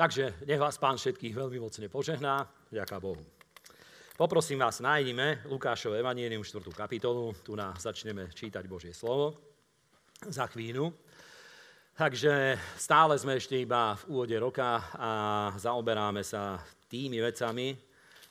Takže 0.00 0.48
nech 0.48 0.56
vás 0.56 0.80
pán 0.80 0.96
všetkých 0.96 1.36
veľmi 1.36 1.60
mocne 1.60 1.84
požehná. 1.92 2.48
Ďaká 2.72 2.96
Bohu. 2.96 3.20
Poprosím 4.16 4.64
vás, 4.64 4.80
nájdime 4.80 5.44
Lukášové 5.44 6.00
Evangelium 6.00 6.40
4. 6.40 6.72
kapitolu. 6.72 7.36
Tu 7.44 7.52
nás 7.52 7.76
začneme 7.76 8.32
čítať 8.32 8.64
Božie 8.64 8.96
slovo 8.96 9.36
za 10.24 10.48
chvíľu. 10.48 10.88
Takže 11.92 12.56
stále 12.80 13.20
sme 13.20 13.36
ešte 13.36 13.60
iba 13.60 13.92
v 14.00 14.16
úvode 14.16 14.32
roka 14.40 14.88
a 14.96 15.10
zaoberáme 15.60 16.24
sa 16.24 16.56
tými 16.88 17.20
vecami, 17.20 17.76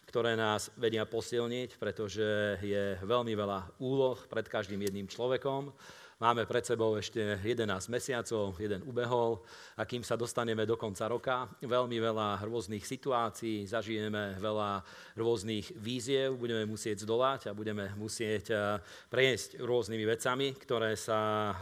ktoré 0.09 0.33
nás 0.33 0.73
vedia 0.73 1.05
posilniť, 1.05 1.77
pretože 1.77 2.57
je 2.65 2.97
veľmi 2.97 3.37
veľa 3.37 3.77
úloh 3.85 4.17
pred 4.25 4.49
každým 4.49 4.81
jedným 4.89 5.05
človekom. 5.05 5.69
Máme 6.19 6.43
pred 6.43 6.67
sebou 6.67 6.99
ešte 6.99 7.39
11 7.47 7.63
mesiacov, 7.87 8.51
jeden 8.59 8.83
ubehol 8.83 9.39
a 9.79 9.87
kým 9.87 10.03
sa 10.03 10.19
dostaneme 10.19 10.67
do 10.67 10.75
konca 10.75 11.07
roka, 11.07 11.47
veľmi 11.63 11.95
veľa 11.95 12.43
rôznych 12.43 12.83
situácií, 12.83 13.63
zažijeme 13.63 14.35
veľa 14.35 14.83
rôznych 15.15 15.79
víziev, 15.79 16.35
budeme 16.35 16.67
musieť 16.67 17.07
zdolať 17.07 17.47
a 17.47 17.55
budeme 17.55 17.95
musieť 17.95 18.51
eh, 18.51 18.59
prejsť 19.07 19.63
rôznymi 19.63 20.05
vecami, 20.11 20.59
ktoré 20.59 20.99
sa 20.99 21.19
eh, 21.23 21.55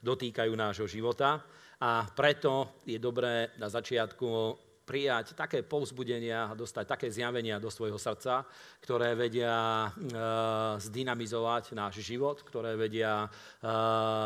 dotýkajú 0.00 0.52
nášho 0.56 0.88
života. 0.88 1.44
A 1.84 2.08
preto 2.08 2.80
je 2.88 2.96
dobré 2.96 3.52
na 3.60 3.68
začiatku 3.68 4.67
prijať 4.88 5.36
také 5.36 5.60
povzbudenia 5.60 6.56
dostať 6.56 6.84
také 6.88 7.12
zjavenia 7.12 7.60
do 7.60 7.68
svojho 7.68 8.00
srdca, 8.00 8.48
ktoré 8.80 9.12
vedia 9.12 9.84
e, 9.84 9.88
zdynamizovať 10.80 11.76
náš 11.76 12.00
život, 12.00 12.40
ktoré 12.40 12.72
vedia 12.72 13.28
e, 13.28 13.28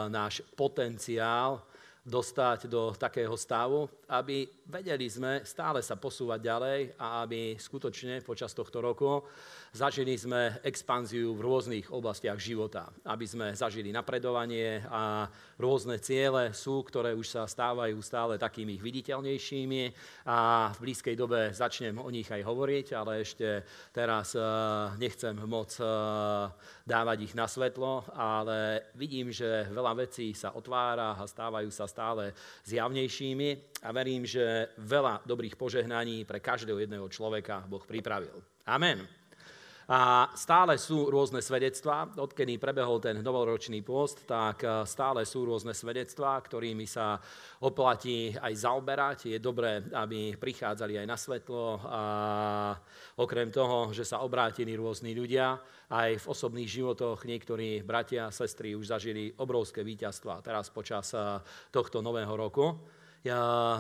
náš 0.07 0.47
potenciál 0.55 1.67
dostať 2.03 2.67
do 2.67 2.91
takého 2.99 3.35
stavu, 3.39 3.87
aby 4.11 4.47
vedeli 4.67 5.07
sme 5.07 5.47
stále 5.47 5.79
sa 5.87 5.95
posúvať 5.95 6.41
ďalej 6.43 6.79
a 6.99 7.23
aby 7.23 7.55
skutočne 7.55 8.27
počas 8.27 8.51
tohto 8.51 8.83
roku 8.83 9.23
Zažili 9.73 10.21
sme 10.21 10.61
expanziu 10.69 11.33
v 11.33 11.49
rôznych 11.49 11.89
oblastiach 11.89 12.37
života, 12.37 12.93
aby 13.09 13.25
sme 13.25 13.57
zažili 13.57 13.89
napredovanie 13.89 14.85
a 14.85 15.33
rôzne 15.57 15.97
ciele 15.97 16.53
sú, 16.53 16.85
ktoré 16.85 17.17
už 17.17 17.25
sa 17.25 17.49
stávajú 17.49 17.97
stále 18.05 18.37
takými 18.37 18.77
viditeľnejšími 18.77 19.83
a 20.29 20.69
v 20.77 20.79
blízkej 20.85 21.17
dobe 21.17 21.57
začnem 21.57 21.97
o 21.97 22.05
nich 22.13 22.29
aj 22.29 22.45
hovoriť, 22.45 22.87
ale 22.93 23.25
ešte 23.25 23.65
teraz 23.97 24.37
eh, 24.37 24.45
nechcem 25.01 25.41
moc 25.49 25.73
eh, 25.81 25.89
dávať 26.85 27.33
ich 27.33 27.33
na 27.33 27.49
svetlo, 27.49 28.05
ale 28.13 28.93
vidím, 28.93 29.33
že 29.33 29.73
veľa 29.73 30.05
vecí 30.05 30.37
sa 30.37 30.53
otvára 30.53 31.17
a 31.17 31.25
stávajú 31.25 31.73
sa 31.73 31.89
stále 31.89 32.37
zjavnejšími 32.69 33.81
a 33.81 33.89
verím, 33.89 34.29
že 34.29 34.69
veľa 34.85 35.25
dobrých 35.25 35.57
požehnaní 35.57 36.29
pre 36.29 36.45
každého 36.45 36.77
jedného 36.77 37.09
človeka 37.09 37.65
Boh 37.65 37.89
pripravil. 37.89 38.37
Amen. 38.69 39.22
A 39.91 40.31
stále 40.39 40.79
sú 40.79 41.11
rôzne 41.11 41.43
svedectvá, 41.43 42.07
odkedy 42.15 42.55
prebehol 42.55 43.03
ten 43.03 43.19
novoročný 43.19 43.83
post, 43.83 44.23
tak 44.31 44.63
e, 44.63 44.87
stále 44.87 45.27
sú 45.27 45.43
rôzne 45.43 45.75
svedectvá, 45.75 46.39
ktorými 46.39 46.87
sa 46.87 47.19
oplatí 47.59 48.31
aj 48.39 48.53
zaoberať. 48.63 49.19
Je 49.35 49.39
dobré, 49.43 49.83
aby 49.91 50.39
prichádzali 50.39 51.03
aj 51.03 51.07
na 51.11 51.19
svetlo 51.19 51.83
a 51.83 52.03
okrem 53.19 53.51
toho, 53.51 53.91
že 53.91 54.07
sa 54.07 54.23
obrátili 54.23 54.79
rôzni 54.79 55.19
ľudia, 55.19 55.59
aj 55.91 56.25
v 56.25 56.29
osobných 56.31 56.71
životoch 56.71 57.27
niektorí 57.27 57.83
bratia 57.83 58.31
a 58.31 58.35
sestry 58.35 58.79
už 58.79 58.95
zažili 58.95 59.35
obrovské 59.43 59.83
víťazstva 59.83 60.47
teraz 60.47 60.71
počas 60.71 61.11
e, 61.11 61.19
tohto 61.75 61.99
nového 61.99 62.33
roku. 62.39 62.79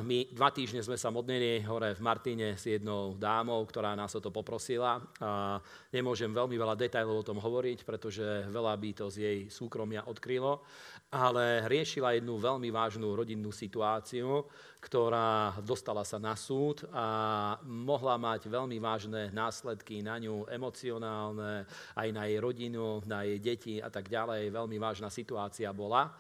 My 0.06 0.18
dva 0.30 0.54
týždne 0.54 0.86
sme 0.86 0.94
sa 0.94 1.10
modlili 1.10 1.66
hore 1.66 1.98
v 1.98 2.04
Martine 2.06 2.54
s 2.54 2.62
jednou 2.62 3.18
dámou, 3.18 3.58
ktorá 3.66 3.98
nás 3.98 4.14
o 4.14 4.22
to 4.22 4.30
poprosila. 4.30 5.02
A 5.18 5.58
nemôžem 5.90 6.30
veľmi 6.30 6.54
veľa 6.54 6.78
detajlov 6.78 7.26
o 7.26 7.26
tom 7.26 7.42
hovoriť, 7.42 7.82
pretože 7.82 8.22
veľa 8.46 8.78
by 8.78 8.90
to 8.94 9.10
z 9.10 9.16
jej 9.18 9.38
súkromia 9.50 10.06
odkrylo, 10.06 10.62
ale 11.10 11.66
riešila 11.66 12.14
jednu 12.14 12.38
veľmi 12.38 12.70
vážnu 12.70 13.18
rodinnú 13.18 13.50
situáciu, 13.50 14.46
ktorá 14.82 15.62
dostala 15.62 16.02
sa 16.02 16.18
na 16.18 16.34
súd 16.34 16.82
a 16.90 17.54
mohla 17.62 18.18
mať 18.18 18.50
veľmi 18.50 18.82
vážne 18.82 19.30
následky 19.30 20.02
na 20.02 20.18
ňu, 20.18 20.50
emocionálne, 20.50 21.62
aj 21.94 22.08
na 22.10 22.26
jej 22.26 22.42
rodinu, 22.42 22.98
na 23.06 23.22
jej 23.22 23.38
deti 23.38 23.74
a 23.78 23.86
tak 23.94 24.10
ďalej. 24.10 24.50
Veľmi 24.50 24.82
vážna 24.82 25.06
situácia 25.06 25.70
bola. 25.70 26.10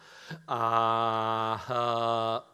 A 0.46 0.62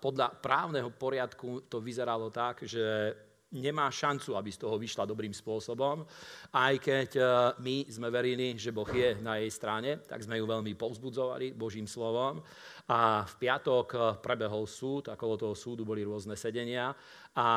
podľa 0.00 0.32
právneho 0.41 0.88
poriadku 0.96 1.69
to 1.69 1.84
vyzeralo 1.84 2.32
tak, 2.32 2.64
že 2.64 3.12
nemá 3.52 3.88
šancu, 3.88 4.36
aby 4.36 4.50
z 4.52 4.60
toho 4.60 4.76
vyšla 4.76 5.08
dobrým 5.08 5.32
spôsobom. 5.32 6.04
Aj 6.52 6.75
keď 6.76 7.10
e, 7.16 7.22
my 7.64 7.76
sme 7.88 8.12
verili, 8.12 8.52
že 8.60 8.76
Boh 8.76 8.88
je 8.88 9.16
na 9.25 9.40
jej 9.40 9.48
strane, 9.48 10.04
tak 10.04 10.20
sme 10.20 10.36
ju 10.36 10.44
veľmi 10.44 10.76
povzbudzovali 10.76 11.56
Božím 11.56 11.88
slovom. 11.88 12.44
A 12.88 13.21
v 13.21 13.34
piatok 13.37 13.88
e, 13.93 13.99
prebehol 14.25 14.65
súd, 14.65 15.12
a 15.12 15.16
okolo 15.16 15.37
toho 15.37 15.53
súdu 15.53 15.84
boli 15.84 16.00
rôzne 16.00 16.32
sedenia 16.41 16.97
a 17.37 17.49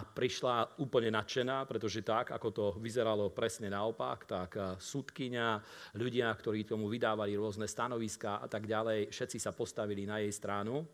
prišla 0.00 0.80
úplne 0.80 1.12
nadšená, 1.12 1.68
pretože 1.68 2.00
tak, 2.00 2.32
ako 2.32 2.48
to 2.48 2.64
vyzeralo 2.80 3.28
presne 3.28 3.68
naopak, 3.68 4.24
tak 4.24 4.50
e, 4.56 4.80
súdkynia, 4.80 5.60
ľudia, 5.92 6.32
ktorí 6.32 6.64
tomu 6.64 6.88
vydávali 6.88 7.36
rôzne 7.36 7.68
stanoviská 7.68 8.40
a 8.40 8.48
tak 8.48 8.64
ďalej, 8.64 9.12
všetci 9.12 9.36
sa 9.36 9.52
postavili 9.52 10.08
na 10.08 10.24
jej 10.24 10.32
stranu 10.32 10.88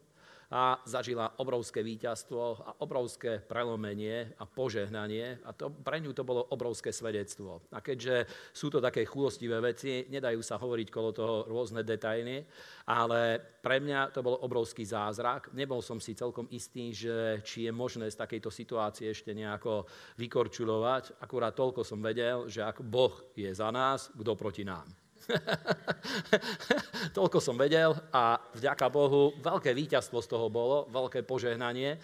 a 0.54 0.78
zažila 0.86 1.34
obrovské 1.42 1.82
víťazstvo 1.82 2.62
a 2.62 2.70
obrovské 2.78 3.42
prelomenie 3.42 4.30
a 4.38 4.46
požehnanie 4.46 5.42
a 5.42 5.50
to, 5.50 5.66
pre 5.66 5.98
ňu 5.98 6.14
to 6.14 6.22
bolo 6.22 6.46
obrovské 6.54 6.94
svedectvo. 6.94 7.66
A 7.74 7.82
keďže 7.82 8.30
sú 8.54 8.70
to 8.70 8.78
také 8.78 9.02
chulostivé 9.02 9.58
veci, 9.58 10.06
nedajú 10.06 10.38
sa 10.46 10.54
hovoriť 10.62 10.88
kolo 10.94 11.10
toho 11.10 11.50
rôzne 11.50 11.82
detaily, 11.82 12.46
ale 12.86 13.42
pre 13.58 13.82
mňa 13.82 14.14
to 14.14 14.22
bol 14.22 14.38
obrovský 14.46 14.86
zázrak. 14.86 15.50
Nebol 15.58 15.82
som 15.82 15.98
si 15.98 16.14
celkom 16.14 16.46
istý, 16.54 16.94
že 16.94 17.42
či 17.42 17.66
je 17.66 17.72
možné 17.74 18.06
z 18.06 18.20
takejto 18.22 18.54
situácie 18.54 19.10
ešte 19.10 19.34
nejako 19.34 19.90
vykorčulovať. 20.22 21.18
Akurát 21.18 21.58
toľko 21.58 21.82
som 21.82 21.98
vedel, 21.98 22.46
že 22.46 22.62
ak 22.62 22.78
Boh 22.78 23.26
je 23.34 23.50
za 23.50 23.74
nás, 23.74 24.06
kto 24.14 24.38
proti 24.38 24.62
nám. 24.62 25.03
Toľko 27.16 27.38
som 27.40 27.56
vedel 27.56 27.96
a 28.12 28.38
vďaka 28.54 28.86
Bohu 28.92 29.34
veľké 29.40 29.72
víťazstvo 29.72 30.20
z 30.20 30.28
toho 30.28 30.46
bolo, 30.52 30.86
veľké 30.92 31.24
požehnanie 31.24 31.96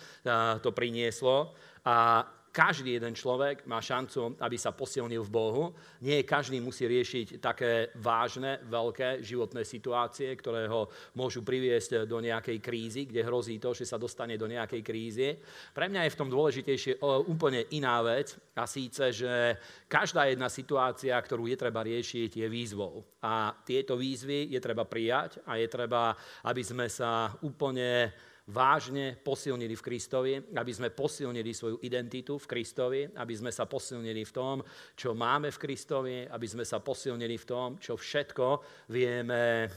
to 0.65 0.71
prinieslo. 0.73 1.53
A 1.85 2.25
každý 2.51 2.99
jeden 2.99 3.15
človek 3.15 3.63
má 3.71 3.79
šancu, 3.79 4.35
aby 4.43 4.59
sa 4.59 4.75
posilnil 4.75 5.23
v 5.23 5.31
Bohu. 5.31 5.65
Nie 6.03 6.27
každý 6.27 6.59
musí 6.59 6.85
riešiť 6.85 7.39
také 7.39 7.95
vážne, 7.95 8.59
veľké 8.67 9.23
životné 9.23 9.63
situácie, 9.63 10.35
ktoré 10.35 10.67
ho 10.67 10.91
môžu 11.15 11.47
priviesť 11.47 12.11
do 12.11 12.19
nejakej 12.19 12.59
krízy, 12.59 13.07
kde 13.07 13.23
hrozí 13.23 13.63
to, 13.63 13.71
že 13.71 13.87
sa 13.87 14.03
dostane 14.03 14.35
do 14.35 14.51
nejakej 14.51 14.83
krízy. 14.83 15.39
Pre 15.71 15.87
mňa 15.87 16.07
je 16.07 16.15
v 16.15 16.19
tom 16.19 16.29
dôležitejšie 16.29 16.99
úplne 17.31 17.71
iná 17.71 18.03
vec 18.03 18.35
a 18.59 18.67
síce, 18.67 19.15
že 19.15 19.55
každá 19.87 20.27
jedna 20.27 20.51
situácia, 20.51 21.15
ktorú 21.15 21.47
je 21.47 21.57
treba 21.57 21.87
riešiť, 21.87 22.35
je 22.35 22.47
výzvou. 22.51 23.07
A 23.23 23.55
tieto 23.63 23.95
výzvy 23.95 24.51
je 24.51 24.61
treba 24.61 24.83
prijať 24.83 25.39
a 25.47 25.55
je 25.55 25.71
treba, 25.71 26.19
aby 26.43 26.63
sme 26.67 26.91
sa 26.91 27.31
úplne 27.47 28.11
vážne 28.51 29.15
posilnili 29.17 29.79
v 29.79 29.85
Kristovi, 29.87 30.33
aby 30.59 30.73
sme 30.75 30.91
posilnili 30.91 31.55
svoju 31.55 31.79
identitu 31.87 32.37
v 32.37 32.51
Kristovi, 32.51 33.01
aby 33.15 33.35
sme 33.39 33.55
sa 33.55 33.71
posilnili 33.71 34.27
v 34.27 34.33
tom, 34.35 34.57
čo 34.99 35.15
máme 35.15 35.55
v 35.55 35.61
Kristovi, 35.63 36.27
aby 36.27 36.47
sme 36.51 36.67
sa 36.67 36.83
posilnili 36.83 37.39
v 37.39 37.49
tom, 37.49 37.69
čo 37.79 37.95
všetko 37.95 38.47
vieme 38.91 39.65
eh, 39.65 39.71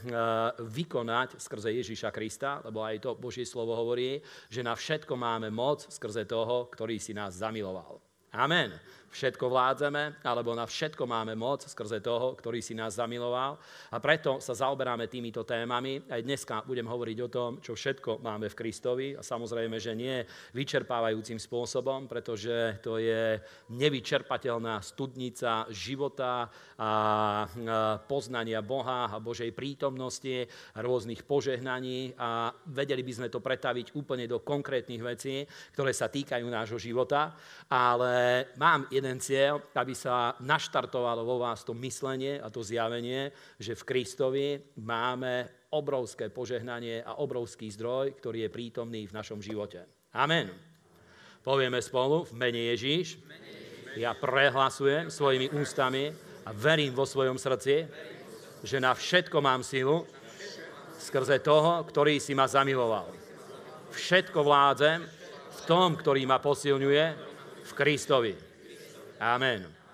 vykonať 0.58 1.38
skrze 1.38 1.70
Ježíša 1.70 2.10
Krista, 2.10 2.60
lebo 2.66 2.82
aj 2.82 3.00
to 3.00 3.10
Božie 3.14 3.46
slovo 3.46 3.78
hovorí, 3.78 4.18
že 4.50 4.66
na 4.66 4.74
všetko 4.74 5.14
máme 5.14 5.48
moc 5.54 5.86
skrze 5.86 6.26
toho, 6.26 6.66
ktorý 6.68 6.98
si 6.98 7.14
nás 7.14 7.38
zamiloval. 7.38 8.02
Amen 8.34 8.74
všetko 9.14 9.46
vládzeme, 9.46 10.26
alebo 10.26 10.50
na 10.58 10.66
všetko 10.66 11.06
máme 11.06 11.38
moc 11.38 11.62
skrze 11.62 12.02
toho, 12.02 12.34
ktorý 12.34 12.58
si 12.58 12.74
nás 12.74 12.98
zamiloval. 12.98 13.54
A 13.94 14.02
preto 14.02 14.42
sa 14.42 14.58
zaoberáme 14.58 15.06
týmito 15.06 15.46
témami. 15.46 16.02
Aj 16.10 16.18
dneska 16.18 16.66
budem 16.66 16.90
hovoriť 16.90 17.18
o 17.22 17.28
tom, 17.30 17.50
čo 17.62 17.78
všetko 17.78 18.18
máme 18.18 18.50
v 18.50 18.58
Kristovi. 18.58 19.08
A 19.14 19.22
samozrejme, 19.22 19.78
že 19.78 19.94
nie 19.94 20.26
vyčerpávajúcim 20.50 21.38
spôsobom, 21.38 22.10
pretože 22.10 22.82
to 22.82 22.98
je 22.98 23.38
nevyčerpateľná 23.70 24.82
studnica 24.82 25.68
života 25.70 26.48
a 26.80 26.90
poznania 28.08 28.64
Boha 28.64 29.12
a 29.12 29.20
Božej 29.20 29.52
prítomnosti, 29.52 30.48
rôznych 30.80 31.22
požehnaní 31.22 32.16
a 32.16 32.48
vedeli 32.72 33.04
by 33.04 33.12
sme 33.12 33.28
to 33.28 33.44
pretaviť 33.44 33.92
úplne 33.92 34.24
do 34.24 34.40
konkrétnych 34.40 35.04
vecí, 35.04 35.44
ktoré 35.76 35.92
sa 35.92 36.08
týkajú 36.08 36.48
nášho 36.48 36.80
života. 36.80 37.36
Ale 37.68 38.48
mám 38.56 38.88
jeden 38.88 39.03
jeden 39.04 39.20
cieľ, 39.20 39.60
aby 39.76 39.92
sa 39.92 40.32
naštartovalo 40.40 41.28
vo 41.28 41.36
vás 41.44 41.60
to 41.60 41.76
myslenie 41.76 42.40
a 42.40 42.48
to 42.48 42.64
zjavenie, 42.64 43.28
že 43.60 43.76
v 43.76 43.84
Kristovi 43.84 44.48
máme 44.80 45.68
obrovské 45.76 46.32
požehnanie 46.32 47.04
a 47.04 47.20
obrovský 47.20 47.68
zdroj, 47.68 48.16
ktorý 48.16 48.48
je 48.48 48.54
prítomný 48.56 49.04
v 49.04 49.12
našom 49.12 49.44
živote. 49.44 49.84
Amen. 50.16 50.48
Povieme 51.44 51.84
spolu 51.84 52.24
v 52.24 52.32
mene 52.32 52.72
Ježíš. 52.72 53.20
Ja 54.00 54.16
prehlasujem 54.16 55.12
svojimi 55.12 55.52
ústami 55.52 56.08
a 56.48 56.50
verím 56.56 56.96
vo 56.96 57.04
svojom 57.04 57.36
srdci, 57.36 57.84
že 58.64 58.80
na 58.80 58.96
všetko 58.96 59.36
mám 59.44 59.60
silu 59.60 60.08
skrze 60.96 61.44
toho, 61.44 61.84
ktorý 61.84 62.16
si 62.16 62.32
ma 62.32 62.48
zamiloval. 62.48 63.12
Všetko 63.92 64.40
vládzem 64.40 65.04
v 65.52 65.60
tom, 65.68 65.92
ktorý 65.92 66.24
ma 66.24 66.40
posilňuje, 66.40 67.04
v 67.64 67.72
Kristovi. 67.76 68.53
Amen. 69.20 69.84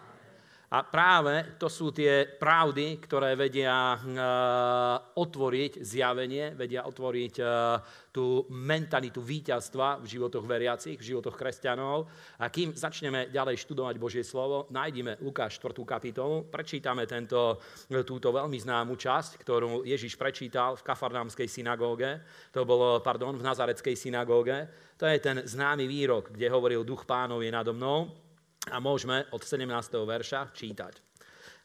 A 0.71 0.87
práve 0.87 1.59
to 1.59 1.67
sú 1.67 1.91
tie 1.91 2.31
pravdy, 2.31 3.03
ktoré 3.03 3.35
vedia 3.35 3.99
uh, 3.99 5.19
otvoriť 5.19 5.83
zjavenie, 5.83 6.55
vedia 6.55 6.87
otvoriť 6.87 7.35
uh, 7.43 7.83
tú 8.15 8.47
mentalitu 8.55 9.19
víťazstva 9.19 9.99
v 9.99 10.07
životoch 10.07 10.47
veriacich, 10.47 10.95
v 10.95 11.11
životoch 11.11 11.35
kresťanov. 11.35 12.07
A 12.39 12.47
kým 12.55 12.71
začneme 12.71 13.35
ďalej 13.35 13.59
študovať 13.67 13.99
Božie 13.99 14.23
slovo, 14.23 14.71
nájdime 14.71 15.19
Lukáš 15.19 15.59
4. 15.59 15.75
kapitolu, 15.83 16.47
prečítame 16.47 17.03
tento, 17.03 17.59
túto 18.07 18.31
veľmi 18.31 18.55
známu 18.55 18.95
časť, 18.95 19.43
ktorú 19.43 19.83
Ježiš 19.83 20.15
prečítal 20.15 20.79
v 20.79 20.87
kafarnámskej 20.87 21.51
synagóge, 21.51 22.23
to 22.55 22.63
bolo, 22.63 23.03
pardon, 23.03 23.35
v 23.35 23.43
nazareckej 23.43 23.99
synagóge. 23.99 24.71
To 24.95 25.03
je 25.03 25.19
ten 25.19 25.43
známy 25.43 25.91
výrok, 25.91 26.31
kde 26.31 26.47
hovoril 26.47 26.87
duch 26.87 27.03
pánov 27.03 27.43
je 27.43 27.51
nado 27.51 27.75
mnou, 27.75 28.30
a 28.69 28.77
môžeme 28.77 29.25
od 29.33 29.41
17. 29.41 29.65
verša 30.05 30.53
čítať. 30.53 30.95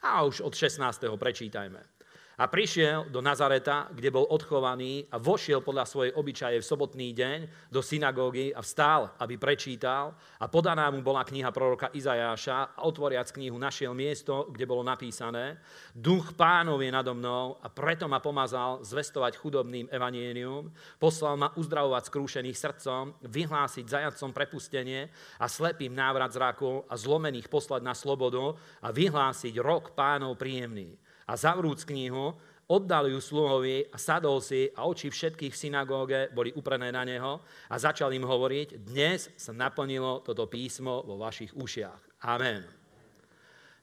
A 0.07 0.23
už 0.23 0.45
od 0.45 0.53
16. 0.55 1.11
prečítajme. 1.19 1.94
A 2.35 2.51
prišiel 2.51 3.07
do 3.07 3.23
Nazareta, 3.23 3.87
kde 3.95 4.11
bol 4.11 4.27
odchovaný 4.27 5.07
a 5.07 5.15
vošiel 5.15 5.63
podľa 5.63 5.87
svojej 5.87 6.11
obyčaje 6.19 6.59
v 6.59 6.67
sobotný 6.67 7.15
deň 7.15 7.71
do 7.71 7.79
synagógy 7.79 8.51
a 8.51 8.59
vstal, 8.59 9.15
aby 9.23 9.39
prečítal. 9.39 10.11
A 10.43 10.51
podaná 10.51 10.91
mu 10.91 10.99
bola 10.99 11.23
kniha 11.23 11.55
proroka 11.55 11.95
Izajáša 11.95 12.75
a 12.75 12.83
otvoriac 12.83 13.31
knihu 13.31 13.55
našiel 13.55 13.95
miesto, 13.95 14.51
kde 14.51 14.67
bolo 14.67 14.83
napísané 14.83 15.63
Duch 15.95 16.35
pánov 16.35 16.83
je 16.83 16.91
nado 16.91 17.15
mnou 17.15 17.55
a 17.63 17.71
preto 17.71 18.11
ma 18.11 18.19
pomazal 18.19 18.83
zvestovať 18.83 19.39
chudobným 19.39 19.87
evanienium, 19.87 20.67
poslal 20.99 21.39
ma 21.39 21.55
uzdravovať 21.55 22.11
skrúšených 22.11 22.57
srdcom, 22.59 23.03
vyhlásiť 23.23 23.85
zajacom 23.87 24.35
prepustenie 24.35 25.07
a 25.39 25.47
slepým 25.47 25.95
návrat 25.95 26.35
zraku 26.35 26.83
a 26.91 26.99
zlomených 26.99 27.47
poslať 27.47 27.79
na 27.79 27.95
slobodu 27.95 28.59
a 28.83 28.91
vyhlásiť 28.91 29.55
rok 29.63 29.95
pánov 29.95 30.35
príjemný 30.35 30.99
a 31.25 31.33
zavrúc 31.33 31.85
knihu, 31.85 32.37
oddal 32.65 33.09
ju 33.09 33.21
sluhovi 33.21 33.89
a 33.93 33.97
sadol 33.97 34.41
si 34.41 34.69
a 34.73 34.89
oči 34.89 35.13
všetkých 35.13 35.53
v 35.53 35.61
synagóge 35.69 36.19
boli 36.33 36.49
uprené 36.53 36.89
na 36.89 37.05
neho 37.05 37.41
a 37.69 37.75
začal 37.77 38.09
im 38.13 38.25
hovoriť, 38.25 38.81
dnes 38.81 39.29
sa 39.37 39.53
naplnilo 39.53 40.25
toto 40.25 40.49
písmo 40.49 41.05
vo 41.05 41.21
vašich 41.21 41.53
ušiach. 41.53 42.25
Amen. 42.25 42.65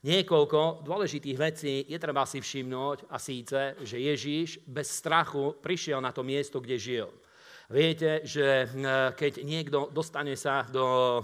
Niekoľko 0.03 0.83
dôležitých 0.83 1.39
vecí 1.39 1.87
je 1.87 1.94
treba 1.94 2.27
si 2.27 2.43
všimnúť 2.43 3.06
a 3.06 3.23
síce, 3.23 3.79
že 3.87 4.03
Ježíš 4.03 4.59
bez 4.67 4.91
strachu 4.91 5.55
prišiel 5.62 6.03
na 6.03 6.11
to 6.11 6.27
miesto, 6.27 6.59
kde 6.59 6.75
žil. 6.75 7.06
Viete, 7.71 8.27
že 8.27 8.67
keď 9.15 9.47
niekto 9.47 9.94
dostane 9.94 10.35
sa 10.35 10.67
do 10.67 11.23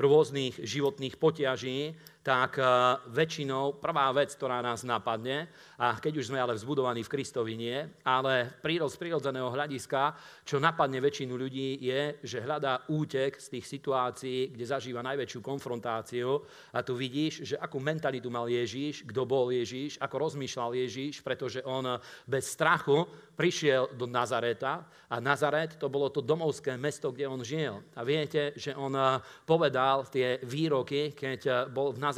rôznych 0.00 0.64
životných 0.64 1.20
poťaží, 1.20 1.92
tak 2.20 2.60
eh, 2.60 2.66
väčšinou 3.08 3.80
prvá 3.80 4.12
vec, 4.12 4.36
ktorá 4.36 4.60
nás 4.60 4.84
napadne, 4.84 5.48
a 5.80 5.96
keď 5.96 6.20
už 6.20 6.28
sme 6.28 6.36
ale 6.36 6.52
vzbudovaní 6.52 7.00
v 7.00 7.12
Kristovi 7.16 7.56
nie, 7.56 7.76
ale 8.04 8.60
z 8.60 8.96
prírodzeného 9.00 9.48
hľadiska, 9.48 10.12
čo 10.44 10.60
napadne 10.60 11.00
väčšinu 11.00 11.32
ľudí, 11.32 11.80
je, 11.80 12.20
že 12.20 12.44
hľadá 12.44 12.84
útek 12.92 13.40
z 13.40 13.56
tých 13.56 13.66
situácií, 13.66 14.52
kde 14.52 14.64
zažíva 14.68 15.00
najväčšiu 15.00 15.40
konfrontáciu. 15.40 16.44
A 16.76 16.84
tu 16.84 16.92
vidíš, 16.92 17.48
že 17.48 17.54
akú 17.56 17.80
mentalitu 17.80 18.28
mal 18.28 18.44
Ježíš, 18.44 19.08
kto 19.08 19.24
bol 19.24 19.48
Ježíš, 19.48 19.96
ako 19.96 20.28
rozmýšľal 20.28 20.76
Ježíš, 20.76 21.24
pretože 21.24 21.64
on 21.64 21.96
bez 22.28 22.52
strachu 22.52 23.08
prišiel 23.40 23.96
do 23.96 24.04
Nazareta 24.04 24.84
a 25.08 25.16
Nazaret 25.16 25.80
to 25.80 25.88
bolo 25.88 26.12
to 26.12 26.20
domovské 26.20 26.76
mesto, 26.76 27.08
kde 27.08 27.24
on 27.24 27.40
žil. 27.40 27.80
A 27.96 28.04
viete, 28.04 28.52
že 28.52 28.76
on 28.76 28.92
eh, 28.92 29.16
povedal 29.48 30.04
tie 30.12 30.36
výroky, 30.44 31.16
keď 31.16 31.40
eh, 31.48 31.54
bol 31.72 31.96
v 31.96 31.98
Nazarete, 31.98 32.09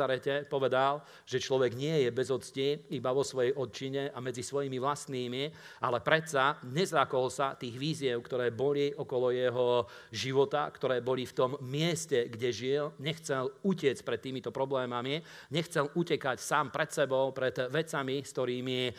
povedal, 0.48 1.02
že 1.26 1.42
človek 1.42 1.76
nie 1.76 2.06
je 2.06 2.10
bez 2.10 2.28
octi 2.32 2.76
iba 2.92 3.12
vo 3.12 3.26
svojej 3.26 3.52
odčine 3.56 4.12
a 4.12 4.18
medzi 4.24 4.40
svojimi 4.40 4.78
vlastnými, 4.80 5.42
ale 5.84 5.98
predsa 6.00 6.60
nezrakol 6.68 7.28
sa 7.28 7.54
tých 7.58 7.76
víziev, 7.76 8.20
ktoré 8.24 8.50
boli 8.52 8.92
okolo 8.92 9.32
jeho 9.32 9.86
života, 10.12 10.68
ktoré 10.72 11.04
boli 11.04 11.26
v 11.28 11.36
tom 11.36 11.50
mieste, 11.64 12.28
kde 12.28 12.48
žil. 12.52 12.84
Nechcel 13.00 13.50
utiec 13.66 14.00
pred 14.04 14.20
týmito 14.20 14.50
problémami, 14.54 15.20
nechcel 15.52 15.90
utekať 15.92 16.38
sám 16.40 16.70
pred 16.72 16.90
sebou, 16.92 17.34
pred 17.34 17.54
vecami, 17.68 18.22
s 18.22 18.30
ktorými 18.32 18.80
eh, 18.88 18.94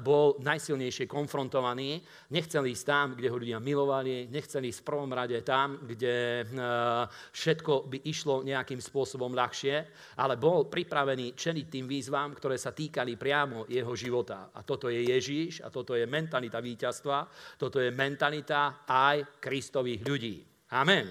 bol 0.00 0.38
najsilnejšie 0.40 1.10
konfrontovaný 1.10 2.02
nechceli 2.30 2.72
ísť 2.72 2.84
tam, 2.86 3.06
kde 3.18 3.28
ho 3.28 3.36
ľudia 3.36 3.58
milovali, 3.58 4.30
nechceli 4.30 4.70
ísť 4.70 4.80
v 4.82 4.88
prvom 4.88 5.10
rade 5.10 5.38
tam, 5.42 5.78
kde 5.82 6.46
eh, 6.46 7.04
všetko 7.34 7.90
by 7.90 7.98
išlo 8.06 8.46
nejakým 8.46 8.78
spôsobom 8.78 9.34
ľahšie, 9.34 9.76
ale 10.16 10.29
bol 10.36 10.68
pripravený 10.68 11.34
čeliť 11.34 11.66
tým 11.66 11.86
výzvam, 11.90 12.36
ktoré 12.36 12.60
sa 12.60 12.70
týkali 12.70 13.16
priamo 13.16 13.66
jeho 13.66 13.94
života. 13.96 14.54
A 14.54 14.62
toto 14.62 14.92
je 14.92 15.02
Ježíš 15.02 15.64
a 15.64 15.72
toto 15.72 15.96
je 15.98 16.06
mentalita 16.06 16.62
víťazstva, 16.62 17.26
toto 17.58 17.82
je 17.82 17.90
mentalita 17.90 18.86
aj 18.86 19.40
Kristových 19.42 20.02
ľudí. 20.06 20.36
Amen. 20.76 21.10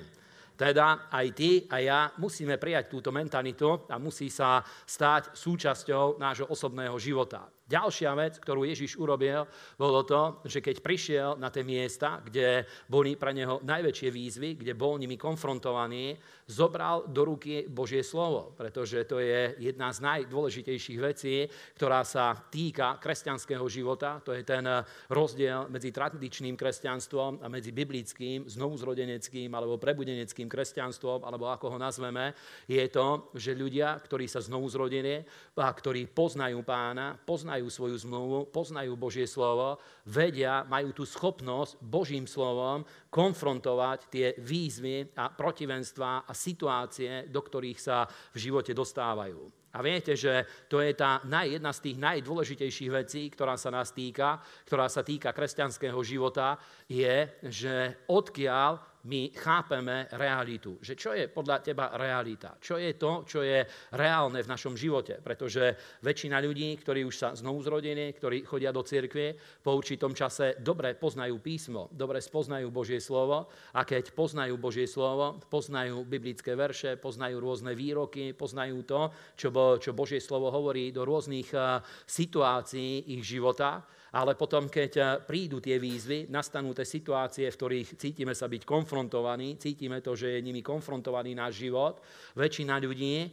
Teda 0.60 1.08
aj 1.08 1.28
ty 1.36 1.64
a 1.72 1.80
ja 1.80 2.00
musíme 2.20 2.60
prijať 2.60 2.92
túto 2.92 3.16
mentalitu 3.16 3.88
a 3.88 3.96
musí 3.96 4.28
sa 4.28 4.60
stať 4.64 5.32
súčasťou 5.32 6.20
nášho 6.20 6.52
osobného 6.52 7.00
života. 7.00 7.48
Ďalšia 7.70 8.18
vec, 8.18 8.42
ktorú 8.42 8.66
Ježiš 8.66 8.98
urobil, 8.98 9.46
bolo 9.78 10.02
to, 10.02 10.42
že 10.50 10.58
keď 10.58 10.82
prišiel 10.82 11.30
na 11.38 11.54
tie 11.54 11.62
miesta, 11.62 12.18
kde 12.18 12.66
boli 12.90 13.14
pre 13.14 13.30
neho 13.30 13.62
najväčšie 13.62 14.10
výzvy, 14.10 14.50
kde 14.58 14.74
bol 14.74 14.98
nimi 14.98 15.22
konfrontovaný, 15.22 16.18
zobral 16.50 17.06
do 17.06 17.30
ruky 17.30 17.70
Božie 17.70 18.02
slovo, 18.02 18.58
pretože 18.58 19.06
to 19.06 19.22
je 19.22 19.54
jedna 19.62 19.94
z 19.94 20.02
najdôležitejších 20.02 20.98
vecí, 20.98 21.46
ktorá 21.78 22.02
sa 22.02 22.34
týka 22.50 22.98
kresťanského 22.98 23.62
života. 23.70 24.18
To 24.26 24.34
je 24.34 24.42
ten 24.42 24.66
rozdiel 25.14 25.70
medzi 25.70 25.94
tradičným 25.94 26.58
kresťanstvom 26.58 27.46
a 27.46 27.48
medzi 27.54 27.70
biblickým, 27.70 28.50
znovuzrodeneckým 28.50 29.54
alebo 29.54 29.78
prebudeneckým 29.78 30.50
kresťanstvom, 30.50 31.22
alebo 31.22 31.54
ako 31.54 31.76
ho 31.76 31.78
nazveme, 31.78 32.34
je 32.66 32.82
to, 32.90 33.30
že 33.38 33.54
ľudia, 33.54 33.94
ktorí 34.02 34.26
sa 34.26 34.42
znovuzrodili 34.42 35.22
a 35.60 35.70
ktorí 35.70 36.10
poznajú 36.10 36.66
pána, 36.66 37.14
poznajú 37.14 37.59
poznajú 37.60 37.68
svoju 37.76 37.98
zmluvu, 38.08 38.40
poznajú 38.56 38.96
Božie 38.96 39.28
slovo, 39.28 39.76
vedia, 40.08 40.64
majú 40.64 40.96
tú 40.96 41.04
schopnosť 41.04 41.76
Božím 41.84 42.24
slovom 42.24 42.88
konfrontovať 43.12 44.00
tie 44.08 44.28
výzvy 44.40 45.12
a 45.20 45.28
protivenstva 45.28 46.24
a 46.24 46.32
situácie, 46.32 47.28
do 47.28 47.44
ktorých 47.44 47.80
sa 47.80 48.08
v 48.32 48.38
živote 48.40 48.72
dostávajú. 48.72 49.52
A 49.76 49.86
viete, 49.86 50.16
že 50.16 50.66
to 50.66 50.82
je 50.82 50.96
tá 50.98 51.22
jedna 51.46 51.70
z 51.76 51.92
tých 51.92 51.98
najdôležitejších 52.00 52.90
vecí, 52.90 53.30
ktorá 53.30 53.54
sa 53.60 53.70
nás 53.70 53.94
týka, 53.94 54.40
ktorá 54.66 54.88
sa 54.90 55.04
týka 55.06 55.30
kresťanského 55.30 56.00
života, 56.02 56.58
je, 56.90 57.28
že 57.46 58.08
odkiaľ 58.10 58.89
my 59.08 59.32
chápeme 59.32 60.12
realitu. 60.12 60.76
Že 60.84 60.94
čo 61.00 61.12
je 61.16 61.32
podľa 61.32 61.58
teba 61.64 61.96
realita? 61.96 62.60
Čo 62.60 62.76
je 62.76 63.00
to, 63.00 63.24
čo 63.24 63.40
je 63.40 63.64
reálne 63.96 64.44
v 64.44 64.52
našom 64.52 64.76
živote? 64.76 65.24
Pretože 65.24 66.00
väčšina 66.04 66.44
ľudí, 66.44 66.76
ktorí 66.84 67.08
už 67.08 67.16
sa 67.16 67.30
znovu 67.32 67.64
zrodili, 67.64 68.12
ktorí 68.12 68.44
chodia 68.44 68.76
do 68.76 68.84
cirkvie, 68.84 69.40
po 69.64 69.80
určitom 69.80 70.12
čase 70.12 70.60
dobre 70.60 71.00
poznajú 71.00 71.40
písmo, 71.40 71.88
dobre 71.96 72.20
spoznajú 72.20 72.68
Božie 72.68 73.00
slovo 73.00 73.48
a 73.72 73.88
keď 73.88 74.12
poznajú 74.12 74.60
Božie 74.60 74.90
slovo, 74.90 75.40
poznajú 75.48 76.04
biblické 76.04 76.60
verše, 76.60 77.00
poznajú 77.00 77.40
rôzne 77.40 77.72
výroky, 77.72 78.36
poznajú 78.36 78.84
to, 78.84 79.02
čo, 79.40 79.48
bo, 79.48 79.80
Božie 79.96 80.20
slovo 80.20 80.52
hovorí 80.52 80.92
do 80.92 81.08
rôznych 81.08 81.52
uh, 81.56 81.80
situácií 82.04 83.16
ich 83.16 83.24
života, 83.24 83.84
ale 84.14 84.34
potom, 84.34 84.68
keď 84.68 84.92
eh, 84.98 85.08
prídu 85.22 85.62
tie 85.62 85.78
výzvy, 85.78 86.28
nastanú 86.30 86.74
tie 86.74 86.86
situácie, 86.86 87.50
v 87.50 87.58
ktorých 87.58 87.90
cítime 87.98 88.34
sa 88.34 88.50
byť 88.50 88.66
konfrontovaní, 88.66 89.58
cítime 89.62 90.02
to, 90.02 90.18
že 90.18 90.38
je 90.38 90.46
nimi 90.46 90.66
konfrontovaný 90.66 91.38
náš 91.38 91.62
život, 91.66 92.02
väčšina 92.38 92.78
ľudí 92.82 93.16
eh, 93.26 93.32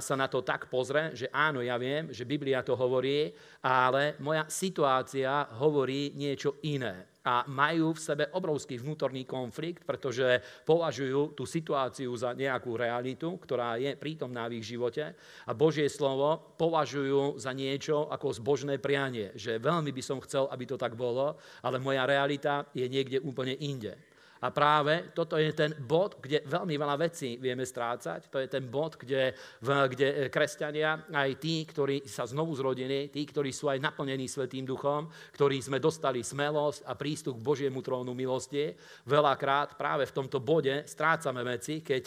sa 0.00 0.14
na 0.16 0.26
to 0.26 0.42
tak 0.42 0.66
pozrie, 0.66 1.12
že 1.12 1.28
áno, 1.30 1.60
ja 1.60 1.76
viem, 1.76 2.10
že 2.10 2.28
Biblia 2.28 2.64
to 2.66 2.76
hovorí, 2.76 3.32
ale 3.64 4.18
moja 4.20 4.48
situácia 4.48 5.46
hovorí 5.60 6.12
niečo 6.16 6.60
iné 6.64 7.13
a 7.24 7.48
majú 7.48 7.96
v 7.96 8.04
sebe 8.04 8.24
obrovský 8.36 8.76
vnútorný 8.76 9.24
konflikt, 9.24 9.88
pretože 9.88 10.44
považujú 10.68 11.32
tú 11.32 11.48
situáciu 11.48 12.12
za 12.14 12.36
nejakú 12.36 12.76
realitu, 12.76 13.40
ktorá 13.40 13.80
je 13.80 13.96
prítomná 13.96 14.44
v 14.46 14.60
ich 14.60 14.68
živote 14.68 15.16
a 15.48 15.52
Božie 15.56 15.88
slovo 15.88 16.54
považujú 16.60 17.40
za 17.40 17.56
niečo 17.56 18.12
ako 18.12 18.36
zbožné 18.36 18.76
prianie, 18.76 19.32
že 19.32 19.56
veľmi 19.56 19.88
by 19.88 20.02
som 20.04 20.20
chcel, 20.20 20.52
aby 20.52 20.68
to 20.68 20.76
tak 20.76 20.92
bolo, 20.92 21.40
ale 21.64 21.80
moja 21.80 22.04
realita 22.04 22.68
je 22.76 22.84
niekde 22.84 23.24
úplne 23.24 23.56
inde. 23.56 23.96
A 24.44 24.52
práve 24.52 25.16
toto 25.16 25.40
je 25.40 25.48
ten 25.56 25.72
bod, 25.72 26.20
kde 26.20 26.44
veľmi 26.44 26.76
veľa 26.76 27.00
vecí 27.00 27.40
vieme 27.40 27.64
strácať. 27.64 28.28
To 28.28 28.36
je 28.36 28.48
ten 28.52 28.68
bod, 28.68 29.00
kde, 29.00 29.32
kde 29.64 30.28
kresťania, 30.28 31.08
aj 31.08 31.40
tí, 31.40 31.64
ktorí 31.64 32.04
sa 32.04 32.28
znovu 32.28 32.52
zrodili, 32.52 33.08
tí, 33.08 33.24
ktorí 33.24 33.48
sú 33.56 33.72
aj 33.72 33.80
naplnení 33.80 34.28
Svetým 34.28 34.68
duchom, 34.68 35.08
ktorí 35.32 35.64
sme 35.64 35.80
dostali 35.80 36.20
smelosť 36.20 36.84
a 36.84 36.92
prístup 36.92 37.40
k 37.40 37.46
Božiemu 37.46 37.80
trónu 37.80 38.12
milosti, 38.12 38.76
veľakrát 39.08 39.80
práve 39.80 40.04
v 40.04 40.12
tomto 40.12 40.44
bode 40.44 40.84
strácame 40.84 41.40
veci, 41.40 41.80
keď, 41.80 42.04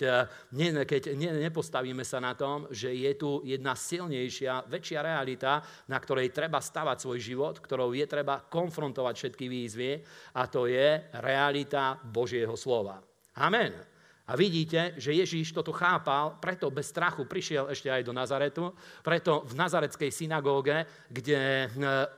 ne, 0.53 0.85
keď 0.85 1.17
ne, 1.17 1.41
nepostavíme 1.41 2.05
sa 2.05 2.21
na 2.21 2.37
tom, 2.37 2.69
že 2.69 2.93
je 2.93 3.17
tu 3.17 3.41
jedna 3.49 3.73
silnejšia, 3.73 4.69
väčšia 4.69 5.01
realita, 5.01 5.65
na 5.89 5.97
ktorej 5.97 6.29
treba 6.29 6.61
stavať 6.61 7.01
svoj 7.01 7.17
život, 7.17 7.57
ktorou 7.57 7.97
je 7.97 8.05
treba 8.05 8.45
konfrontovať 8.45 9.13
všetky 9.17 9.45
výzvy 9.49 9.91
a 10.37 10.45
to 10.45 10.69
je 10.69 11.01
realita 11.17 11.97
Božieho 12.27 12.59
slova. 12.59 12.99
Amen. 13.39 13.71
A 14.27 14.35
vidíte, 14.35 14.91
že 14.99 15.15
Ježíš 15.15 15.55
toto 15.55 15.71
chápal, 15.71 16.35
preto 16.43 16.67
bez 16.67 16.91
strachu 16.91 17.23
prišiel 17.23 17.71
ešte 17.71 17.87
aj 17.87 18.03
do 18.03 18.11
Nazaretu, 18.11 18.75
preto 18.99 19.47
v 19.47 19.55
nazareckej 19.55 20.11
synagóge, 20.11 20.83
kde 21.07 21.39
e, 21.39 21.67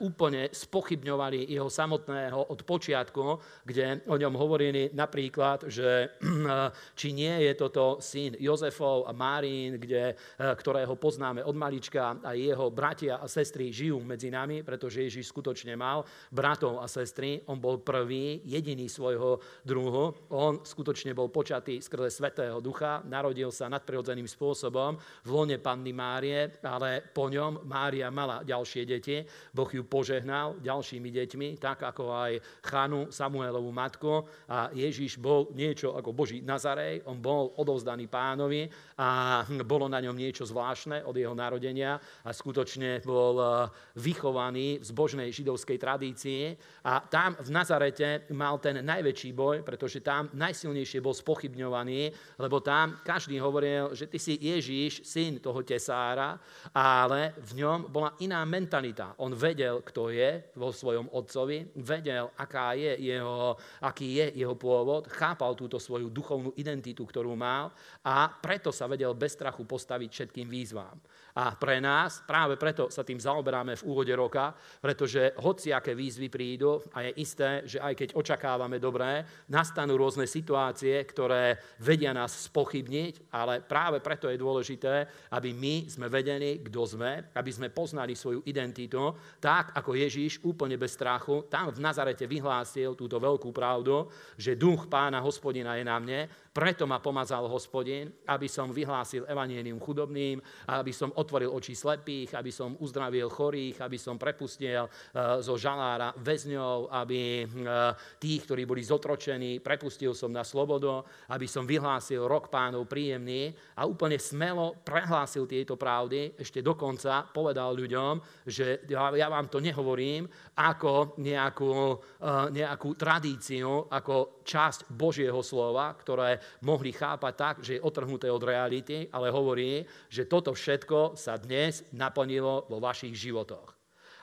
úplne 0.01 0.50
spochybňovali 0.50 1.54
jeho 1.54 1.70
samotného 1.70 2.50
od 2.50 2.66
počiatku, 2.66 3.38
kde 3.62 4.01
o 4.10 4.18
ňom 4.18 4.34
hovorili 4.34 4.89
napríklad, 4.89 5.70
že 5.70 5.86
e, 6.10 6.63
či 6.98 7.13
nie 7.13 7.46
je 7.46 7.54
toto 7.54 8.01
syn 8.01 8.34
Jozefov 8.42 9.06
a 9.06 9.13
Márín, 9.13 9.78
kde, 9.78 10.18
e, 10.18 10.42
ktorého 10.42 10.98
poznáme 10.98 11.46
od 11.46 11.54
malička 11.54 12.18
a 12.25 12.34
jeho 12.34 12.74
bratia 12.74 13.22
a 13.22 13.30
sestry 13.30 13.70
žijú 13.70 14.01
medzi 14.01 14.34
nami, 14.34 14.66
pretože 14.66 15.06
Ježíš 15.06 15.30
skutočne 15.30 15.78
mal 15.78 16.01
bratov 16.34 16.82
a 16.82 16.89
sestry. 16.89 17.46
On 17.54 17.62
bol 17.62 17.86
prvý, 17.86 18.42
jediný 18.50 18.89
svojho 18.89 19.38
druhu. 19.62 20.34
On 20.34 20.66
skutočne 20.66 21.13
bol 21.13 21.30
počatý 21.30 21.78
skrze 21.78 21.99
skrze 22.00 22.15
Svetého 22.15 22.63
Ducha, 22.63 23.03
narodil 23.03 23.51
sa 23.51 23.68
nadprirodzeným 23.68 24.24
spôsobom 24.24 24.96
v 25.27 25.29
lone 25.36 25.60
Panny 25.60 25.91
Márie, 25.91 26.48
ale 26.63 27.03
po 27.12 27.27
ňom 27.27 27.68
Mária 27.68 28.08
mala 28.08 28.39
ďalšie 28.48 28.88
deti. 28.88 29.20
Boh 29.51 29.68
ju 29.68 29.84
požehnal 29.84 30.56
ďalšími 30.63 31.12
deťmi, 31.12 31.48
tak 31.60 31.84
ako 31.84 32.08
aj 32.08 32.32
Chanu, 32.63 33.12
Samuelovú 33.12 33.68
matku. 33.75 34.24
A 34.48 34.72
Ježiš 34.72 35.20
bol 35.20 35.51
niečo 35.51 35.91
ako 35.91 36.15
Boží 36.15 36.39
Nazarej, 36.39 37.03
on 37.03 37.20
bol 37.20 37.51
odovzdaný 37.60 38.08
pánovi 38.08 38.72
a 38.96 39.44
bolo 39.68 39.91
na 39.91 40.00
ňom 40.00 40.15
niečo 40.15 40.48
zvláštne 40.48 41.03
od 41.03 41.20
jeho 41.20 41.36
narodenia 41.36 42.00
a 42.24 42.32
skutočne 42.32 43.03
bol 43.03 43.36
eh, 43.36 43.51
vychovaný 44.00 44.79
v 44.79 44.88
zbožnej 44.88 45.36
židovskej 45.36 45.75
tradícii. 45.75 46.56
A 46.88 47.03
tam 47.03 47.36
v 47.36 47.50
Nazarete 47.51 48.24
mal 48.32 48.56
ten 48.63 48.79
najväčší 48.88 49.36
boj, 49.36 49.68
pretože 49.68 50.00
tam 50.00 50.32
najsilnejšie 50.32 51.03
bol 51.03 51.12
spochybňovaný 51.12 51.88
poslaní, 51.89 52.12
lebo 52.38 52.62
tam 52.62 53.01
každý 53.03 53.39
hovoril, 53.41 53.96
že 53.98 54.05
ty 54.08 54.19
si 54.22 54.38
Ježíš, 54.38 55.01
syn 55.03 55.41
toho 55.41 55.65
tesára, 55.65 56.38
ale 56.74 57.34
v 57.41 57.65
ňom 57.65 57.89
bola 57.89 58.13
iná 58.22 58.46
mentalita. 58.46 59.17
On 59.17 59.34
vedel, 59.34 59.81
kto 59.81 60.13
je 60.13 60.53
vo 60.55 60.69
svojom 60.69 61.10
otcovi, 61.12 61.74
vedel, 61.81 62.29
aká 62.38 62.77
je 62.77 62.93
jeho, 63.01 63.58
aký 63.81 64.22
je 64.22 64.25
jeho 64.38 64.55
pôvod, 64.55 65.10
chápal 65.10 65.58
túto 65.58 65.81
svoju 65.81 66.13
duchovnú 66.13 66.53
identitu, 66.55 67.03
ktorú 67.05 67.34
mal 67.34 67.74
a 68.05 68.29
preto 68.29 68.69
sa 68.69 68.86
vedel 68.86 69.17
bez 69.17 69.34
strachu 69.34 69.65
postaviť 69.65 70.10
všetkým 70.10 70.48
výzvám. 70.48 70.98
A 71.39 71.55
pre 71.55 71.79
nás, 71.79 72.19
práve 72.25 72.60
preto 72.60 72.91
sa 72.91 73.05
tým 73.05 73.22
zaoberáme 73.22 73.79
v 73.79 73.86
úvode 73.88 74.12
roka, 74.12 74.51
pretože 74.81 75.31
hociaké 75.39 75.96
výzvy 75.96 76.27
prídu 76.27 76.84
a 76.91 77.08
je 77.08 77.12
isté, 77.22 77.63
že 77.63 77.79
aj 77.79 77.93
keď 77.96 78.10
očakávame 78.17 78.75
dobré, 78.81 79.24
nastanú 79.48 79.96
rôzne 79.96 80.27
situácie, 80.27 81.00
ktoré 81.08 81.55
vedia 81.79 82.12
nás 82.12 82.51
spochybniť, 82.51 83.31
ale 83.31 83.63
práve 83.63 84.03
preto 84.03 84.27
je 84.27 84.36
dôležité, 84.36 85.07
aby 85.31 85.55
my 85.55 85.88
sme 85.88 86.12
vedení, 86.12 86.59
kto 86.59 86.81
sme, 86.83 87.31
aby 87.31 87.51
sme 87.51 87.71
poznali 87.71 88.13
svoju 88.13 88.43
identitu, 88.45 89.15
tak 89.39 89.71
ako 89.74 89.95
Ježíš 89.95 90.43
úplne 90.43 90.75
bez 90.75 90.93
strachu 90.93 91.48
tam 91.48 91.71
v 91.71 91.79
Nazarete 91.79 92.27
vyhlásil 92.27 93.00
túto 93.00 93.17
veľkú 93.17 93.50
pravdu, 93.55 94.12
že 94.36 94.59
duch 94.59 94.91
pána 94.91 95.24
hospodina 95.24 95.79
je 95.79 95.86
na 95.88 95.98
mne, 95.98 96.27
preto 96.50 96.89
ma 96.89 96.98
pomazal 96.98 97.46
hospodin, 97.46 98.10
aby 98.25 98.50
som 98.50 98.74
vyhlásil 98.74 99.29
evanienium 99.29 99.77
chudobným, 99.77 100.41
aby 100.65 100.89
som 100.89 101.13
otvoril 101.13 101.53
oči 101.53 101.77
slepých, 101.77 102.34
aby 102.34 102.50
som 102.50 102.74
uzdravil 102.82 103.29
chorých, 103.29 103.86
aby 103.86 103.98
som 104.01 104.18
prepustil 104.18 104.89
uh, 104.89 105.38
zo 105.39 105.56
žalára 105.56 106.10
väzňov, 106.18 106.89
aby 106.89 107.46
uh, 107.46 107.94
tých, 108.18 108.50
ktorí 108.50 108.65
boli 108.65 108.82
zotročení, 108.82 109.62
prepustil 109.62 110.18
som 110.18 110.34
na 110.34 110.41
slobodu, 110.41 111.06
aby 111.29 111.46
som 111.46 111.70
vyhlásil 111.70 112.25
rok 112.25 112.50
pánov 112.50 112.89
príjemný 112.89 113.53
a 113.77 113.86
úplne 113.86 114.18
smelo 114.18 114.82
prehlásil 114.82 115.46
tieto 115.46 115.77
pravdy. 115.77 116.34
Ešte 116.34 116.65
dokonca 116.65 117.29
povedal 117.29 117.77
ľuďom, 117.77 118.46
že 118.50 118.89
ja, 118.89 119.29
vám 119.29 119.53
to 119.53 119.62
nehovorím 119.62 120.25
ako 120.58 121.13
nejakú, 121.22 121.72
uh, 121.94 122.50
nejakú 122.50 122.89
tradíciu, 122.98 123.86
ako 123.86 124.41
časť 124.41 124.89
Božieho 124.89 125.39
slova, 125.46 125.94
ktoré 125.94 126.41
mohli 126.62 126.91
chápať 126.94 127.34
tak, 127.36 127.56
že 127.63 127.77
je 127.77 127.86
otrhnuté 127.86 128.27
od 128.32 128.44
reality, 128.44 129.10
ale 129.10 129.34
hovorí, 129.34 129.84
že 130.12 130.29
toto 130.29 130.53
všetko 130.53 131.15
sa 131.18 131.39
dnes 131.39 131.86
naplnilo 131.96 132.68
vo 132.68 132.77
vašich 132.77 133.15
životoch. 133.15 133.75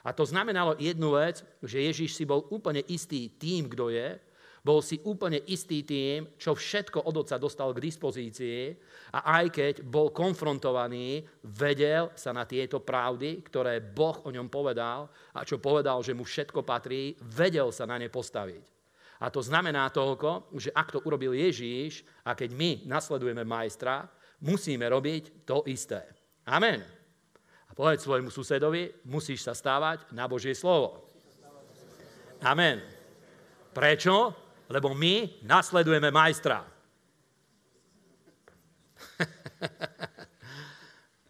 A 0.07 0.15
to 0.15 0.23
znamenalo 0.23 0.79
jednu 0.79 1.19
vec, 1.19 1.43
že 1.59 1.83
Ježíš 1.83 2.15
si 2.15 2.23
bol 2.23 2.47
úplne 2.47 2.79
istý 2.87 3.27
tým, 3.35 3.67
kto 3.67 3.91
je, 3.91 4.15
bol 4.67 4.83
si 4.83 4.99
úplne 5.07 5.39
istý 5.47 5.87
tým, 5.87 6.35
čo 6.35 6.51
všetko 6.51 7.07
od 7.07 7.23
Otca 7.23 7.39
dostal 7.39 7.71
k 7.71 7.83
dispozícii 7.87 8.75
a 9.15 9.39
aj 9.39 9.45
keď 9.55 9.73
bol 9.87 10.11
konfrontovaný, 10.11 11.23
vedel 11.55 12.11
sa 12.19 12.35
na 12.35 12.43
tieto 12.43 12.83
pravdy, 12.83 13.47
ktoré 13.47 13.79
Boh 13.79 14.19
o 14.27 14.29
ňom 14.31 14.51
povedal 14.51 15.07
a 15.31 15.47
čo 15.47 15.63
povedal, 15.63 16.03
že 16.03 16.11
mu 16.11 16.27
všetko 16.27 16.67
patrí, 16.67 17.15
vedel 17.31 17.71
sa 17.71 17.87
na 17.87 17.95
ne 17.95 18.11
postaviť. 18.11 18.76
A 19.17 19.33
to 19.33 19.41
znamená 19.41 19.89
toľko, 19.89 20.53
že 20.61 20.69
ak 20.69 20.93
to 20.93 20.99
urobil 21.01 21.33
Ježíš 21.33 22.05
a 22.21 22.37
keď 22.37 22.53
my 22.53 22.71
nasledujeme 22.85 23.41
majstra, 23.41 24.05
musíme 24.45 24.85
robiť 24.85 25.43
to 25.45 25.65
isté. 25.65 26.05
Amen. 26.45 26.85
A 27.67 27.71
povedz 27.73 28.05
svojmu 28.05 28.29
susedovi, 28.29 28.93
musíš 29.09 29.41
sa 29.41 29.57
stávať 29.57 30.05
na 30.13 30.29
Božie 30.29 30.53
slovo. 30.53 31.09
Amen. 32.45 32.77
Prečo? 33.73 34.33
Lebo 34.69 34.93
my 34.93 35.41
nasledujeme 35.41 36.13
majstra. 36.13 36.61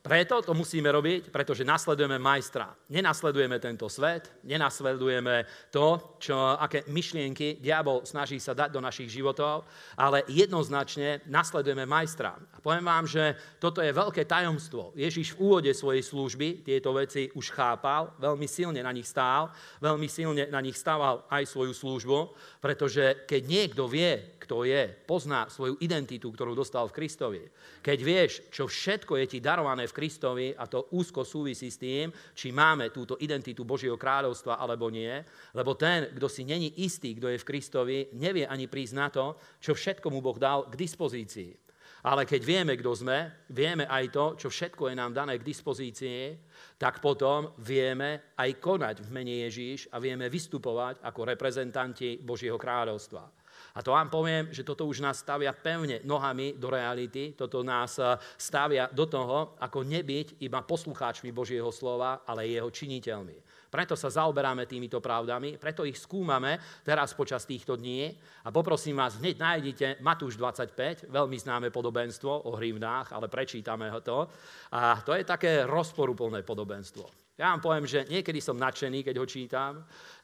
Preto 0.08 0.40
to 0.40 0.56
musíme 0.56 0.88
robiť, 0.88 1.36
pretože 1.36 1.68
nasledujeme 1.68 2.16
majstra. 2.16 2.72
Nenasledujeme 2.88 3.60
tento 3.60 3.92
svet, 3.92 4.32
nenasledujeme 4.48 5.44
to, 5.68 6.16
čo, 6.16 6.56
aké 6.56 6.88
myšlienky 6.88 7.60
diabol 7.60 8.08
snaží 8.08 8.40
sa 8.40 8.56
dať 8.56 8.72
do 8.72 8.80
našich 8.80 9.12
životov, 9.12 9.68
ale 10.00 10.24
jednoznačne 10.32 11.28
nasledujeme 11.28 11.84
majstra. 11.84 12.40
A 12.40 12.64
poviem 12.64 12.88
vám, 12.88 13.04
že 13.04 13.36
toto 13.60 13.84
je 13.84 13.92
veľké 13.92 14.24
tajomstvo. 14.24 14.96
Ježiš 14.96 15.36
v 15.36 15.44
úvode 15.44 15.72
svojej 15.76 16.08
služby 16.08 16.64
tieto 16.64 16.96
veci 16.96 17.28
už 17.36 17.52
chápal, 17.52 18.16
veľmi 18.16 18.48
silne 18.48 18.80
na 18.80 18.96
nich 18.96 19.12
stál, 19.12 19.52
veľmi 19.84 20.08
silne 20.08 20.48
na 20.48 20.64
nich 20.64 20.80
stával 20.80 21.28
aj 21.28 21.44
svoju 21.52 21.76
službu, 21.76 22.32
pretože 22.64 23.28
keď 23.28 23.42
niekto 23.44 23.84
vie, 23.92 24.40
kto 24.40 24.64
je, 24.64 24.88
pozná 25.04 25.52
svoju 25.52 25.76
identitu, 25.84 26.32
ktorú 26.32 26.56
dostal 26.56 26.88
v 26.88 26.96
Kristovi, 26.96 27.44
keď 27.84 27.98
vieš, 28.00 28.32
čo 28.48 28.72
všetko 28.72 29.20
je 29.20 29.26
ti 29.28 29.40
darované 29.44 29.84
v 29.84 29.97
Kristovi 29.98 30.54
a 30.54 30.70
to 30.70 30.94
úzko 30.94 31.26
súvisí 31.26 31.74
s 31.74 31.82
tým, 31.82 32.14
či 32.38 32.54
máme 32.54 32.94
túto 32.94 33.18
identitu 33.18 33.66
Božieho 33.66 33.98
kráľovstva 33.98 34.62
alebo 34.62 34.94
nie, 34.94 35.10
lebo 35.58 35.74
ten, 35.74 36.14
kto 36.14 36.30
si 36.30 36.46
není 36.46 36.70
istý, 36.86 37.18
kto 37.18 37.34
je 37.34 37.42
v 37.42 37.48
Kristovi, 37.50 37.98
nevie 38.14 38.46
ani 38.46 38.70
prísť 38.70 38.94
na 38.94 39.10
to, 39.10 39.34
čo 39.58 39.74
všetko 39.74 40.14
mu 40.14 40.22
Boh 40.22 40.38
dal 40.38 40.70
k 40.70 40.78
dispozícii. 40.78 41.66
Ale 42.06 42.30
keď 42.30 42.42
vieme, 42.46 42.78
kto 42.78 42.94
sme, 42.94 43.50
vieme 43.50 43.90
aj 43.90 44.06
to, 44.14 44.26
čo 44.38 44.48
všetko 44.54 44.94
je 44.94 44.96
nám 44.96 45.18
dané 45.18 45.42
k 45.42 45.48
dispozícii, 45.48 46.38
tak 46.78 47.02
potom 47.02 47.58
vieme 47.60 48.32
aj 48.38 48.62
konať 48.62 49.02
v 49.02 49.10
mene 49.10 49.44
Ježíš 49.50 49.90
a 49.90 49.98
vieme 49.98 50.30
vystupovať 50.30 51.02
ako 51.02 51.26
reprezentanti 51.26 52.22
Božieho 52.22 52.56
kráľovstva. 52.56 53.37
A 53.78 53.86
to 53.86 53.94
vám 53.94 54.10
poviem, 54.10 54.50
že 54.50 54.66
toto 54.66 54.90
už 54.90 55.06
nás 55.06 55.22
stavia 55.22 55.54
pevne 55.54 56.02
nohami 56.02 56.58
do 56.58 56.74
reality, 56.74 57.38
toto 57.38 57.62
nás 57.62 58.02
eh, 58.02 58.18
stavia 58.34 58.90
do 58.90 59.06
toho, 59.06 59.54
ako 59.62 59.86
nebyť 59.86 60.42
iba 60.42 60.66
poslucháčmi 60.66 61.30
Božieho 61.30 61.70
slova, 61.70 62.26
ale 62.26 62.50
jeho 62.50 62.74
činiteľmi. 62.74 63.46
Preto 63.68 64.00
sa 64.00 64.08
zaoberáme 64.08 64.64
týmito 64.64 64.98
pravdami, 65.04 65.60
preto 65.60 65.84
ich 65.84 66.00
skúmame 66.00 66.58
teraz 66.82 67.12
počas 67.12 67.44
týchto 67.44 67.76
dní 67.76 68.16
a 68.48 68.50
poprosím 68.50 68.96
vás, 68.96 69.20
hneď 69.20 69.36
nájdete 69.38 69.88
Matúš 70.00 70.40
25, 70.40 71.12
veľmi 71.12 71.38
známe 71.38 71.68
podobenstvo 71.68 72.48
o 72.48 72.56
hrivnách, 72.56 73.12
ale 73.12 73.28
prečítame 73.28 73.92
ho 73.92 74.00
to. 74.00 74.32
A 74.72 75.04
to 75.04 75.12
je 75.14 75.28
také 75.28 75.68
rozporuplné 75.68 76.48
podobenstvo. 76.48 77.27
Ja 77.38 77.54
vám 77.54 77.62
poviem, 77.62 77.86
že 77.86 78.10
niekedy 78.10 78.42
som 78.42 78.58
nadšený, 78.58 79.06
keď 79.06 79.16
ho 79.22 79.26
čítam, 79.30 79.74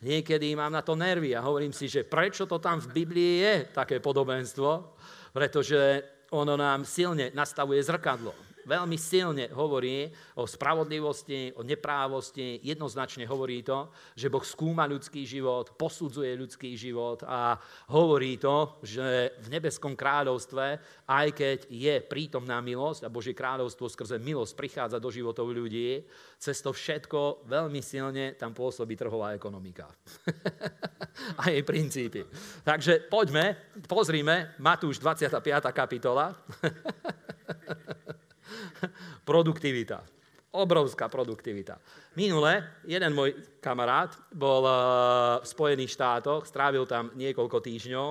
niekedy 0.01 0.57
mám 0.57 0.73
na 0.73 0.81
to 0.81 0.97
nervy 0.97 1.37
a 1.37 1.45
hovorím 1.45 1.69
si, 1.69 1.85
že 1.85 2.01
prečo 2.01 2.49
to 2.49 2.57
tam 2.57 2.81
v 2.81 2.89
Biblii 2.89 3.33
je 3.45 3.55
také 3.69 4.01
podobenstvo, 4.01 4.97
pretože 5.29 6.01
ono 6.33 6.57
nám 6.57 6.81
silne 6.89 7.29
nastavuje 7.37 7.77
zrkadlo 7.85 8.52
veľmi 8.65 8.97
silne 8.99 9.51
hovorí 9.51 10.09
o 10.39 10.47
spravodlivosti, 10.47 11.55
o 11.55 11.61
neprávosti, 11.63 12.59
jednoznačne 12.63 13.27
hovorí 13.27 13.63
to, 13.63 13.91
že 14.15 14.31
Boh 14.31 14.43
skúma 14.43 14.87
ľudský 14.87 15.27
život, 15.27 15.75
posudzuje 15.75 16.33
ľudský 16.35 16.75
život 16.75 17.23
a 17.27 17.59
hovorí 17.91 18.39
to, 18.39 18.79
že 18.83 19.35
v 19.43 19.47
nebeskom 19.51 19.95
kráľovstve, 19.95 20.65
aj 21.07 21.27
keď 21.35 21.59
je 21.67 21.95
prítomná 22.03 22.59
milosť 22.63 23.07
a 23.07 23.13
Božie 23.13 23.35
kráľovstvo 23.35 23.91
skrze 23.91 24.19
milosť 24.19 24.53
prichádza 24.55 24.97
do 24.99 25.09
životov 25.11 25.51
ľudí, 25.51 26.03
cez 26.39 26.59
to 26.59 26.75
všetko 26.75 27.47
veľmi 27.47 27.79
silne 27.79 28.35
tam 28.35 28.51
pôsobí 28.51 28.99
trhová 28.99 29.31
ekonomika. 29.31 29.87
a 31.41 31.49
jej 31.51 31.63
princípy. 31.63 32.27
Takže 32.67 33.07
poďme, 33.07 33.55
pozrime, 33.87 34.55
Matúš 34.59 34.99
25. 34.99 35.39
kapitola. 35.71 36.35
Produktivita. 39.29 40.03
Obrovská 40.53 41.09
produktivita. 41.09 41.81
Minule 42.13 42.85
jeden 42.85 43.09
môj 43.17 43.33
kamarát 43.57 44.13
bol 44.29 44.61
eh, 44.65 44.75
v 45.41 45.45
Spojených 45.49 45.93
štátoch, 45.97 46.45
strávil 46.45 46.85
tam 46.85 47.09
niekoľko 47.17 47.57
týždňov 47.57 48.09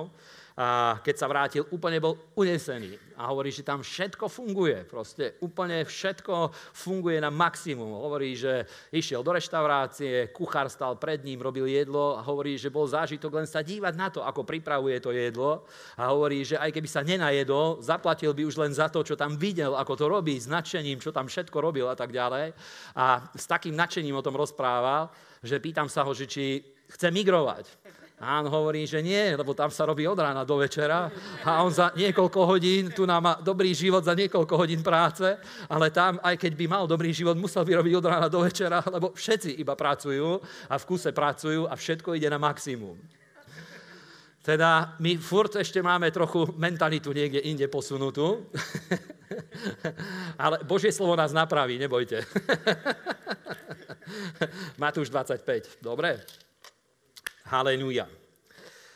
keď 1.01 1.15
sa 1.17 1.25
vrátil, 1.25 1.65
úplne 1.73 1.97
bol 1.97 2.13
unesený. 2.37 3.01
A 3.17 3.29
hovorí, 3.29 3.53
že 3.53 3.65
tam 3.65 3.85
všetko 3.85 4.25
funguje. 4.25 4.85
Proste 4.89 5.37
úplne 5.41 5.85
všetko 5.85 6.49
funguje 6.73 7.21
na 7.21 7.29
maximum. 7.29 7.93
Hovorí, 7.93 8.33
že 8.33 8.65
išiel 8.89 9.21
do 9.21 9.33
reštaurácie, 9.33 10.33
kuchár 10.33 10.69
stal 10.69 10.97
pred 10.97 11.21
ním, 11.21 11.41
robil 11.41 11.69
jedlo 11.69 12.17
a 12.17 12.25
hovorí, 12.25 12.57
že 12.57 12.73
bol 12.73 12.89
zážitok 12.89 13.41
len 13.41 13.47
sa 13.49 13.61
dívať 13.61 13.93
na 13.93 14.09
to, 14.09 14.25
ako 14.25 14.45
pripravuje 14.45 14.97
to 14.97 15.13
jedlo. 15.13 15.65
A 15.97 16.09
hovorí, 16.09 16.41
že 16.41 16.57
aj 16.57 16.73
keby 16.73 16.89
sa 16.89 17.05
nenajedol, 17.05 17.81
zaplatil 17.85 18.33
by 18.33 18.43
už 18.49 18.57
len 18.57 18.73
za 18.73 18.89
to, 18.89 19.05
čo 19.05 19.13
tam 19.13 19.37
videl, 19.37 19.77
ako 19.77 19.93
to 19.93 20.05
robí, 20.09 20.37
s 20.37 20.49
nadšením, 20.49 21.01
čo 21.01 21.13
tam 21.13 21.29
všetko 21.29 21.57
robil 21.61 21.85
a 21.89 21.97
tak 21.97 22.09
ďalej. 22.09 22.53
A 22.97 23.25
s 23.33 23.45
takým 23.45 23.77
nadšením 23.77 24.17
o 24.17 24.25
tom 24.25 24.37
rozprával, 24.37 25.13
že 25.41 25.61
pýtam 25.61 25.85
sa 25.85 26.01
ho, 26.01 26.13
že 26.17 26.25
či 26.25 26.65
chce 26.93 27.09
migrovať. 27.09 27.82
A 28.23 28.39
on 28.39 28.47
hovorí, 28.47 28.87
že 28.87 29.03
nie, 29.03 29.35
lebo 29.35 29.51
tam 29.51 29.67
sa 29.67 29.83
robí 29.83 30.07
od 30.07 30.15
rána 30.15 30.47
do 30.47 30.55
večera 30.55 31.11
a 31.43 31.59
on 31.59 31.71
za 31.75 31.91
niekoľko 31.91 32.39
hodín, 32.47 32.95
tu 32.95 33.03
nám 33.03 33.21
má 33.23 33.33
dobrý 33.35 33.75
život 33.75 33.99
za 33.99 34.15
niekoľko 34.15 34.55
hodín 34.55 34.79
práce, 34.79 35.27
ale 35.67 35.91
tam, 35.91 36.15
aj 36.23 36.39
keď 36.39 36.51
by 36.55 36.65
mal 36.71 36.83
dobrý 36.87 37.11
život, 37.11 37.35
musel 37.35 37.67
by 37.67 37.83
robiť 37.83 37.93
od 37.99 38.05
rána 38.07 38.27
do 38.31 38.39
večera, 38.39 38.79
lebo 38.87 39.11
všetci 39.11 39.59
iba 39.59 39.75
pracujú 39.75 40.39
a 40.71 40.75
v 40.79 40.87
kuse 40.87 41.11
pracujú 41.11 41.67
a 41.67 41.75
všetko 41.75 42.15
ide 42.15 42.31
na 42.31 42.39
maximum. 42.39 42.95
Teda 44.43 44.99
my 44.99 45.15
furt 45.23 45.55
ešte 45.55 45.79
máme 45.79 46.11
trochu 46.11 46.51
mentalitu 46.59 47.15
niekde 47.15 47.39
inde 47.47 47.67
posunutú, 47.71 48.43
ale 50.43 50.59
Božie 50.67 50.91
slovo 50.91 51.15
nás 51.15 51.31
napraví, 51.31 51.79
nebojte. 51.79 52.27
Matúš 54.83 55.07
25, 55.07 55.79
dobre? 55.79 56.19
Haleluja. 57.47 58.22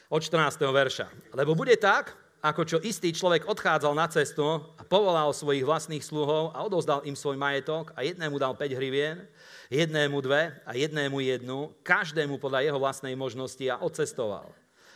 Od 0.08 0.24
14. 0.24 0.64
verša. 0.64 1.12
Lebo 1.36 1.52
bude 1.52 1.76
tak, 1.76 2.16
ako 2.40 2.64
čo 2.64 2.78
istý 2.80 3.12
človek 3.12 3.44
odchádzal 3.44 3.92
na 3.92 4.08
cestu 4.08 4.40
a 4.80 4.82
povolal 4.88 5.36
svojich 5.36 5.68
vlastných 5.68 6.00
sluhov 6.00 6.56
a 6.56 6.64
odozdal 6.64 7.04
im 7.04 7.12
svoj 7.12 7.36
majetok 7.36 7.92
a 7.92 8.08
jednému 8.08 8.40
dal 8.40 8.56
5 8.56 8.72
hrivien, 8.72 9.28
jednému 9.68 10.16
dve 10.24 10.56
a 10.64 10.72
jednému 10.80 11.20
jednu, 11.20 11.76
každému 11.84 12.40
podľa 12.40 12.64
jeho 12.64 12.80
vlastnej 12.80 13.20
možnosti 13.20 13.68
a 13.68 13.84
odcestoval. 13.84 14.48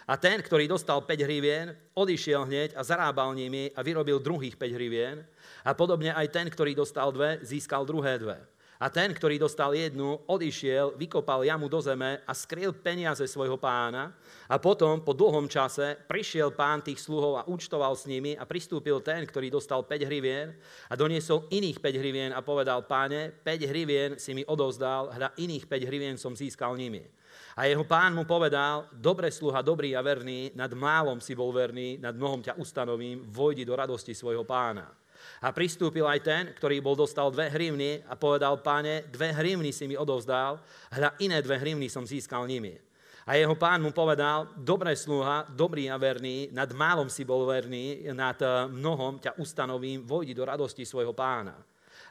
A 0.08 0.16
ten, 0.16 0.40
ktorý 0.40 0.72
dostal 0.72 1.04
5 1.04 1.28
hrivien, 1.28 1.76
odišiel 1.92 2.48
hneď 2.48 2.70
a 2.80 2.82
zarábal 2.88 3.36
nimi 3.36 3.68
a 3.76 3.84
vyrobil 3.84 4.16
druhých 4.16 4.56
5 4.56 4.78
hrivien. 4.80 5.28
A 5.68 5.76
podobne 5.76 6.16
aj 6.16 6.32
ten, 6.32 6.48
ktorý 6.48 6.72
dostal 6.72 7.12
dve, 7.12 7.44
získal 7.44 7.84
druhé 7.84 8.16
dve. 8.16 8.40
A 8.82 8.90
ten, 8.90 9.14
ktorý 9.14 9.38
dostal 9.38 9.78
jednu, 9.78 10.26
odišiel, 10.26 10.98
vykopal 10.98 11.46
jamu 11.46 11.70
do 11.70 11.78
zeme 11.86 12.18
a 12.26 12.34
skryl 12.34 12.74
peniaze 12.74 13.22
svojho 13.30 13.54
pána. 13.62 14.10
A 14.50 14.58
potom, 14.58 15.06
po 15.06 15.14
dlhom 15.14 15.46
čase, 15.46 16.02
prišiel 16.10 16.50
pán 16.50 16.82
tých 16.82 16.98
sluhov 16.98 17.38
a 17.38 17.46
účtoval 17.46 17.94
s 17.94 18.10
nimi 18.10 18.34
a 18.34 18.42
pristúpil 18.42 18.98
ten, 19.06 19.22
ktorý 19.22 19.54
dostal 19.54 19.86
5 19.86 20.10
hrivien 20.10 20.58
a 20.90 20.98
doniesol 20.98 21.46
iných 21.54 21.78
5 21.78 22.02
hrivien 22.02 22.32
a 22.34 22.42
povedal, 22.42 22.82
páne, 22.90 23.30
5 23.46 23.70
hrivien 23.70 24.12
si 24.18 24.34
mi 24.34 24.42
odovzdal, 24.50 25.14
hľa 25.14 25.30
iných 25.38 25.70
5 25.70 25.86
hrivien 25.86 26.18
som 26.18 26.34
získal 26.34 26.74
nimi. 26.74 27.06
A 27.54 27.70
jeho 27.70 27.86
pán 27.86 28.18
mu 28.18 28.26
povedal, 28.26 28.90
dobre 28.98 29.30
sluha, 29.30 29.62
dobrý 29.62 29.94
a 29.94 30.02
verný, 30.02 30.58
nad 30.58 30.74
málom 30.74 31.22
si 31.22 31.38
bol 31.38 31.54
verný, 31.54 32.02
nad 32.02 32.18
mnohom 32.18 32.42
ťa 32.42 32.58
ustanovím, 32.58 33.30
vojdi 33.30 33.62
do 33.62 33.78
radosti 33.78 34.18
svojho 34.18 34.42
pána. 34.42 35.01
A 35.42 35.50
pristúpil 35.50 36.06
aj 36.06 36.20
ten, 36.22 36.44
ktorý 36.54 36.80
bol 36.80 36.94
dostal 36.94 37.34
dve 37.34 37.50
hrivny 37.50 38.06
a 38.06 38.14
povedal, 38.14 38.62
páne, 38.62 39.10
dve 39.10 39.34
hrivny 39.34 39.74
si 39.74 39.90
mi 39.90 39.98
odovzdal, 39.98 40.62
hľa 40.94 41.18
iné 41.22 41.42
dve 41.42 41.58
hrivny 41.58 41.90
som 41.90 42.06
získal 42.06 42.46
nimi. 42.46 42.78
A 43.26 43.38
jeho 43.38 43.54
pán 43.54 43.86
mu 43.86 43.94
povedal, 43.94 44.50
dobré 44.58 44.98
sluha, 44.98 45.46
dobrý 45.46 45.94
a 45.94 45.98
verný, 46.02 46.50
nad 46.50 46.74
málom 46.74 47.06
si 47.06 47.22
bol 47.22 47.46
verný, 47.46 48.10
nad 48.18 48.38
eh, 48.42 48.66
mnohom 48.66 49.22
ťa 49.22 49.38
ustanovím, 49.38 50.02
vojdi 50.02 50.34
do 50.34 50.46
radosti 50.46 50.82
svojho 50.82 51.14
pána. 51.14 51.54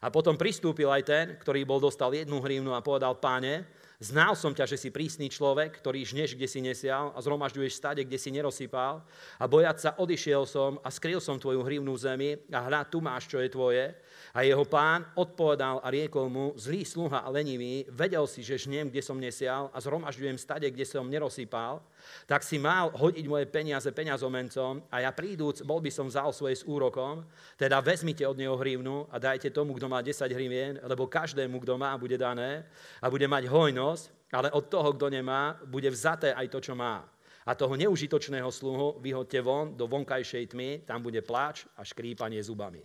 A 0.00 0.08
potom 0.08 0.38
pristúpil 0.38 0.88
aj 0.88 1.02
ten, 1.04 1.24
ktorý 1.36 1.66
bol 1.68 1.76
dostal 1.82 2.08
jednu 2.14 2.40
hrivnu 2.40 2.72
a 2.72 2.80
povedal, 2.80 3.18
páne, 3.20 3.68
Znal 4.00 4.32
som 4.32 4.56
ťa, 4.56 4.64
že 4.64 4.80
si 4.80 4.88
prísny 4.88 5.28
človek, 5.28 5.76
ktorý 5.76 6.00
žneš, 6.08 6.32
kde 6.32 6.48
si 6.48 6.64
nesial 6.64 7.12
a 7.12 7.20
zhromažďuješ 7.20 7.76
stade, 7.76 8.00
kde 8.00 8.16
si 8.16 8.32
nerozsypal. 8.32 9.04
A 9.36 9.44
bojať 9.44 9.76
sa 9.76 9.90
odišiel 10.00 10.48
som 10.48 10.80
a 10.80 10.88
skryl 10.88 11.20
som 11.20 11.36
tvoju 11.36 11.60
hrivnú 11.60 11.92
zemi 12.00 12.40
a 12.48 12.64
hľa, 12.64 12.88
tu 12.88 13.04
máš, 13.04 13.28
čo 13.28 13.36
je 13.44 13.52
tvoje. 13.52 13.92
A 14.34 14.46
jeho 14.46 14.62
pán 14.62 15.06
odpovedal 15.18 15.82
a 15.82 15.90
riekol 15.90 16.30
mu, 16.30 16.54
zlý 16.54 16.86
sluha 16.86 17.22
a 17.22 17.28
lenivý, 17.30 17.86
vedel 17.90 18.26
si, 18.30 18.46
že 18.46 18.62
žnem, 18.62 18.86
kde 18.86 19.02
som 19.02 19.18
nesial 19.18 19.70
a 19.74 19.78
zhromažďujem 19.82 20.38
stade, 20.38 20.66
kde 20.70 20.86
som 20.86 21.06
nerozsypal 21.06 21.82
tak 22.26 22.42
si 22.42 22.56
mal 22.58 22.90
hodiť 22.94 23.24
moje 23.26 23.46
peniaze 23.48 23.88
peňazomencom 23.90 24.86
a 24.90 25.04
ja 25.04 25.10
príduc, 25.12 25.62
bol 25.62 25.82
by 25.82 25.90
som 25.92 26.08
vzal 26.08 26.32
svoje 26.32 26.60
s 26.60 26.66
úrokom, 26.66 27.24
teda 27.56 27.80
vezmite 27.80 28.24
od 28.26 28.36
neho 28.36 28.56
hrivnu 28.56 29.08
a 29.10 29.16
dajte 29.20 29.52
tomu, 29.52 29.76
kto 29.76 29.86
má 29.90 30.00
10 30.02 30.30
hrivien, 30.30 30.80
lebo 30.84 31.10
každému, 31.10 31.60
kto 31.62 31.74
má, 31.76 31.94
bude 31.98 32.16
dané 32.16 32.66
a 33.00 33.06
bude 33.10 33.26
mať 33.28 33.48
hojnosť, 33.48 34.04
ale 34.30 34.48
od 34.54 34.64
toho, 34.70 34.94
kto 34.94 35.10
nemá, 35.10 35.58
bude 35.66 35.90
vzaté 35.90 36.30
aj 36.34 36.46
to, 36.48 36.58
čo 36.70 36.74
má. 36.78 37.02
A 37.48 37.56
toho 37.56 37.74
neužitočného 37.74 38.46
sluhu 38.52 39.00
vyhodte 39.00 39.40
von 39.42 39.74
do 39.74 39.88
vonkajšej 39.88 40.54
tmy, 40.54 40.86
tam 40.86 41.02
bude 41.02 41.18
pláč 41.24 41.66
a 41.74 41.82
škrípanie 41.82 42.38
zubami. 42.44 42.84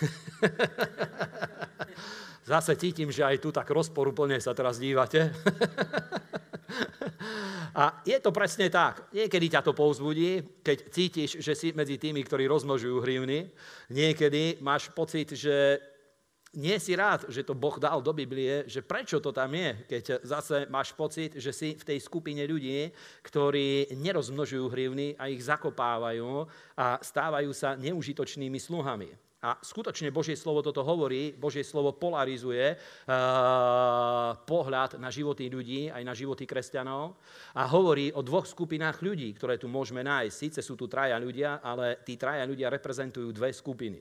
Zase 2.44 2.76
cítim, 2.76 3.08
že 3.08 3.24
aj 3.24 3.40
tu 3.40 3.48
tak 3.48 3.72
rozporuplne 3.72 4.36
sa 4.36 4.52
teraz 4.52 4.76
dívate. 4.76 5.32
A 7.74 8.06
je 8.06 8.14
to 8.22 8.30
presne 8.30 8.70
tak. 8.70 9.10
Niekedy 9.10 9.50
ťa 9.50 9.66
to 9.66 9.74
povzbudí, 9.74 10.62
keď 10.62 10.78
cítiš, 10.94 11.42
že 11.42 11.58
si 11.58 11.74
medzi 11.74 11.98
tými, 11.98 12.22
ktorí 12.22 12.46
rozmnožujú 12.46 13.02
hrivny. 13.02 13.50
Niekedy 13.90 14.62
máš 14.62 14.94
pocit, 14.94 15.34
že 15.34 15.82
nie 16.54 16.78
si 16.78 16.94
rád, 16.94 17.26
že 17.26 17.42
to 17.42 17.58
Boh 17.58 17.74
dal 17.82 17.98
do 17.98 18.14
Biblie, 18.14 18.62
že 18.70 18.86
prečo 18.86 19.18
to 19.18 19.34
tam 19.34 19.50
je, 19.58 19.90
keď 19.90 20.22
zase 20.22 20.70
máš 20.70 20.94
pocit, 20.94 21.34
že 21.34 21.50
si 21.50 21.74
v 21.74 21.82
tej 21.82 21.98
skupine 21.98 22.46
ľudí, 22.46 22.94
ktorí 23.26 23.90
nerozmnožujú 23.98 24.70
hrivny 24.70 25.18
a 25.18 25.26
ich 25.26 25.42
zakopávajú 25.42 26.46
a 26.78 27.02
stávajú 27.02 27.50
sa 27.50 27.74
neužitočnými 27.74 28.62
sluhami. 28.62 29.10
A 29.44 29.60
skutočne 29.60 30.08
Božie 30.08 30.40
slovo 30.40 30.64
toto 30.64 30.80
hovorí, 30.80 31.36
Božie 31.36 31.60
slovo 31.60 31.92
polarizuje 31.92 32.72
uh, 32.72 34.32
pohľad 34.48 34.96
na 34.96 35.12
životy 35.12 35.52
ľudí, 35.52 35.92
aj 35.92 36.00
na 36.00 36.16
životy 36.16 36.48
kresťanov 36.48 37.20
a 37.52 37.68
hovorí 37.68 38.08
o 38.16 38.24
dvoch 38.24 38.48
skupinách 38.48 39.04
ľudí, 39.04 39.36
ktoré 39.36 39.60
tu 39.60 39.68
môžeme 39.68 40.00
nájsť. 40.00 40.32
Síce 40.32 40.60
sú 40.64 40.80
tu 40.80 40.88
traja 40.88 41.20
ľudia, 41.20 41.60
ale 41.60 42.00
tí 42.00 42.16
traja 42.16 42.48
ľudia 42.48 42.72
reprezentujú 42.72 43.28
dve 43.36 43.52
skupiny. 43.52 44.00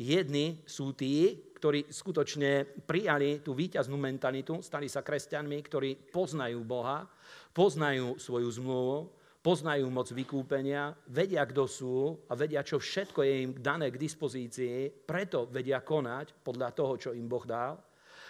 Jedni 0.00 0.66
sú 0.66 0.98
tí, 0.98 1.38
ktorí 1.54 1.92
skutočne 1.92 2.82
prijali 2.88 3.44
tú 3.46 3.54
víťaznú 3.54 3.94
mentalitu, 3.94 4.58
stali 4.58 4.90
sa 4.90 5.06
kresťanmi, 5.06 5.58
ktorí 5.70 6.10
poznajú 6.10 6.66
Boha, 6.66 7.06
poznajú 7.54 8.18
svoju 8.18 8.48
zmluvu, 8.58 9.19
poznajú 9.40 9.88
moc 9.88 10.12
vykúpenia, 10.12 10.92
vedia, 11.08 11.48
kto 11.48 11.64
sú 11.64 11.96
a 12.28 12.36
vedia, 12.36 12.60
čo 12.60 12.76
všetko 12.76 13.24
je 13.24 13.34
im 13.48 13.52
dané 13.56 13.88
k 13.88 13.96
dispozícii, 13.96 14.92
preto 15.08 15.48
vedia 15.48 15.80
konať 15.80 16.44
podľa 16.44 16.68
toho, 16.76 16.92
čo 17.00 17.10
im 17.16 17.24
Boh 17.24 17.44
dal. 17.48 17.80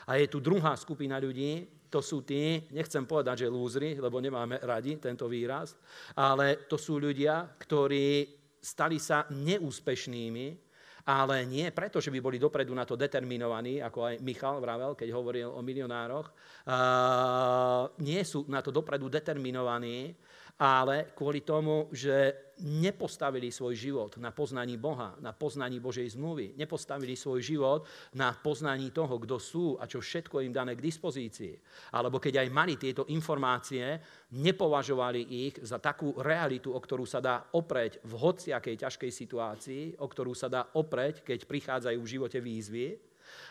A 0.06 0.16
je 0.16 0.30
tu 0.30 0.38
druhá 0.38 0.78
skupina 0.78 1.18
ľudí, 1.18 1.66
to 1.90 1.98
sú 1.98 2.22
tí, 2.22 2.70
nechcem 2.70 3.02
povedať, 3.02 3.46
že 3.46 3.52
lúzry, 3.52 3.98
lebo 3.98 4.22
nemáme 4.22 4.62
radi 4.62 4.94
tento 5.02 5.26
výraz, 5.26 5.74
ale 6.14 6.70
to 6.70 6.78
sú 6.78 7.02
ľudia, 7.02 7.58
ktorí 7.58 8.38
stali 8.62 9.02
sa 9.02 9.26
neúspešnými 9.34 10.70
ale 11.10 11.48
nie 11.48 11.66
preto, 11.72 11.98
že 11.98 12.12
by 12.12 12.20
boli 12.20 12.36
dopredu 12.36 12.76
na 12.76 12.84
to 12.84 12.94
determinovaní, 12.94 13.80
ako 13.80 14.12
aj 14.12 14.14
Michal 14.20 14.60
vravel, 14.60 14.92
keď 14.92 15.08
hovoril 15.10 15.48
o 15.48 15.60
milionároch. 15.64 16.28
Uh, 16.68 17.88
nie 18.04 18.20
sú 18.22 18.44
na 18.46 18.60
to 18.60 18.68
dopredu 18.68 19.08
determinovaní, 19.08 20.12
ale 20.60 21.16
kvôli 21.16 21.40
tomu, 21.40 21.88
že 21.88 22.52
nepostavili 22.60 23.48
svoj 23.48 23.72
život 23.72 24.20
na 24.20 24.28
poznaní 24.28 24.76
Boha, 24.76 25.16
na 25.24 25.32
poznaní 25.32 25.80
Božej 25.80 26.12
zmluvy, 26.12 26.52
nepostavili 26.60 27.16
svoj 27.16 27.40
život 27.40 27.88
na 28.12 28.36
poznaní 28.36 28.92
toho, 28.92 29.16
kto 29.16 29.40
sú 29.40 29.66
a 29.80 29.88
čo 29.88 30.04
všetko 30.04 30.44
im 30.44 30.52
dané 30.52 30.76
k 30.76 30.84
dispozícii. 30.84 31.56
Alebo 31.96 32.20
keď 32.20 32.44
aj 32.44 32.48
mali 32.52 32.76
tieto 32.76 33.08
informácie, 33.08 33.96
nepovažovali 34.36 35.48
ich 35.48 35.64
za 35.64 35.80
takú 35.80 36.12
realitu, 36.20 36.76
o 36.76 36.80
ktorú 36.80 37.08
sa 37.08 37.24
dá 37.24 37.48
opreť 37.56 38.04
v 38.04 38.12
hociakej 38.20 38.76
ťažkej 38.84 39.10
situácii, 39.16 39.82
o 39.96 40.04
ktorú 40.04 40.36
sa 40.36 40.52
dá 40.52 40.68
opreť, 40.76 41.24
keď 41.24 41.48
prichádzajú 41.48 41.98
v 42.04 42.12
živote 42.20 42.36
výzvy, 42.36 42.86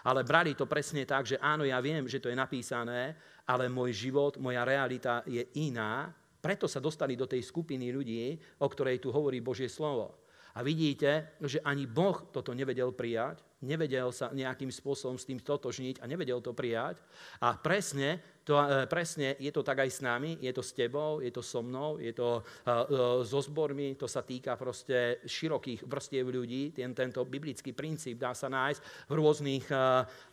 ale 0.06 0.22
brali 0.22 0.54
to 0.54 0.70
presne 0.70 1.08
tak, 1.10 1.26
že 1.26 1.42
áno, 1.42 1.66
ja 1.66 1.82
viem, 1.82 2.06
že 2.06 2.22
to 2.22 2.30
je 2.30 2.38
napísané, 2.38 3.18
ale 3.50 3.72
môj 3.72 3.96
život, 3.96 4.38
moja 4.38 4.62
realita 4.62 5.26
je 5.26 5.42
iná 5.58 6.14
preto 6.40 6.66
sa 6.66 6.80
dostali 6.80 7.20
do 7.20 7.28
tej 7.28 7.44
skupiny 7.44 7.92
ľudí, 7.92 8.40
o 8.64 8.68
ktorej 8.68 9.04
tu 9.04 9.12
hovorí 9.12 9.44
Božie 9.44 9.68
slovo. 9.68 10.16
A 10.58 10.66
vidíte, 10.66 11.38
že 11.46 11.62
ani 11.62 11.86
Boh 11.86 12.26
toto 12.34 12.58
nevedel 12.58 12.90
prijať, 12.90 13.46
nevedel 13.62 14.10
sa 14.10 14.34
nejakým 14.34 14.74
spôsobom 14.74 15.20
s 15.20 15.28
tým 15.28 15.38
totožniť 15.38 16.02
a 16.02 16.10
nevedel 16.10 16.42
to 16.42 16.58
prijať. 16.58 16.98
A 17.44 17.54
presne 17.54 18.20
to, 18.44 18.58
e, 18.58 18.88
presne 18.90 19.38
je 19.38 19.52
to 19.54 19.62
tak 19.62 19.86
aj 19.86 19.90
s 19.92 20.00
nami, 20.02 20.42
je 20.42 20.50
to 20.50 20.66
s 20.66 20.74
tebou, 20.74 21.22
je 21.22 21.30
to 21.30 21.46
so 21.46 21.62
mnou, 21.62 22.02
je 22.02 22.10
to 22.16 22.42
uh, 22.42 23.22
so 23.22 23.40
zbormi, 23.46 23.94
to 23.94 24.10
sa 24.10 24.26
týka 24.26 24.58
proste 24.58 25.22
širokých 25.24 25.86
vrstiev 25.86 26.26
ľudí. 26.26 26.74
Ten, 26.74 26.98
tento 26.98 27.22
biblický 27.26 27.78
princíp 27.78 28.18
dá 28.18 28.34
sa 28.34 28.50
nájsť 28.50 28.82
v 29.10 29.14
rôznych 29.14 29.66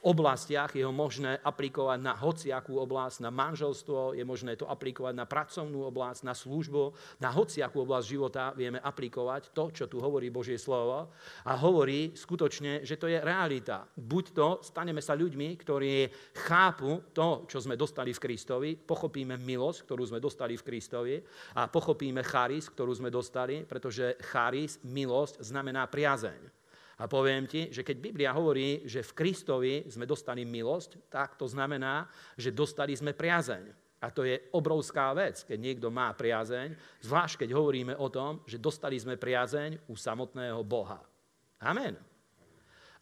oblastiach, 0.03 0.73
je 0.73 0.85
ho 0.87 0.95
možné 0.95 1.37
aplikovať 1.45 1.99
na 2.01 2.15
hociakú 2.17 2.81
oblasť, 2.81 3.27
na 3.27 3.31
manželstvo, 3.33 4.17
je 4.17 4.25
možné 4.25 4.57
to 4.57 4.65
aplikovať 4.65 5.15
na 5.17 5.29
pracovnú 5.29 5.85
oblasť, 5.93 6.21
na 6.25 6.35
službu, 6.35 6.85
na 7.21 7.31
hociakú 7.33 7.85
oblasť 7.85 8.07
života 8.09 8.45
vieme 8.57 8.81
aplikovať 8.81 9.53
to, 9.53 9.69
čo 9.73 9.85
tu 9.91 10.01
hovorí 10.01 10.33
Božie 10.33 10.57
slovo 10.57 11.13
a 11.45 11.53
hovorí 11.61 12.17
skutočne, 12.17 12.81
že 12.81 12.97
to 12.97 13.11
je 13.11 13.21
realita. 13.21 13.85
Buď 13.97 14.25
to, 14.33 14.49
staneme 14.65 15.05
sa 15.05 15.13
ľuďmi, 15.13 15.49
ktorí 15.61 16.09
chápu 16.49 17.13
to, 17.13 17.45
čo 17.51 17.61
sme 17.61 17.77
dostali 17.77 17.96
dostali 17.97 18.13
v 18.13 18.25
Kristovi, 18.29 18.71
pochopíme 18.77 19.41
milosť, 19.41 19.89
ktorú 19.89 20.05
sme 20.05 20.21
dostali 20.21 20.53
v 20.53 20.67
Kristovi 20.69 21.17
a 21.57 21.65
pochopíme 21.65 22.21
charis, 22.21 22.69
ktorú 22.69 22.93
sme 22.93 23.09
dostali, 23.09 23.65
pretože 23.65 24.21
charis, 24.21 24.77
milosť, 24.85 25.41
znamená 25.41 25.89
priazeň. 25.89 26.37
A 27.01 27.09
poviem 27.09 27.49
ti, 27.49 27.73
že 27.73 27.81
keď 27.81 27.97
Biblia 27.97 28.37
hovorí, 28.37 28.85
že 28.85 29.01
v 29.01 29.17
Kristovi 29.17 29.89
sme 29.89 30.05
dostali 30.05 30.45
milosť, 30.45 31.09
tak 31.09 31.41
to 31.41 31.49
znamená, 31.49 32.05
že 32.37 32.53
dostali 32.53 32.93
sme 32.93 33.17
priazeň. 33.17 33.65
A 34.05 34.13
to 34.13 34.29
je 34.29 34.37
obrovská 34.53 35.17
vec, 35.17 35.41
keď 35.49 35.57
niekto 35.57 35.89
má 35.89 36.13
priazeň, 36.13 36.77
zvlášť 37.01 37.49
keď 37.49 37.57
hovoríme 37.57 37.97
o 37.97 38.13
tom, 38.13 38.45
že 38.45 38.61
dostali 38.61 39.01
sme 39.01 39.17
priazeň 39.17 39.89
u 39.89 39.97
samotného 39.97 40.61
Boha. 40.69 41.01
Amen. 41.65 41.97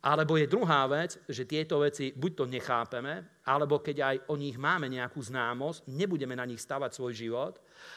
Alebo 0.04 0.36
je 0.36 0.44
druhá 0.44 0.84
vec, 0.84 1.16
že 1.24 1.48
tieto 1.48 1.80
veci 1.80 2.12
buď 2.12 2.32
to 2.36 2.44
nechápeme, 2.44 3.40
alebo 3.48 3.80
keď 3.80 3.96
aj 4.04 4.16
o 4.28 4.36
nich 4.36 4.60
máme 4.60 4.92
nejakú 4.92 5.16
známosť, 5.16 5.88
nebudeme 5.88 6.36
na 6.36 6.44
nich 6.44 6.60
stavať 6.60 6.92
svoj 6.92 7.12
život 7.16 7.54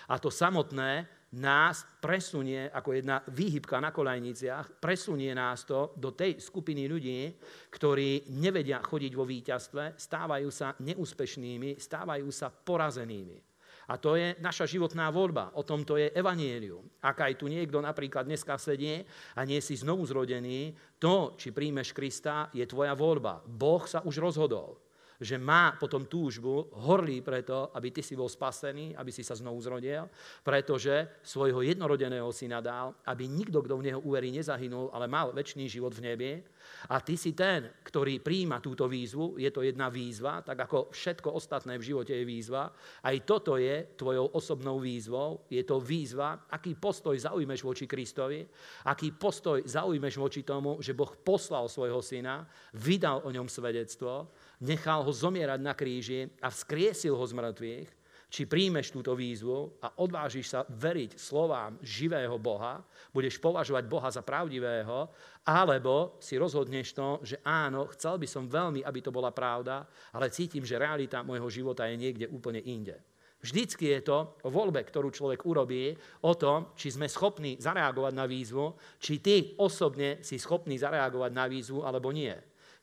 a 0.08 0.16
to 0.16 0.32
samotné 0.32 1.04
nás 1.36 1.84
presunie 2.00 2.72
ako 2.72 2.96
jedna 2.96 3.20
výhybka 3.28 3.84
na 3.84 3.92
kolajniciach, 3.92 4.80
presunie 4.80 5.36
nás 5.36 5.68
to 5.68 5.92
do 6.00 6.16
tej 6.16 6.40
skupiny 6.40 6.88
ľudí, 6.88 7.36
ktorí 7.68 8.32
nevedia 8.40 8.80
chodiť 8.80 9.12
vo 9.12 9.28
víťazstve, 9.28 10.00
stávajú 10.00 10.48
sa 10.48 10.72
neúspešnými, 10.80 11.76
stávajú 11.76 12.32
sa 12.32 12.48
porazenými. 12.48 13.47
A 13.88 13.96
to 13.96 14.20
je 14.20 14.36
naša 14.44 14.68
životná 14.68 15.08
voľba. 15.12 15.56
O 15.56 15.64
tom 15.64 15.88
to 15.88 15.96
je 15.96 16.12
evanielium. 16.12 16.84
Ak 17.00 17.24
aj 17.24 17.40
tu 17.40 17.48
niekto 17.48 17.80
napríklad 17.80 18.28
dneska 18.28 18.60
sedie 18.60 19.08
a 19.36 19.48
nie 19.48 19.64
si 19.64 19.80
znovu 19.80 20.04
zrodený, 20.04 20.76
to, 21.00 21.40
či 21.40 21.56
príjmeš 21.56 21.96
Krista, 21.96 22.52
je 22.52 22.68
tvoja 22.68 22.92
voľba. 22.98 23.44
Boh 23.48 23.84
sa 23.88 24.04
už 24.04 24.20
rozhodol 24.20 24.87
že 25.18 25.42
má 25.42 25.74
potom 25.82 26.06
túžbu, 26.06 26.70
horlí 26.86 27.26
preto, 27.26 27.74
aby 27.74 27.90
ty 27.90 28.06
si 28.06 28.14
bol 28.14 28.30
spasený, 28.30 28.94
aby 28.94 29.10
si 29.10 29.26
sa 29.26 29.34
znovu 29.34 29.58
zrodil, 29.58 30.06
pretože 30.46 31.22
svojho 31.26 31.66
jednorodeného 31.66 32.30
syna 32.30 32.62
dal, 32.62 32.94
aby 33.10 33.26
nikto, 33.26 33.66
kto 33.66 33.82
v 33.82 33.86
neho 33.92 34.00
uverí, 34.06 34.30
nezahynul, 34.30 34.94
ale 34.94 35.10
mal 35.10 35.34
väčší 35.34 35.66
život 35.66 35.94
v 35.98 36.14
nebi. 36.14 36.32
A 36.94 37.02
ty 37.02 37.18
si 37.18 37.34
ten, 37.34 37.66
ktorý 37.82 38.22
príjma 38.22 38.62
túto 38.62 38.86
výzvu, 38.86 39.42
je 39.42 39.50
to 39.50 39.66
jedna 39.66 39.90
výzva, 39.90 40.46
tak 40.46 40.68
ako 40.68 40.94
všetko 40.94 41.34
ostatné 41.34 41.80
v 41.82 41.88
živote 41.94 42.14
je 42.14 42.28
výzva. 42.28 42.70
Aj 43.02 43.16
toto 43.26 43.58
je 43.58 43.98
tvojou 43.98 44.38
osobnou 44.38 44.78
výzvou, 44.78 45.48
je 45.50 45.64
to 45.66 45.82
výzva, 45.82 46.46
aký 46.52 46.78
postoj 46.78 47.18
zaujmeš 47.18 47.66
voči 47.66 47.90
Kristovi, 47.90 48.46
aký 48.86 49.16
postoj 49.16 49.64
zaujmeš 49.66 50.16
voči 50.22 50.42
tomu, 50.46 50.78
že 50.84 50.94
Boh 50.94 51.10
poslal 51.24 51.66
svojho 51.72 52.04
syna, 52.04 52.46
vydal 52.78 53.24
o 53.26 53.34
ňom 53.34 53.50
svedectvo, 53.50 54.30
nechal 54.62 55.06
ho 55.06 55.12
zomierať 55.14 55.60
na 55.62 55.74
kríži 55.78 56.30
a 56.42 56.50
vzkriesil 56.50 57.14
ho 57.14 57.26
z 57.26 57.34
mŕtvych, 57.34 57.90
či 58.28 58.44
príjmeš 58.44 58.92
túto 58.92 59.16
výzvu 59.16 59.80
a 59.80 60.04
odvážiš 60.04 60.52
sa 60.52 60.60
veriť 60.68 61.16
slovám 61.16 61.80
živého 61.80 62.36
Boha, 62.36 62.84
budeš 63.16 63.40
považovať 63.40 63.88
Boha 63.88 64.12
za 64.12 64.20
pravdivého, 64.20 65.08
alebo 65.48 66.20
si 66.20 66.36
rozhodneš 66.36 66.92
to, 66.92 67.24
že 67.24 67.40
áno, 67.48 67.88
chcel 67.96 68.20
by 68.20 68.28
som 68.28 68.52
veľmi, 68.52 68.84
aby 68.84 69.00
to 69.00 69.16
bola 69.16 69.32
pravda, 69.32 69.88
ale 70.12 70.28
cítim, 70.28 70.68
že 70.68 70.76
realita 70.76 71.24
môjho 71.24 71.48
života 71.48 71.88
je 71.88 71.96
niekde 71.96 72.28
úplne 72.28 72.60
inde. 72.60 73.00
Vždycky 73.38 73.96
je 73.96 74.02
to 74.02 74.36
o 74.44 74.50
voľbe, 74.50 74.82
ktorú 74.82 75.14
človek 75.14 75.46
urobí, 75.46 75.94
o 76.26 76.34
tom, 76.34 76.74
či 76.74 76.92
sme 76.92 77.08
schopní 77.08 77.56
zareagovať 77.62 78.14
na 78.18 78.26
výzvu, 78.26 78.76
či 79.00 79.24
ty 79.24 79.56
osobne 79.62 80.20
si 80.26 80.42
schopný 80.42 80.76
zareagovať 80.76 81.32
na 81.32 81.46
výzvu, 81.46 81.86
alebo 81.86 82.12
nie. 82.12 82.34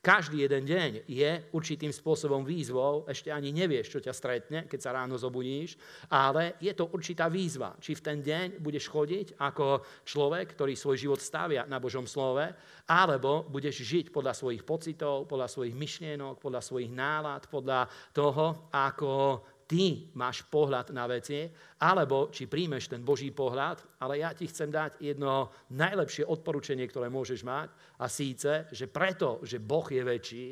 Každý 0.04 0.44
jeden 0.44 0.68
deň 0.68 1.08
je 1.08 1.48
určitým 1.56 1.88
spôsobom 1.88 2.44
výzvou, 2.44 3.08
ešte 3.08 3.32
ani 3.32 3.56
nevieš, 3.56 3.88
čo 3.88 4.04
ťa 4.04 4.12
stretne, 4.12 4.58
keď 4.68 4.76
sa 4.84 4.92
ráno 4.92 5.16
zobudíš, 5.16 5.80
ale 6.12 6.60
je 6.60 6.68
to 6.76 6.92
určitá 6.92 7.32
výzva. 7.32 7.72
Či 7.80 7.96
v 7.96 8.04
ten 8.04 8.18
deň 8.20 8.60
budeš 8.60 8.92
chodiť 8.92 9.40
ako 9.40 9.80
človek, 10.04 10.52
ktorý 10.52 10.76
svoj 10.76 11.00
život 11.00 11.24
stavia 11.24 11.64
na 11.64 11.80
Božom 11.80 12.04
slove, 12.04 12.44
alebo 12.84 13.48
budeš 13.48 13.80
žiť 13.80 14.12
podľa 14.12 14.36
svojich 14.36 14.60
pocitov, 14.68 15.24
podľa 15.24 15.48
svojich 15.48 15.72
myšlienok, 15.72 16.36
podľa 16.36 16.60
svojich 16.60 16.92
nálad, 16.92 17.48
podľa 17.48 17.88
toho, 18.12 18.68
ako 18.76 19.40
ty 19.74 20.06
máš 20.14 20.46
pohľad 20.46 20.94
na 20.94 21.10
veci, 21.10 21.50
alebo 21.82 22.30
či 22.30 22.46
príjmeš 22.46 22.94
ten 22.94 23.02
Boží 23.02 23.34
pohľad, 23.34 23.98
ale 23.98 24.22
ja 24.22 24.30
ti 24.30 24.46
chcem 24.46 24.70
dať 24.70 25.02
jedno 25.02 25.50
najlepšie 25.74 26.22
odporúčanie, 26.30 26.86
ktoré 26.86 27.10
môžeš 27.10 27.42
mať, 27.42 27.74
a 27.98 28.06
síce, 28.06 28.70
že 28.70 28.86
preto, 28.86 29.42
že 29.42 29.58
Boh 29.58 29.82
je 29.90 30.02
väčší, 30.06 30.46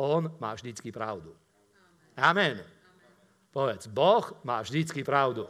On 0.00 0.24
má 0.40 0.56
vždycky 0.56 0.88
pravdu. 0.88 1.36
Amen. 2.16 2.64
Povedz, 3.52 3.92
Boh 3.92 4.24
má 4.48 4.64
vždycky 4.64 5.04
pravdu. 5.04 5.44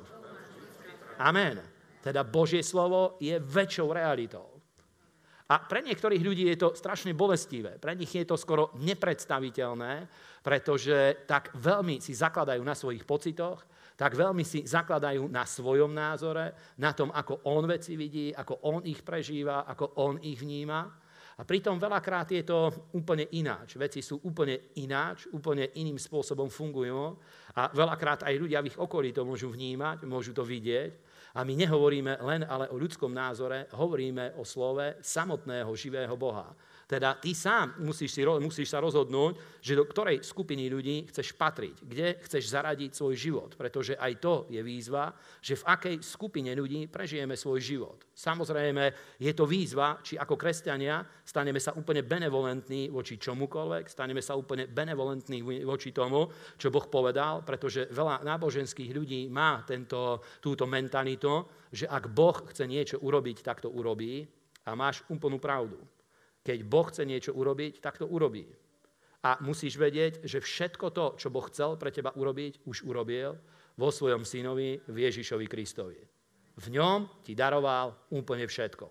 Amen. 1.23 1.63
Teda 2.03 2.27
Božie 2.27 2.67
slovo 2.67 3.15
je 3.23 3.39
väčšou 3.39 3.95
realitou. 3.95 4.50
A 5.51 5.59
pre 5.59 5.83
niektorých 5.83 6.23
ľudí 6.23 6.47
je 6.47 6.63
to 6.63 6.79
strašne 6.79 7.11
bolestivé. 7.11 7.75
Pre 7.83 7.91
nich 7.99 8.15
je 8.15 8.23
to 8.23 8.39
skoro 8.39 8.71
nepredstaviteľné, 8.79 10.07
pretože 10.47 11.27
tak 11.27 11.51
veľmi 11.59 11.99
si 11.99 12.15
zakladajú 12.15 12.63
na 12.63 12.79
svojich 12.79 13.03
pocitoch, 13.03 13.67
tak 13.99 14.15
veľmi 14.15 14.47
si 14.47 14.63
zakladajú 14.63 15.27
na 15.27 15.43
svojom 15.43 15.91
názore, 15.91 16.55
na 16.79 16.95
tom, 16.95 17.11
ako 17.11 17.45
on 17.51 17.67
veci 17.67 17.99
vidí, 17.99 18.31
ako 18.31 18.63
on 18.71 18.81
ich 18.87 19.03
prežíva, 19.03 19.67
ako 19.67 19.99
on 20.01 20.23
ich 20.23 20.39
vníma. 20.39 20.81
A 21.37 21.43
pritom 21.43 21.81
veľakrát 21.81 22.31
je 22.31 22.45
to 22.45 22.89
úplne 22.95 23.27
ináč. 23.35 23.75
Veci 23.75 24.05
sú 24.05 24.23
úplne 24.25 24.77
ináč, 24.77 25.27
úplne 25.35 25.73
iným 25.77 25.97
spôsobom 25.99 26.53
fungujú 26.53 27.17
a 27.57 27.73
veľakrát 27.73 28.29
aj 28.29 28.39
ľudia 28.39 28.61
v 28.61 28.71
ich 28.71 28.79
okolí 28.79 29.11
to 29.11 29.25
môžu 29.27 29.51
vnímať, 29.51 30.05
môžu 30.05 30.31
to 30.31 30.45
vidieť. 30.45 31.10
A 31.35 31.47
my 31.47 31.55
nehovoríme 31.55 32.19
len 32.27 32.43
ale 32.49 32.67
o 32.71 32.77
ľudskom 32.79 33.15
názore, 33.15 33.71
hovoríme 33.75 34.35
o 34.35 34.43
slove 34.43 34.99
samotného 34.99 35.71
živého 35.79 36.15
Boha. 36.19 36.51
Teda 36.91 37.15
ty 37.15 37.39
sám 37.39 37.79
musíš, 37.87 38.19
si, 38.19 38.27
musíš 38.27 38.75
sa 38.75 38.83
rozhodnúť, 38.83 39.63
že 39.63 39.79
do 39.79 39.87
ktorej 39.87 40.27
skupiny 40.27 40.67
ľudí 40.67 41.07
chceš 41.07 41.39
patriť, 41.39 41.87
kde 41.87 42.19
chceš 42.27 42.51
zaradiť 42.51 42.91
svoj 42.91 43.15
život, 43.15 43.55
pretože 43.55 43.95
aj 43.95 44.19
to 44.19 44.51
je 44.51 44.59
výzva, 44.59 45.15
že 45.39 45.55
v 45.55 45.67
akej 45.71 45.97
skupine 46.03 46.51
ľudí 46.51 46.91
prežijeme 46.91 47.39
svoj 47.39 47.63
život. 47.63 48.11
Samozrejme, 48.11 49.15
je 49.23 49.31
to 49.31 49.47
výzva, 49.47 50.03
či 50.03 50.19
ako 50.19 50.35
kresťania 50.35 51.07
staneme 51.23 51.63
sa 51.63 51.79
úplne 51.79 52.03
benevolentní 52.03 52.91
voči 52.91 53.23
čomukoľvek, 53.23 53.87
staneme 53.87 54.19
sa 54.19 54.35
úplne 54.35 54.67
benevolentní 54.67 55.63
voči 55.63 55.95
tomu, 55.95 56.27
čo 56.59 56.75
Boh 56.75 56.91
povedal, 56.91 57.47
pretože 57.47 57.87
veľa 57.87 58.27
náboženských 58.27 58.91
ľudí 58.91 59.31
má 59.31 59.63
tento, 59.63 60.27
túto 60.43 60.67
mentalitu, 60.67 61.47
že 61.71 61.87
ak 61.87 62.11
Boh 62.11 62.51
chce 62.51 62.67
niečo 62.67 62.99
urobiť, 62.99 63.47
tak 63.47 63.63
to 63.63 63.71
urobí 63.71 64.27
a 64.67 64.75
máš 64.75 65.07
úplnú 65.07 65.39
pravdu. 65.39 65.79
Keď 66.41 66.59
Boh 66.65 66.89
chce 66.89 67.05
niečo 67.05 67.33
urobiť, 67.37 67.85
tak 67.85 68.01
to 68.01 68.09
urobí. 68.09 68.49
A 69.21 69.37
musíš 69.45 69.77
vedieť, 69.77 70.25
že 70.25 70.41
všetko 70.41 70.87
to, 70.97 71.07
čo 71.21 71.29
Boh 71.29 71.45
chcel 71.53 71.77
pre 71.77 71.93
teba 71.93 72.17
urobiť, 72.17 72.65
už 72.65 72.89
urobil 72.89 73.37
vo 73.77 73.89
svojom 73.93 74.25
synovi, 74.25 74.81
v 74.89 74.97
Ježišovi 75.09 75.45
Kristovi. 75.45 76.01
V 76.57 76.67
ňom 76.73 77.25
ti 77.25 77.37
daroval 77.37 78.09
úplne 78.17 78.49
všetko. 78.49 78.87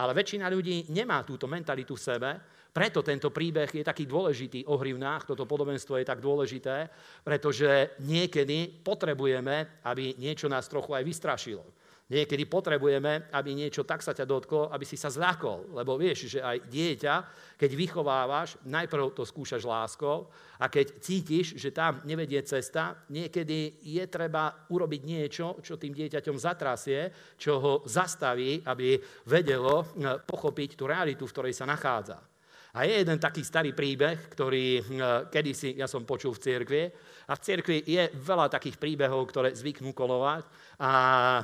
Ale 0.00 0.16
väčšina 0.16 0.48
ľudí 0.48 0.88
nemá 0.88 1.20
túto 1.20 1.44
mentalitu 1.44 1.92
v 1.92 2.04
sebe, 2.04 2.30
preto 2.72 3.04
tento 3.04 3.28
príbeh 3.28 3.68
je 3.68 3.84
taký 3.84 4.08
dôležitý 4.08 4.64
o 4.64 4.80
hrivnách, 4.80 5.28
toto 5.28 5.44
podobenstvo 5.44 6.00
je 6.00 6.08
tak 6.08 6.24
dôležité, 6.24 6.88
pretože 7.20 8.00
niekedy 8.00 8.80
potrebujeme, 8.80 9.84
aby 9.84 10.16
niečo 10.16 10.48
nás 10.48 10.72
trochu 10.72 10.96
aj 10.96 11.04
vystrašilo. 11.04 11.64
Niekedy 12.12 12.44
potrebujeme, 12.44 13.32
aby 13.32 13.56
niečo 13.56 13.88
tak 13.88 14.04
sa 14.04 14.12
ťa 14.12 14.28
dotklo, 14.28 14.68
aby 14.68 14.84
si 14.84 15.00
sa 15.00 15.08
zľakol. 15.08 15.72
Lebo 15.72 15.96
vieš, 15.96 16.28
že 16.28 16.44
aj 16.44 16.68
dieťa, 16.68 17.14
keď 17.56 17.70
vychovávaš, 17.72 18.60
najprv 18.68 19.16
to 19.16 19.24
skúšaš 19.24 19.64
láskou 19.64 20.28
a 20.60 20.68
keď 20.68 21.00
cítiš, 21.00 21.56
že 21.56 21.72
tam 21.72 22.04
nevedie 22.04 22.44
cesta, 22.44 23.00
niekedy 23.08 23.80
je 23.80 24.04
treba 24.12 24.68
urobiť 24.68 25.00
niečo, 25.08 25.56
čo 25.64 25.80
tým 25.80 25.96
dieťaťom 25.96 26.36
zatrasie, 26.36 27.08
čo 27.40 27.56
ho 27.56 27.72
zastaví, 27.88 28.60
aby 28.60 29.00
vedelo 29.24 29.80
eh, 29.80 30.20
pochopiť 30.20 30.76
tú 30.76 30.84
realitu, 30.84 31.24
v 31.24 31.32
ktorej 31.32 31.56
sa 31.56 31.64
nachádza. 31.64 32.31
A 32.72 32.88
je 32.88 33.04
jeden 33.04 33.20
taký 33.20 33.44
starý 33.44 33.76
príbeh, 33.76 34.32
ktorý 34.32 34.80
hm, 34.80 35.28
kedysi 35.28 35.76
ja 35.76 35.84
som 35.84 36.08
počul 36.08 36.32
v 36.32 36.40
cirkvi. 36.40 36.82
A 37.28 37.36
v 37.36 37.44
cirkvi 37.44 37.84
je 37.84 38.08
veľa 38.16 38.48
takých 38.48 38.80
príbehov, 38.80 39.28
ktoré 39.28 39.52
zvyknú 39.52 39.92
kolovať. 39.92 40.48
A 40.80 40.92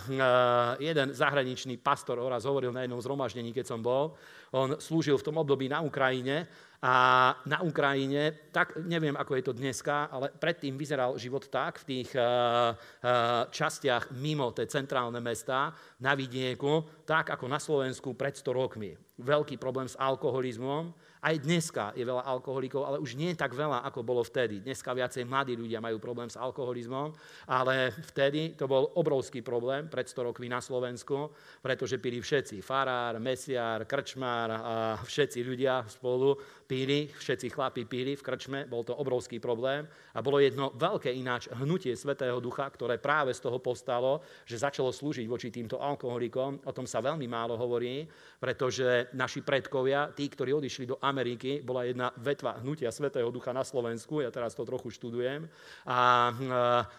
hm, 0.01 0.81
jeden 0.81 1.13
zahraničný 1.13 1.77
pastor 1.85 2.17
raz 2.25 2.49
hovoril 2.49 2.73
na 2.73 2.89
jednom 2.89 3.05
zhromaždení, 3.05 3.53
keď 3.53 3.77
som 3.77 3.85
bol. 3.85 4.17
On 4.57 4.81
slúžil 4.81 5.21
v 5.21 5.27
tom 5.29 5.37
období 5.37 5.69
na 5.69 5.85
Ukrajine 5.85 6.49
a 6.79 7.35
na 7.45 7.59
Ukrajine, 7.61 8.49
tak 8.55 8.79
neviem, 8.87 9.19
ako 9.19 9.35
je 9.35 9.45
to 9.45 9.53
dneska, 9.53 10.07
ale 10.15 10.31
predtým 10.31 10.79
vyzeral 10.79 11.19
život 11.19 11.51
tak 11.51 11.83
v 11.83 11.85
tých 11.85 12.15
uh, 12.15 12.23
uh, 12.23 13.51
častiach 13.51 14.15
mimo 14.15 14.55
tie 14.55 14.71
centrálne 14.71 15.19
mesta, 15.19 15.75
na 15.99 16.15
vidieku, 16.15 17.03
tak 17.03 17.35
ako 17.35 17.51
na 17.51 17.59
Slovensku 17.59 18.15
pred 18.15 18.39
100 18.39 18.55
rokmi. 18.55 18.95
Veľký 19.19 19.59
problém 19.59 19.91
s 19.91 19.99
alkoholizmom, 19.99 20.95
aj 21.19 21.35
dneska 21.43 21.93
je 21.99 22.07
veľa 22.07 22.23
alkoholikov, 22.23 22.83
ale 22.87 23.03
už 23.03 23.19
nie 23.19 23.35
tak 23.35 23.55
veľa, 23.55 23.83
ako 23.87 24.07
bolo 24.07 24.23
vtedy. 24.23 24.63
Dneska 24.63 24.95
viacej 24.95 25.27
mladí 25.27 25.59
ľudia 25.59 25.83
majú 25.83 25.99
problém 25.99 26.31
s 26.31 26.39
alkoholizmom, 26.39 27.11
ale 27.51 27.91
vtedy 28.15 28.55
to 28.55 28.71
bol 28.71 28.95
obrovský 28.95 29.43
problém 29.43 29.91
pred 29.91 30.07
100 30.07 30.29
rokmi 30.31 30.47
na 30.47 30.63
Slovensku, 30.63 31.35
pretože 31.59 31.99
pili 31.99 32.23
všetci. 32.23 32.63
Farár, 32.63 33.19
mesiar, 33.19 33.83
krčmár 33.89 34.49
a 34.55 34.61
všetci 35.03 35.43
ľudia 35.43 35.83
spolu 35.91 36.39
pili, 36.69 37.09
všetci 37.09 37.49
chlapi 37.51 37.89
pili 37.89 38.15
v 38.15 38.23
krčme, 38.23 38.69
bol 38.69 38.85
to 38.85 38.93
obrovský 38.93 39.41
problém. 39.41 39.89
A 40.15 40.21
bolo 40.21 40.39
jedno 40.39 40.71
veľké 40.77 41.11
ináč 41.11 41.49
hnutie 41.51 41.97
Svetého 41.97 42.39
Ducha, 42.39 42.69
ktoré 42.69 43.01
práve 43.01 43.33
z 43.33 43.41
toho 43.41 43.59
postalo, 43.59 44.21
že 44.45 44.61
začalo 44.61 44.93
slúžiť 44.93 45.25
voči 45.25 45.49
týmto 45.49 45.81
alkoholikom. 45.81 46.63
O 46.69 46.73
tom 46.77 46.85
sa 46.85 47.01
veľmi 47.01 47.25
málo 47.25 47.57
hovorí, 47.57 48.05
pretože 48.37 49.09
naši 49.17 49.41
predkovia, 49.41 50.13
tí, 50.13 50.29
ktorí 50.29 50.53
odišli 50.53 50.85
do 50.85 50.97
Ameriky, 51.09 51.65
bola 51.65 51.89
jedna 51.89 52.13
vetva 52.21 52.61
hnutia 52.61 52.93
Svetého 52.93 53.33
Ducha 53.33 53.57
na 53.57 53.65
Slovensku, 53.65 54.21
ja 54.21 54.29
teraz 54.29 54.53
to 54.53 54.69
trochu 54.69 54.93
študujem, 54.93 55.49
a 55.89 56.31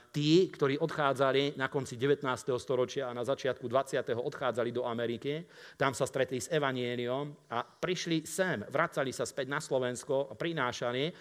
tí, 0.10 0.50
ktorí 0.50 0.82
odchádzali 0.82 1.54
na 1.56 1.70
konci 1.70 1.96
19. 1.96 2.26
storočia 2.58 3.10
a 3.10 3.14
na 3.14 3.22
začiatku 3.22 3.70
20. 3.70 4.02
odchádzali 4.18 4.74
do 4.74 4.86
Ameriky, 4.90 5.46
tam 5.78 5.94
sa 5.94 6.10
stretli 6.10 6.42
s 6.42 6.50
Evanieliom 6.50 7.54
a 7.54 7.62
prišli 7.62 8.26
sem, 8.26 8.66
vracali 8.74 9.14
sa 9.14 9.30
späť 9.30 9.54
na 9.54 9.62
Slovensko 9.62 10.32
a 10.32 10.34
prinášali 10.34 11.04
e, 11.06 11.12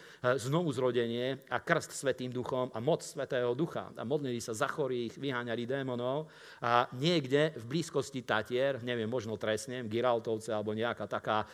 znovu 0.40 0.72
zrodenie 0.72 1.44
a 1.52 1.60
krst 1.60 1.92
Svetým 1.92 2.32
Duchom 2.32 2.72
a 2.72 2.78
moc 2.80 3.04
Svetého 3.04 3.52
Ducha. 3.52 3.92
A 3.92 4.02
modlili 4.08 4.40
sa 4.40 4.56
za 4.56 4.70
chorých, 4.70 5.20
vyháňali 5.20 5.68
démonov 5.68 6.32
a 6.64 6.88
niekde 6.96 7.52
v 7.60 7.64
blízkosti 7.76 8.24
Tatier, 8.24 8.80
neviem, 8.80 9.10
možno 9.10 9.36
Tresnem, 9.36 9.90
Giraltovce 9.90 10.54
alebo 10.54 10.72
nejaká 10.72 11.04
taká, 11.04 11.44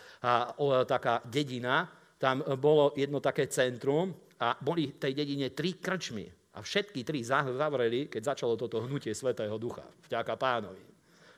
taká 0.87 1.24
dedina, 1.27 1.89
tam 2.21 2.41
bolo 2.57 2.95
jedno 2.97 3.21
také 3.21 3.51
centrum 3.51 4.15
a 4.41 4.57
boli 4.57 4.93
v 4.93 4.99
tej 5.01 5.13
dedine 5.13 5.53
tri 5.53 5.77
krčmy. 5.77 6.25
A 6.55 6.63
všetky 6.63 7.03
tri 7.03 7.27
zavreli, 7.27 8.07
keď 8.07 8.37
začalo 8.37 8.55
toto 8.55 8.79
hnutie 8.87 9.11
Svetého 9.11 9.59
Ducha. 9.59 9.83
Vďaka 10.07 10.39
pánovi. 10.39 10.87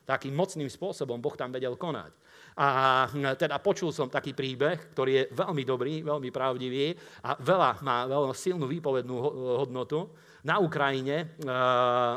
Takým 0.05 0.37
mocným 0.37 0.69
spôsobom 0.69 1.19
Boh 1.19 1.35
tam 1.35 1.51
vedel 1.51 1.73
konať. 1.75 2.13
A 2.57 3.09
teda 3.37 3.61
počul 3.61 3.93
som 3.93 4.09
taký 4.13 4.33
príbeh, 4.33 4.93
ktorý 4.93 5.13
je 5.13 5.25
veľmi 5.33 5.65
dobrý, 5.65 6.01
veľmi 6.01 6.29
pravdivý 6.33 6.97
a 7.25 7.37
veľa 7.37 7.81
má 7.85 8.05
veľmi 8.09 8.33
silnú 8.33 8.65
výpovednú 8.69 9.17
hodnotu. 9.65 10.09
Na 10.45 10.61
Ukrajine 10.61 11.37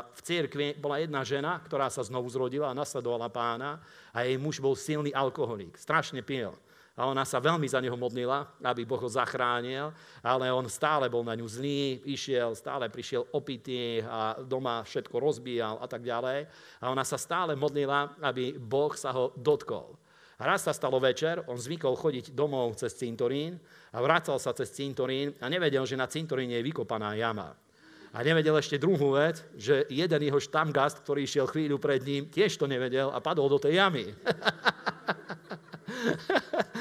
v 0.06 0.20
cirkvi 0.20 0.76
bola 0.78 1.02
jedna 1.02 1.24
žena, 1.24 1.56
ktorá 1.60 1.88
sa 1.88 2.04
znovu 2.04 2.30
zrodila 2.30 2.70
a 2.70 2.78
nasledovala 2.78 3.32
pána 3.32 3.80
a 4.12 4.28
jej 4.28 4.38
muž 4.40 4.60
bol 4.60 4.76
silný 4.76 5.12
alkoholik. 5.12 5.76
Strašne 5.76 6.20
pil. 6.24 6.52
A 6.98 7.06
ona 7.06 7.24
sa 7.24 7.40
veľmi 7.40 7.64
za 7.64 7.78
neho 7.78 7.96
modlila, 7.96 8.44
aby 8.60 8.84
Boh 8.84 9.00
ho 9.00 9.08
zachránil, 9.08 9.94
ale 10.20 10.52
on 10.52 10.66
stále 10.66 11.06
bol 11.06 11.24
na 11.24 11.38
ňu 11.38 11.46
zlý, 11.46 12.02
išiel, 12.04 12.52
stále 12.52 12.90
prišiel 12.90 13.24
opitý 13.32 14.02
a 14.04 14.36
doma 14.42 14.84
všetko 14.84 15.16
rozbíjal 15.16 15.80
a 15.80 15.86
tak 15.86 16.02
ďalej. 16.02 16.50
A 16.82 16.90
ona 16.90 17.06
sa 17.06 17.16
stále 17.16 17.54
modlila, 17.54 18.18
aby 18.20 18.58
Boh 18.58 18.92
sa 18.98 19.14
ho 19.14 19.32
dotkol. 19.38 19.96
A 20.40 20.48
raz 20.48 20.64
sa 20.64 20.72
stalo 20.72 20.96
večer, 20.96 21.44
on 21.52 21.60
zvykol 21.60 22.00
chodiť 22.00 22.32
domov 22.32 22.72
cez 22.80 22.96
cintorín 22.96 23.60
a 23.92 24.00
vracal 24.00 24.40
sa 24.40 24.56
cez 24.56 24.72
cintorín 24.72 25.36
a 25.36 25.52
nevedel, 25.52 25.84
že 25.84 26.00
na 26.00 26.08
cintoríne 26.08 26.56
je 26.56 26.64
vykopaná 26.64 27.12
jama. 27.12 27.52
A 28.10 28.26
nevedel 28.26 28.58
ešte 28.58 28.80
druhú 28.80 29.14
vec, 29.14 29.38
že 29.54 29.86
jeden 29.86 30.26
jeho 30.26 30.42
štamgast, 30.42 31.06
ktorý 31.06 31.28
išiel 31.28 31.46
chvíľu 31.46 31.78
pred 31.78 32.02
ním, 32.02 32.26
tiež 32.26 32.58
to 32.58 32.66
nevedel 32.66 33.14
a 33.14 33.22
padol 33.22 33.46
do 33.46 33.60
tej 33.60 33.78
jamy. 33.78 34.10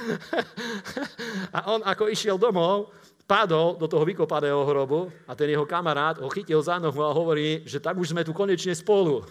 A 1.58 1.74
on 1.74 1.82
ako 1.86 2.10
išiel 2.10 2.38
domov, 2.38 2.90
padol 3.30 3.78
do 3.78 3.86
toho 3.86 4.02
vykopaného 4.02 4.66
hrobu 4.66 5.14
a 5.30 5.38
ten 5.38 5.54
jeho 5.54 5.62
kamarát 5.62 6.18
ho 6.18 6.26
chytil 6.34 6.58
za 6.66 6.82
nohu 6.82 6.98
a 7.06 7.14
hovorí, 7.14 7.62
že 7.62 7.78
tak 7.78 7.94
už 7.94 8.10
sme 8.10 8.26
tu 8.26 8.34
konečne 8.34 8.74
spolu. 8.74 9.22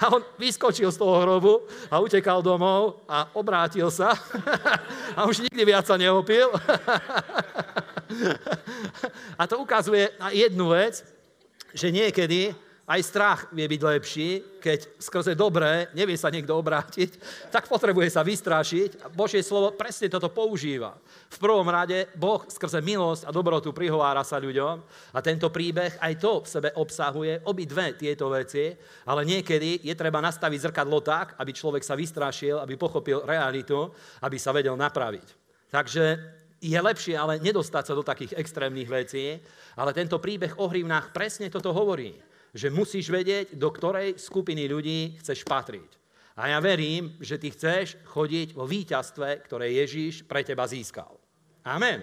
a 0.00 0.04
on 0.08 0.24
vyskočil 0.40 0.88
z 0.88 0.96
toho 0.96 1.20
hrobu 1.20 1.68
a 1.92 2.00
utekal 2.00 2.40
domov 2.40 3.04
a 3.04 3.28
obrátil 3.36 3.92
sa 3.92 4.16
a 5.20 5.28
už 5.28 5.44
nikdy 5.44 5.60
viac 5.60 5.84
sa 5.84 6.00
neopil. 6.00 6.48
a 9.36 9.44
to 9.44 9.60
ukazuje 9.60 10.08
na 10.16 10.32
jednu 10.32 10.72
vec, 10.72 11.04
že 11.76 11.92
niekedy 11.92 12.56
aj 12.82 13.00
strach 13.06 13.40
vie 13.54 13.62
byť 13.70 13.82
lepší, 13.82 14.28
keď 14.58 14.98
skrze 14.98 15.38
dobré 15.38 15.86
nevie 15.94 16.18
sa 16.18 16.34
niekto 16.34 16.58
obrátiť, 16.58 17.14
tak 17.54 17.70
potrebuje 17.70 18.10
sa 18.10 18.26
vystrašiť. 18.26 19.14
Božie 19.14 19.38
slovo 19.38 19.70
presne 19.78 20.10
toto 20.10 20.26
používa. 20.26 20.98
V 21.30 21.38
prvom 21.38 21.64
rade 21.70 22.10
Boh 22.18 22.42
skrze 22.50 22.82
milosť 22.82 23.30
a 23.30 23.30
dobrotu 23.30 23.70
prihovára 23.70 24.26
sa 24.26 24.42
ľuďom 24.42 24.82
a 25.14 25.18
tento 25.22 25.46
príbeh 25.54 25.94
aj 26.02 26.12
to 26.18 26.42
v 26.42 26.50
sebe 26.50 26.68
obsahuje 26.74 27.46
obidve 27.46 27.94
tieto 27.94 28.26
veci, 28.26 28.74
ale 29.06 29.22
niekedy 29.30 29.86
je 29.86 29.94
treba 29.94 30.18
nastaviť 30.18 30.58
zrkadlo 30.66 30.98
tak, 31.06 31.38
aby 31.38 31.54
človek 31.54 31.86
sa 31.86 31.94
vystrašil, 31.94 32.58
aby 32.58 32.74
pochopil 32.74 33.22
realitu, 33.22 33.94
aby 34.26 34.36
sa 34.42 34.50
vedel 34.50 34.74
napraviť. 34.74 35.26
Takže 35.70 36.04
je 36.62 36.78
lepšie 36.78 37.14
ale 37.14 37.38
nedostať 37.38 37.84
sa 37.90 37.94
do 37.94 38.02
takých 38.02 38.38
extrémnych 38.38 38.90
vecí, 38.90 39.38
ale 39.78 39.94
tento 39.94 40.18
príbeh 40.18 40.58
o 40.58 40.66
hrivnách 40.66 41.14
presne 41.14 41.46
toto 41.46 41.70
hovorí 41.70 42.31
že 42.52 42.68
musíš 42.68 43.08
vedieť, 43.08 43.56
do 43.56 43.68
ktorej 43.72 44.20
skupiny 44.20 44.68
ľudí 44.68 45.16
chceš 45.20 45.44
patriť. 45.48 46.02
A 46.36 46.48
ja 46.52 46.58
verím, 46.64 47.16
že 47.20 47.36
ty 47.36 47.52
chceš 47.52 48.00
chodiť 48.08 48.56
vo 48.56 48.64
víťazstve, 48.64 49.44
ktoré 49.44 49.72
Ježíš 49.84 50.24
pre 50.24 50.40
teba 50.40 50.64
získal. 50.64 51.12
Amen. 51.68 52.00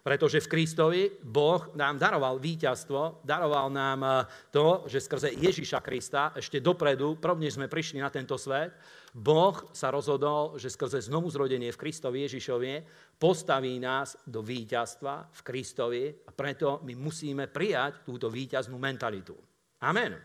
Pretože 0.00 0.40
v 0.40 0.50
Kristovi 0.50 1.02
Boh 1.20 1.76
nám 1.76 2.00
daroval 2.00 2.40
víťazstvo, 2.40 3.20
daroval 3.20 3.68
nám 3.68 4.00
eh, 4.00 4.12
to, 4.48 4.88
že 4.88 5.04
skrze 5.04 5.28
Ježíša 5.36 5.84
Krista 5.84 6.32
ešte 6.32 6.56
dopredu, 6.56 7.20
prvne 7.20 7.52
sme 7.52 7.68
prišli 7.68 8.00
na 8.00 8.08
tento 8.08 8.40
svet, 8.40 8.72
Boh 9.12 9.54
sa 9.76 9.92
rozhodol, 9.92 10.56
že 10.56 10.72
skrze 10.72 11.04
znovu 11.04 11.28
zrodenie 11.28 11.68
v 11.68 11.80
Kristovi 11.84 12.24
Ježišovi 12.24 12.86
postaví 13.20 13.76
nás 13.76 14.16
do 14.24 14.40
víťazstva 14.40 15.28
v 15.36 15.40
Kristovi 15.44 16.04
a 16.24 16.30
preto 16.32 16.80
my 16.80 16.96
musíme 16.96 17.50
prijať 17.50 18.06
túto 18.06 18.32
víťaznú 18.32 18.80
mentalitu. 18.80 19.49
Amen. 19.80 20.20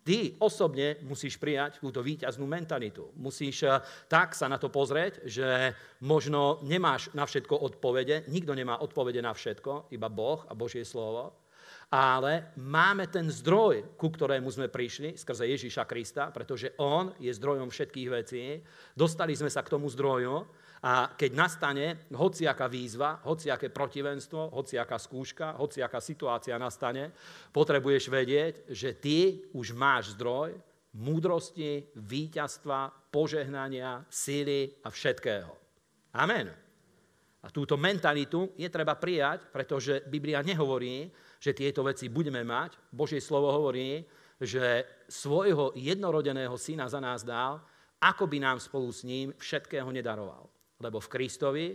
Ty 0.00 0.34
osobne 0.40 0.96
musíš 1.04 1.36
prijať 1.36 1.78
túto 1.78 2.00
víťaznú 2.00 2.48
mentalitu. 2.48 3.12
Musíš 3.14 3.68
eh, 3.68 3.78
tak 4.08 4.32
sa 4.34 4.48
na 4.50 4.56
to 4.56 4.72
pozrieť, 4.72 5.22
že 5.28 5.76
možno 6.02 6.58
nemáš 6.64 7.12
na 7.14 7.28
všetko 7.28 7.54
odpovede, 7.54 8.26
nikto 8.32 8.56
nemá 8.56 8.80
odpovede 8.80 9.20
na 9.22 9.36
všetko, 9.36 9.92
iba 9.94 10.08
Boh 10.08 10.42
a 10.48 10.56
Božie 10.56 10.82
slovo, 10.82 11.36
ale 11.90 12.54
máme 12.56 13.10
ten 13.10 13.26
zdroj, 13.26 13.98
ku 13.98 14.08
ktorému 14.14 14.46
sme 14.46 14.70
prišli 14.70 15.18
skrze 15.18 15.46
Ježíša 15.46 15.84
Krista, 15.84 16.30
pretože 16.30 16.72
On 16.78 17.10
je 17.18 17.34
zdrojom 17.34 17.66
všetkých 17.66 18.08
vecí. 18.08 18.62
Dostali 18.94 19.34
sme 19.34 19.50
sa 19.50 19.60
k 19.66 19.74
tomu 19.74 19.90
zdroju 19.90 20.46
a 20.80 21.12
keď 21.12 21.30
nastane 21.36 22.08
hociaká 22.08 22.64
výzva, 22.64 23.20
hociaké 23.28 23.68
protivenstvo, 23.68 24.56
hociaká 24.56 24.96
skúška, 24.96 25.60
hociaká 25.60 26.00
situácia 26.00 26.56
nastane, 26.56 27.12
potrebuješ 27.52 28.08
vedieť, 28.08 28.54
že 28.72 28.96
ty 28.96 29.44
už 29.52 29.76
máš 29.76 30.16
zdroj 30.16 30.56
múdrosti, 30.96 31.86
víťazstva, 31.94 32.90
požehnania, 33.14 34.02
síly 34.10 34.74
a 34.82 34.90
všetkého. 34.90 35.52
Amen. 36.18 36.50
A 37.40 37.48
túto 37.48 37.78
mentalitu 37.78 38.52
je 38.58 38.68
treba 38.68 38.98
prijať, 38.98 39.48
pretože 39.54 40.04
Biblia 40.10 40.42
nehovorí, 40.42 41.08
že 41.40 41.56
tieto 41.56 41.86
veci 41.86 42.10
budeme 42.10 42.44
mať. 42.44 42.90
Božie 42.92 43.22
slovo 43.22 43.48
hovorí, 43.54 44.04
že 44.40 44.84
svojho 45.08 45.72
jednorodeného 45.78 46.52
syna 46.58 46.90
za 46.90 47.00
nás 47.00 47.24
dal, 47.24 47.62
ako 48.00 48.26
by 48.26 48.38
nám 48.42 48.58
spolu 48.60 48.88
s 48.92 49.06
ním 49.06 49.32
všetkého 49.38 49.88
nedaroval. 49.88 50.49
Lebo 50.80 50.98
v 51.00 51.12
Kristovi 51.12 51.66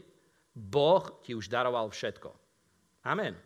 Boh 0.55 1.21
ti 1.21 1.37
už 1.37 1.45
daroval 1.51 1.91
všetko. 1.93 2.29
Amen. 3.05 3.37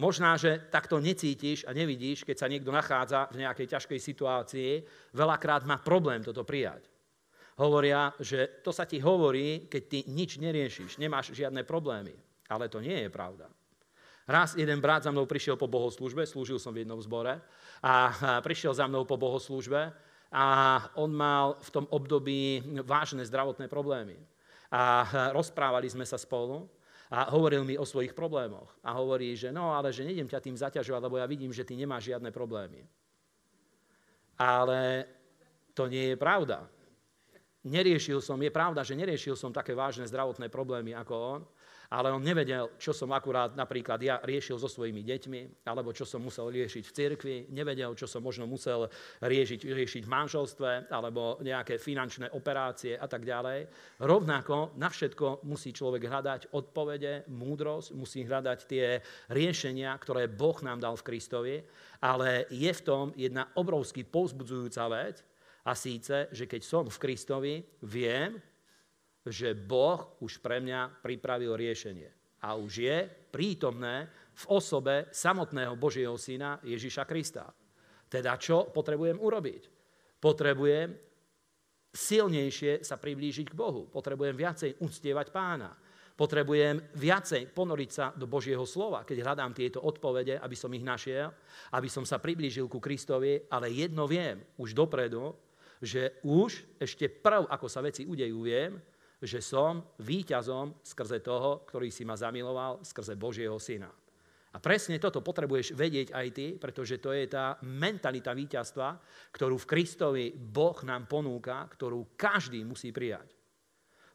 Možná, 0.00 0.40
že 0.40 0.70
takto 0.72 0.96
necítiš 0.96 1.68
a 1.68 1.76
nevidíš, 1.76 2.24
keď 2.24 2.36
sa 2.40 2.48
niekto 2.48 2.72
nachádza 2.72 3.28
v 3.36 3.44
nejakej 3.44 3.76
ťažkej 3.76 4.00
situácii, 4.00 4.70
veľakrát 5.12 5.68
má 5.68 5.76
problém 5.76 6.24
toto 6.24 6.40
prijať. 6.40 6.88
Hovoria, 7.60 8.08
že 8.16 8.64
to 8.64 8.72
sa 8.72 8.88
ti 8.88 8.96
hovorí, 8.96 9.68
keď 9.68 9.82
ty 9.84 9.98
nič 10.08 10.40
neriešiš, 10.40 10.96
nemáš 10.96 11.36
žiadne 11.36 11.68
problémy. 11.68 12.16
Ale 12.48 12.72
to 12.72 12.80
nie 12.80 12.96
je 13.04 13.12
pravda. 13.12 13.52
Raz 14.24 14.56
jeden 14.56 14.80
brat 14.80 15.04
za 15.04 15.12
mnou 15.12 15.28
prišiel 15.28 15.60
po 15.60 15.68
bohoslužbe, 15.68 16.24
slúžil 16.24 16.56
som 16.56 16.72
v 16.72 16.86
jednom 16.86 17.02
zbore, 17.02 17.36
a 17.84 17.92
prišiel 18.40 18.72
za 18.72 18.88
mnou 18.88 19.04
po 19.04 19.20
bohoslužbe 19.20 19.92
a 20.30 20.46
on 20.94 21.10
mal 21.10 21.58
v 21.58 21.70
tom 21.74 21.86
období 21.90 22.62
vážne 22.86 23.26
zdravotné 23.26 23.66
problémy. 23.66 24.14
A 24.70 25.02
rozprávali 25.34 25.90
sme 25.90 26.06
sa 26.06 26.14
spolu 26.14 26.70
a 27.10 27.26
hovoril 27.34 27.66
mi 27.66 27.74
o 27.74 27.82
svojich 27.82 28.14
problémoch. 28.14 28.70
A 28.86 28.94
hovorí, 28.94 29.34
že 29.34 29.50
no, 29.50 29.74
ale 29.74 29.90
že 29.90 30.06
nejdem 30.06 30.30
ťa 30.30 30.38
tým 30.38 30.54
zaťažovať, 30.54 31.02
lebo 31.02 31.18
ja 31.18 31.26
vidím, 31.26 31.50
že 31.50 31.66
ty 31.66 31.74
nemáš 31.74 32.14
žiadne 32.14 32.30
problémy. 32.30 32.86
Ale 34.38 35.10
to 35.74 35.90
nie 35.90 36.14
je 36.14 36.16
pravda. 36.16 36.70
Neriešil 37.66 38.22
som, 38.22 38.38
je 38.40 38.48
pravda, 38.54 38.86
že 38.86 38.96
neriešil 38.96 39.34
som 39.34 39.50
také 39.50 39.74
vážne 39.74 40.06
zdravotné 40.06 40.48
problémy 40.48 40.94
ako 40.94 41.14
on, 41.18 41.40
ale 41.90 42.14
on 42.14 42.22
nevedel, 42.22 42.78
čo 42.78 42.94
som 42.94 43.10
akurát 43.10 43.58
napríklad 43.58 43.98
ja 43.98 44.22
riešil 44.22 44.62
so 44.62 44.70
svojimi 44.70 45.02
deťmi, 45.02 45.66
alebo 45.66 45.90
čo 45.90 46.06
som 46.06 46.22
musel 46.22 46.46
riešiť 46.54 46.86
v 46.86 46.94
cirkvi, 46.94 47.36
nevedel, 47.50 47.98
čo 47.98 48.06
som 48.06 48.22
možno 48.22 48.46
musel 48.46 48.86
riešiť, 49.18 49.66
riešiť 49.66 50.02
v 50.06 50.12
manželstve, 50.14 50.70
alebo 50.86 51.42
nejaké 51.42 51.82
finančné 51.82 52.30
operácie 52.30 52.94
a 52.94 53.10
tak 53.10 53.26
ďalej. 53.26 53.66
Rovnako 54.06 54.78
na 54.78 54.86
všetko 54.86 55.42
musí 55.50 55.74
človek 55.74 56.06
hľadať 56.06 56.54
odpovede, 56.54 57.26
múdrosť, 57.26 57.98
musí 57.98 58.22
hľadať 58.22 58.58
tie 58.70 59.02
riešenia, 59.34 59.90
ktoré 59.98 60.30
Boh 60.30 60.56
nám 60.62 60.78
dal 60.78 60.94
v 60.94 61.06
Kristovi, 61.10 61.56
ale 61.98 62.46
je 62.54 62.70
v 62.70 62.84
tom 62.86 63.10
jedna 63.18 63.50
obrovský 63.58 64.06
povzbudzujúca 64.06 64.86
vec, 64.94 65.26
a 65.60 65.76
síce, 65.76 66.32
že 66.32 66.48
keď 66.48 66.62
som 66.64 66.84
v 66.88 66.96
Kristovi, 66.96 67.54
viem, 67.84 68.40
že 69.26 69.52
Boh 69.52 70.16
už 70.24 70.40
pre 70.40 70.60
mňa 70.64 71.04
pripravil 71.04 71.56
riešenie. 71.56 72.08
A 72.40 72.56
už 72.56 72.72
je 72.80 72.96
prítomné 73.28 74.08
v 74.32 74.44
osobe 74.48 75.12
samotného 75.12 75.76
Božieho 75.76 76.16
syna 76.16 76.56
Ježiša 76.64 77.04
Krista. 77.04 77.52
Teda 78.08 78.40
čo 78.40 78.72
potrebujem 78.72 79.20
urobiť? 79.20 79.62
Potrebujem 80.16 80.96
silnejšie 81.90 82.80
sa 82.80 82.96
priblížiť 82.96 83.52
k 83.52 83.58
Bohu. 83.58 83.90
Potrebujem 83.92 84.34
viacej 84.34 84.80
uctievať 84.80 85.28
pána. 85.34 85.70
Potrebujem 86.16 86.84
viacej 87.00 87.48
ponoriť 87.48 87.90
sa 87.90 88.12
do 88.12 88.28
Božieho 88.28 88.68
slova, 88.68 89.08
keď 89.08 89.24
hľadám 89.24 89.56
tieto 89.56 89.80
odpovede, 89.80 90.36
aby 90.36 90.52
som 90.52 90.68
ich 90.76 90.84
našiel, 90.84 91.32
aby 91.72 91.88
som 91.88 92.04
sa 92.04 92.20
priblížil 92.20 92.68
ku 92.68 92.76
Kristovi, 92.76 93.48
ale 93.48 93.72
jedno 93.72 94.04
viem 94.04 94.44
už 94.60 94.76
dopredu, 94.76 95.32
že 95.80 96.20
už 96.20 96.76
ešte 96.76 97.08
prv, 97.08 97.48
ako 97.48 97.66
sa 97.72 97.80
veci 97.80 98.04
udejú, 98.04 98.44
viem, 98.44 98.76
že 99.20 99.44
som 99.44 99.84
víťazom 100.00 100.80
skrze 100.80 101.20
toho, 101.20 101.68
ktorý 101.68 101.92
si 101.92 102.08
ma 102.08 102.16
zamiloval, 102.16 102.80
skrze 102.80 103.14
Božieho 103.20 103.60
syna. 103.60 103.92
A 104.50 104.58
presne 104.58 104.98
toto 104.98 105.22
potrebuješ 105.22 105.78
vedieť 105.78 106.10
aj 106.10 106.26
ty, 106.34 106.46
pretože 106.58 106.98
to 106.98 107.14
je 107.14 107.30
tá 107.30 107.54
mentalita 107.62 108.34
víťazstva, 108.34 108.98
ktorú 109.30 109.62
v 109.62 109.68
Kristovi 109.68 110.26
Boh 110.34 110.74
nám 110.82 111.06
ponúka, 111.06 111.70
ktorú 111.70 112.18
každý 112.18 112.66
musí 112.66 112.90
prijať. 112.90 113.30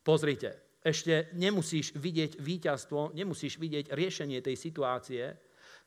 Pozrite, 0.04 0.76
ešte 0.84 1.32
nemusíš 1.40 1.96
vidieť 1.96 2.38
víťazstvo, 2.44 3.16
nemusíš 3.16 3.56
vidieť 3.58 3.96
riešenie 3.96 4.44
tej 4.44 4.60
situácie, 4.60 5.24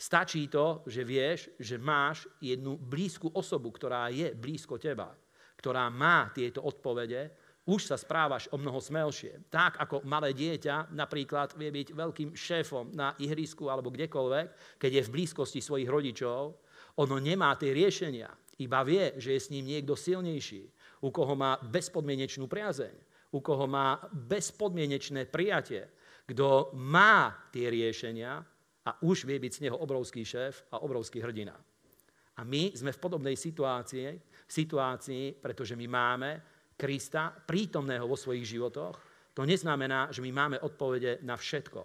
stačí 0.00 0.48
to, 0.48 0.82
že 0.88 1.04
vieš, 1.04 1.52
že 1.60 1.76
máš 1.76 2.24
jednu 2.40 2.80
blízku 2.80 3.28
osobu, 3.36 3.68
ktorá 3.68 4.08
je 4.08 4.32
blízko 4.32 4.80
teba, 4.80 5.12
ktorá 5.60 5.92
má 5.92 6.32
tieto 6.32 6.64
odpovede 6.64 7.47
už 7.68 7.84
sa 7.84 8.00
správaš 8.00 8.48
o 8.48 8.56
mnoho 8.56 8.80
smelšie. 8.80 9.44
Tak 9.52 9.76
ako 9.76 10.08
malé 10.08 10.32
dieťa 10.32 10.96
napríklad 10.96 11.52
vie 11.52 11.68
byť 11.68 11.88
veľkým 11.92 12.30
šéfom 12.32 12.96
na 12.96 13.12
ihrisku 13.20 13.68
alebo 13.68 13.92
kdekoľvek, 13.92 14.80
keď 14.80 14.90
je 14.90 15.02
v 15.04 15.12
blízkosti 15.12 15.60
svojich 15.60 15.92
rodičov, 15.92 16.56
ono 16.96 17.20
nemá 17.20 17.52
tie 17.60 17.76
riešenia, 17.76 18.32
iba 18.58 18.80
vie, 18.82 19.14
že 19.20 19.36
je 19.36 19.40
s 19.44 19.52
ním 19.52 19.68
niekto 19.68 19.94
silnejší, 19.94 20.66
u 21.04 21.12
koho 21.12 21.36
má 21.36 21.60
bezpodmienečnú 21.62 22.50
priazeň, 22.50 22.96
u 23.36 23.38
koho 23.44 23.68
má 23.68 24.00
bezpodmienečné 24.10 25.28
prijatie, 25.28 25.86
kto 26.24 26.72
má 26.74 27.36
tie 27.52 27.68
riešenia 27.68 28.40
a 28.82 28.90
už 29.04 29.28
vie 29.28 29.36
byť 29.36 29.52
z 29.52 29.62
neho 29.68 29.76
obrovský 29.76 30.24
šéf 30.24 30.64
a 30.72 30.80
obrovský 30.80 31.20
hrdina. 31.20 31.54
A 32.38 32.46
my 32.46 32.72
sme 32.72 32.94
v 32.94 33.02
podobnej 33.02 33.36
situácii, 33.36 34.16
situácii, 34.48 35.36
pretože 35.38 35.76
my 35.76 35.86
máme 35.86 36.30
Krista, 36.78 37.34
prítomného 37.34 38.06
vo 38.06 38.14
svojich 38.14 38.46
životoch, 38.54 39.02
to 39.34 39.42
neznamená, 39.42 40.14
že 40.14 40.22
my 40.22 40.30
máme 40.30 40.58
odpovede 40.62 41.26
na 41.26 41.34
všetko. 41.34 41.82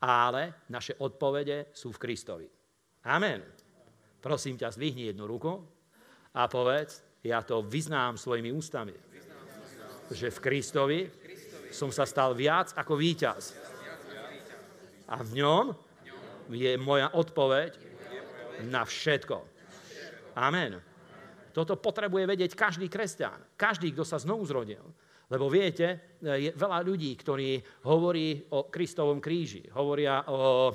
Ale 0.00 0.64
naše 0.72 0.96
odpovede 0.96 1.72
sú 1.76 1.92
v 1.92 2.00
Kristovi. 2.00 2.48
Amen. 3.04 3.44
Prosím 4.24 4.56
ťa, 4.56 4.72
zdvihni 4.72 5.12
jednu 5.12 5.28
ruku 5.28 5.60
a 6.32 6.48
povedz, 6.48 7.04
ja 7.20 7.44
to 7.44 7.60
vyznám 7.64 8.16
svojimi 8.16 8.52
ústami, 8.52 8.96
že 10.08 10.32
v 10.32 10.38
Kristovi 10.40 11.00
som 11.68 11.92
sa 11.92 12.08
stal 12.08 12.32
viac 12.32 12.72
ako 12.76 12.96
víťaz. 12.96 13.56
A 15.08 15.20
v 15.20 15.44
ňom 15.44 15.76
je 16.52 16.72
moja 16.80 17.12
odpoveď 17.12 17.76
na 18.68 18.84
všetko. 18.84 19.44
Amen. 20.36 20.93
Toto 21.54 21.78
potrebuje 21.78 22.26
vedieť 22.26 22.58
každý 22.58 22.90
kresťan, 22.90 23.54
každý, 23.54 23.94
kto 23.94 24.02
sa 24.02 24.18
znovu 24.18 24.42
zrodil. 24.42 24.82
Lebo 25.30 25.48
viete, 25.48 26.18
je 26.20 26.52
veľa 26.52 26.84
ľudí, 26.84 27.16
ktorí 27.16 27.56
hovorí 27.88 28.52
o 28.52 28.68
Kristovom 28.68 29.24
kríži, 29.24 29.64
hovoria 29.72 30.20
o 30.28 30.74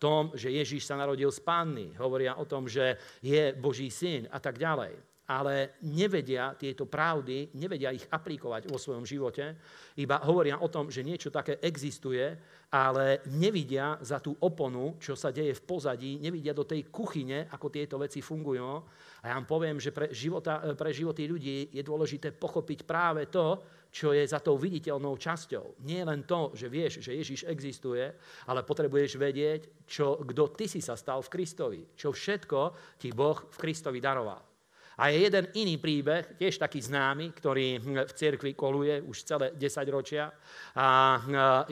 tom, 0.00 0.32
že 0.32 0.48
Ježíš 0.48 0.88
sa 0.88 0.96
narodil 0.96 1.28
z 1.28 1.44
panny, 1.44 1.92
hovoria 2.00 2.40
o 2.40 2.48
tom, 2.48 2.64
že 2.64 2.96
je 3.20 3.52
Boží 3.52 3.92
syn 3.92 4.30
a 4.32 4.40
tak 4.40 4.56
ďalej 4.56 5.11
ale 5.30 5.78
nevedia 5.86 6.58
tieto 6.58 6.90
pravdy, 6.90 7.54
nevedia 7.54 7.94
ich 7.94 8.04
aplikovať 8.10 8.66
vo 8.66 8.76
svojom 8.76 9.06
živote, 9.06 9.54
iba 10.02 10.18
hovoria 10.26 10.58
o 10.58 10.66
tom, 10.66 10.90
že 10.90 11.06
niečo 11.06 11.30
také 11.30 11.62
existuje, 11.62 12.26
ale 12.72 13.20
nevidia 13.28 14.00
za 14.00 14.18
tú 14.18 14.32
oponu, 14.40 14.96
čo 14.96 15.12
sa 15.12 15.28
deje 15.28 15.52
v 15.52 15.62
pozadí, 15.62 16.16
nevidia 16.16 16.56
do 16.56 16.64
tej 16.64 16.88
kuchyne, 16.88 17.46
ako 17.52 17.68
tieto 17.68 18.00
veci 18.00 18.24
fungujú. 18.24 18.80
A 19.22 19.24
ja 19.28 19.36
vám 19.36 19.46
poviem, 19.46 19.76
že 19.76 19.92
pre, 19.92 20.08
života, 20.10 20.74
pre 20.74 20.90
životy 20.90 21.28
ľudí 21.28 21.70
je 21.70 21.82
dôležité 21.84 22.32
pochopiť 22.32 22.88
práve 22.88 23.28
to, 23.28 23.60
čo 23.92 24.16
je 24.16 24.24
za 24.24 24.40
tou 24.40 24.56
viditeľnou 24.56 25.20
časťou. 25.20 25.84
Nie 25.84 26.08
len 26.08 26.24
to, 26.24 26.56
že 26.56 26.72
vieš, 26.72 27.04
že 27.04 27.12
Ježiš 27.12 27.44
existuje, 27.44 28.00
ale 28.48 28.64
potrebuješ 28.64 29.20
vedieť, 29.20 29.84
čo, 29.84 30.16
kto 30.24 30.56
ty 30.56 30.64
si 30.64 30.80
sa 30.80 30.96
stal 30.96 31.20
v 31.20 31.28
Kristovi, 31.28 31.80
čo 31.92 32.08
všetko 32.08 32.60
ti 32.96 33.12
Boh 33.12 33.36
v 33.36 33.56
Kristovi 33.60 34.00
daroval. 34.00 34.51
A 35.00 35.08
je 35.08 35.24
jeden 35.24 35.48
iný 35.56 35.80
príbeh, 35.80 36.36
tiež 36.36 36.60
taký 36.60 36.84
známy, 36.84 37.32
ktorý 37.32 37.80
v 37.80 38.12
cirkvi 38.12 38.52
koluje 38.52 39.00
už 39.00 39.24
celé 39.24 39.46
10 39.56 39.88
ročia. 39.88 40.28
A 40.76 41.16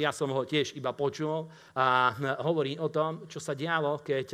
ja 0.01 0.09
som 0.12 0.33
ho 0.33 0.43
tiež 0.49 0.73
iba 0.73 0.97
počul 0.97 1.45
a 1.77 2.16
hovorí 2.41 2.81
o 2.81 2.89
tom, 2.89 3.29
čo 3.29 3.37
sa 3.37 3.53
dialo, 3.53 4.01
keď 4.01 4.29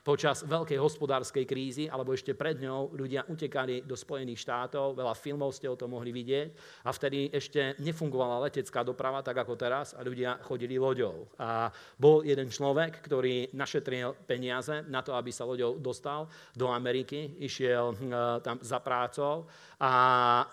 počas 0.00 0.48
veľkej 0.48 0.80
hospodárskej 0.80 1.44
krízy, 1.44 1.84
alebo 1.92 2.16
ešte 2.16 2.32
pred 2.32 2.56
ňou, 2.56 2.96
ľudia 2.96 3.28
utekali 3.28 3.84
do 3.84 3.98
Spojených 3.98 4.40
štátov, 4.40 4.96
veľa 4.96 5.12
filmov 5.12 5.52
ste 5.52 5.68
o 5.68 5.76
tom 5.76 5.92
mohli 5.92 6.14
vidieť, 6.14 6.48
a 6.88 6.90
vtedy 6.94 7.28
ešte 7.28 7.76
nefungovala 7.84 8.48
letecká 8.48 8.80
doprava 8.80 9.20
tak 9.20 9.44
ako 9.44 9.58
teraz 9.58 9.92
a 9.92 10.00
ľudia 10.00 10.40
chodili 10.40 10.80
loďou. 10.80 11.28
A 11.36 11.68
bol 12.00 12.24
jeden 12.24 12.48
človek, 12.48 13.04
ktorý 13.04 13.52
našetril 13.52 14.16
peniaze 14.24 14.86
na 14.88 15.04
to, 15.04 15.12
aby 15.12 15.28
sa 15.28 15.44
loďou 15.44 15.76
dostal 15.76 16.30
do 16.56 16.72
Ameriky, 16.72 17.36
išiel 17.42 18.05
E, 18.05 18.05
tam 18.42 18.58
za 18.60 18.78
prácou 18.82 19.46
a 19.80 19.90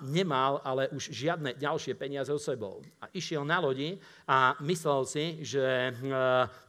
nemal 0.03 0.59
ale 0.63 0.87
už 0.91 1.11
žiadne 1.11 1.55
ďalšie 1.55 1.95
peniaze 1.95 2.31
so 2.31 2.39
sebou. 2.39 2.83
A 2.99 3.07
išiel 3.11 3.43
na 3.47 3.59
lodi 3.59 3.99
a 4.23 4.55
myslel 4.63 5.03
si, 5.03 5.25
že 5.43 5.59
e, 5.59 5.91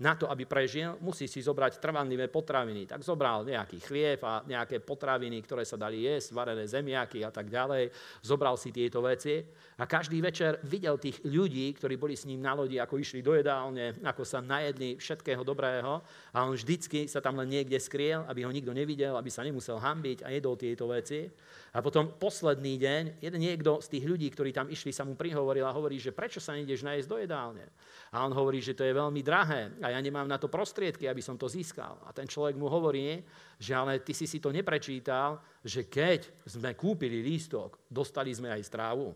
na 0.03 0.13
to, 0.19 0.27
aby 0.27 0.43
prežil, 0.43 0.99
musí 0.99 1.31
si 1.31 1.39
zobrať 1.39 1.79
trvanlivé 1.79 2.27
potraviny. 2.27 2.91
Tak 2.91 3.07
zobral 3.07 3.47
nejaký 3.47 3.79
chlieb 3.79 4.19
a 4.27 4.43
nejaké 4.43 4.83
potraviny, 4.83 5.39
ktoré 5.47 5.63
sa 5.63 5.79
dali 5.79 6.03
jesť, 6.03 6.35
varené 6.35 6.67
zemiaky 6.67 7.23
a 7.23 7.31
tak 7.31 7.47
ďalej. 7.47 7.95
Zobral 8.27 8.59
si 8.59 8.75
tieto 8.75 8.99
veci 9.07 9.39
a 9.79 9.87
každý 9.87 10.19
večer 10.19 10.59
videl 10.67 10.99
tých 10.99 11.23
ľudí, 11.23 11.71
ktorí 11.79 11.95
boli 11.95 12.19
s 12.19 12.27
ním 12.27 12.43
na 12.43 12.59
lodi, 12.59 12.83
ako 12.83 12.99
išli 12.99 13.23
do 13.23 13.39
jedálne, 13.39 13.95
ako 14.03 14.27
sa 14.27 14.43
najedli 14.43 14.99
všetkého 14.99 15.47
dobrého 15.47 16.03
a 16.35 16.39
on 16.43 16.59
vždycky 16.59 17.07
sa 17.07 17.23
tam 17.23 17.39
len 17.39 17.55
niekde 17.55 17.79
skriel, 17.79 18.27
aby 18.27 18.43
ho 18.43 18.51
nikto 18.51 18.75
nevidel, 18.75 19.15
aby 19.15 19.31
sa 19.31 19.47
nemusel 19.47 19.79
hambiť 19.79 20.27
a 20.27 20.35
jedol 20.35 20.59
tieto 20.59 20.91
veci. 20.91 21.31
A 21.75 21.83
potom 21.83 22.07
posledný 22.07 22.79
deň, 22.79 23.19
jeden 23.19 23.43
niekto 23.43 23.83
z 23.83 23.99
tých 23.99 24.07
ľudí, 24.07 24.31
ktorí 24.31 24.55
tam 24.55 24.71
išli, 24.71 24.95
sa 24.95 25.03
mu 25.03 25.19
prihovoril 25.19 25.67
a 25.67 25.75
hovorí, 25.75 25.99
že 25.99 26.15
prečo 26.15 26.39
sa 26.39 26.55
nejdeš 26.55 26.87
najesť 26.87 27.09
do 27.11 27.19
jedálne? 27.19 27.67
A 28.15 28.23
on 28.23 28.31
hovorí, 28.31 28.63
že 28.63 28.79
to 28.79 28.87
je 28.87 28.95
veľmi 28.95 29.19
drahé 29.27 29.75
a 29.83 29.91
ja 29.91 29.99
nemám 29.99 30.31
na 30.31 30.39
to 30.39 30.47
prostriedky, 30.47 31.11
aby 31.11 31.19
som 31.19 31.35
to 31.35 31.51
získal. 31.51 31.99
A 32.07 32.15
ten 32.15 32.31
človek 32.31 32.55
mu 32.55 32.71
hovorí, 32.71 33.27
že 33.59 33.75
ale 33.75 33.99
ty 34.07 34.15
si 34.15 34.31
si 34.31 34.39
to 34.39 34.55
neprečítal, 34.55 35.43
že 35.67 35.91
keď 35.91 36.47
sme 36.47 36.79
kúpili 36.79 37.27
lístok, 37.27 37.91
dostali 37.91 38.31
sme 38.31 38.55
aj 38.55 38.63
strávu. 38.63 39.11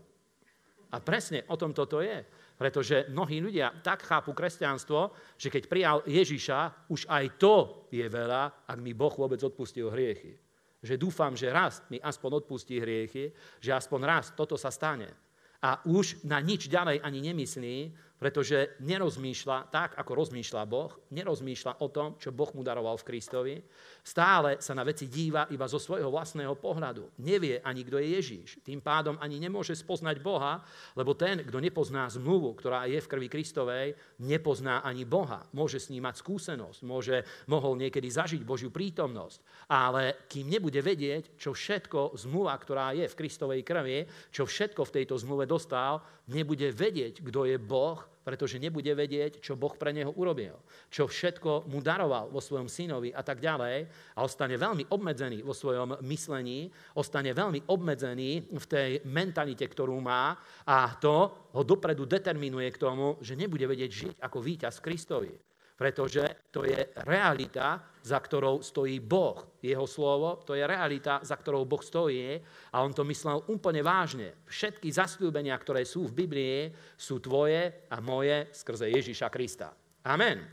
A 0.91 0.99
presne 0.99 1.47
o 1.47 1.55
tom 1.55 1.71
toto 1.71 2.03
je. 2.03 2.27
Pretože 2.59 3.07
mnohí 3.07 3.39
ľudia 3.39 3.71
tak 3.79 4.03
chápu 4.03 4.35
kresťanstvo, 4.35 5.15
že 5.39 5.47
keď 5.47 5.63
prijal 5.71 5.97
Ježiša, 6.03 6.91
už 6.91 7.07
aj 7.07 7.39
to 7.39 7.87
je 7.87 8.03
veľa, 8.03 8.67
ak 8.67 8.77
mi 8.83 8.91
Boh 8.91 9.15
vôbec 9.15 9.39
odpustil 9.39 9.87
hriechy. 9.87 10.48
Že 10.79 10.95
dúfam, 10.95 11.35
že 11.35 11.51
raz 11.51 11.83
mi 11.91 11.99
aspoň 11.99 12.43
odpustí 12.43 12.79
hriechy, 12.79 13.35
že 13.59 13.71
aspoň 13.75 13.99
raz 14.07 14.25
toto 14.31 14.55
sa 14.55 14.71
stane. 14.71 15.11
A 15.59 15.83
už 15.83 16.23
na 16.23 16.39
nič 16.39 16.71
ďalej 16.71 17.03
ani 17.03 17.19
nemyslí, 17.19 17.75
pretože 18.19 18.75
nerozmýšľa 18.83 19.71
tak, 19.71 19.95
ako 19.95 20.11
rozmýšľa 20.11 20.63
Boh, 20.67 20.91
nerozmýšľa 21.15 21.79
o 21.79 21.87
tom, 21.87 22.19
čo 22.19 22.35
Boh 22.35 22.51
mu 22.51 22.67
daroval 22.67 22.99
v 22.99 23.07
Kristovi, 23.07 23.55
stále 24.03 24.59
sa 24.59 24.75
na 24.75 24.83
veci 24.83 25.07
díva 25.07 25.47
iba 25.55 25.63
zo 25.71 25.79
svojho 25.79 26.11
vlastného 26.11 26.51
pohľadu. 26.59 27.15
Nevie 27.23 27.63
ani, 27.63 27.87
kto 27.87 27.95
je 28.03 28.07
Ježíš. 28.19 28.49
Tým 28.59 28.83
pádom 28.83 29.15
ani 29.23 29.39
nemôže 29.39 29.71
spoznať 29.71 30.19
Boha, 30.19 30.59
lebo 30.99 31.15
ten, 31.15 31.47
kto 31.47 31.63
nepozná 31.63 32.11
zmluvu, 32.11 32.59
ktorá 32.59 32.91
je 32.91 32.99
v 32.99 33.07
krvi 33.07 33.31
Kristovej, 33.31 33.95
nepozná 34.19 34.83
ani 34.83 35.07
Boha. 35.07 35.47
Môže 35.55 35.79
s 35.79 35.87
ním 35.87 36.03
mať 36.03 36.19
skúsenosť, 36.19 36.83
môže, 36.83 37.23
mohol 37.47 37.79
niekedy 37.79 38.11
zažiť 38.11 38.43
Božiu 38.43 38.67
prítomnosť, 38.67 39.71
ale 39.71 40.27
kým 40.27 40.51
nebude 40.51 40.83
vedieť, 40.83 41.39
čo 41.39 41.55
všetko 41.55 42.19
zmluva, 42.19 42.51
ktorá 42.59 42.91
je 42.91 43.07
v 43.07 43.15
Kristovej 43.15 43.63
krvi, 43.63 44.03
čo 44.35 44.43
všetko 44.43 44.83
v 44.83 44.93
tejto 44.99 45.15
zmluve 45.15 45.47
dostal, 45.47 46.03
nebude 46.27 46.67
vedieť, 46.75 47.23
kto 47.23 47.47
je 47.47 47.55
Boh, 47.55 48.08
pretože 48.29 48.61
nebude 48.61 48.93
vedieť, 48.93 49.41
čo 49.41 49.57
Boh 49.57 49.73
pre 49.73 49.89
neho 49.89 50.13
urobil, 50.13 50.61
čo 50.93 51.09
všetko 51.09 51.65
mu 51.65 51.81
daroval 51.81 52.29
vo 52.29 52.37
svojom 52.37 52.69
synovi 52.69 53.09
a 53.09 53.25
tak 53.25 53.41
ďalej 53.41 53.89
a 54.13 54.19
ostane 54.21 54.53
veľmi 54.53 54.93
obmedzený 54.93 55.41
vo 55.41 55.57
svojom 55.57 55.97
myslení, 56.05 56.69
ostane 56.93 57.33
veľmi 57.33 57.65
obmedzený 57.65 58.53
v 58.53 58.65
tej 58.69 59.01
mentalite, 59.09 59.65
ktorú 59.65 59.97
má 59.97 60.37
a 60.69 60.93
to 61.01 61.49
ho 61.57 61.61
dopredu 61.65 62.05
determinuje 62.05 62.69
k 62.69 62.77
tomu, 62.77 63.17
že 63.17 63.33
nebude 63.33 63.65
vedieť 63.65 63.89
žiť 63.89 64.15
ako 64.21 64.37
víťaz 64.37 64.77
Kristovi 64.77 65.48
pretože 65.79 66.51
to 66.51 66.67
je 66.67 66.91
realita, 67.07 67.79
za 68.03 68.19
ktorou 68.19 68.59
stojí 68.59 68.99
Boh. 68.99 69.55
Jeho 69.63 69.87
slovo, 69.87 70.43
to 70.43 70.51
je 70.51 70.67
realita, 70.67 71.23
za 71.23 71.39
ktorou 71.39 71.63
Boh 71.63 71.79
stojí 71.79 72.35
a 72.75 72.83
on 72.83 72.91
to 72.91 73.07
myslel 73.07 73.47
úplne 73.47 73.79
vážne. 73.79 74.43
Všetky 74.43 74.91
zasľúbenia, 74.91 75.55
ktoré 75.55 75.87
sú 75.87 76.11
v 76.11 76.27
Biblii, 76.27 76.67
sú 76.99 77.23
tvoje 77.23 77.87
a 77.87 78.03
moje 78.03 78.51
skrze 78.51 78.91
Ježíša 78.91 79.31
Krista. 79.31 79.71
Amen. 80.03 80.43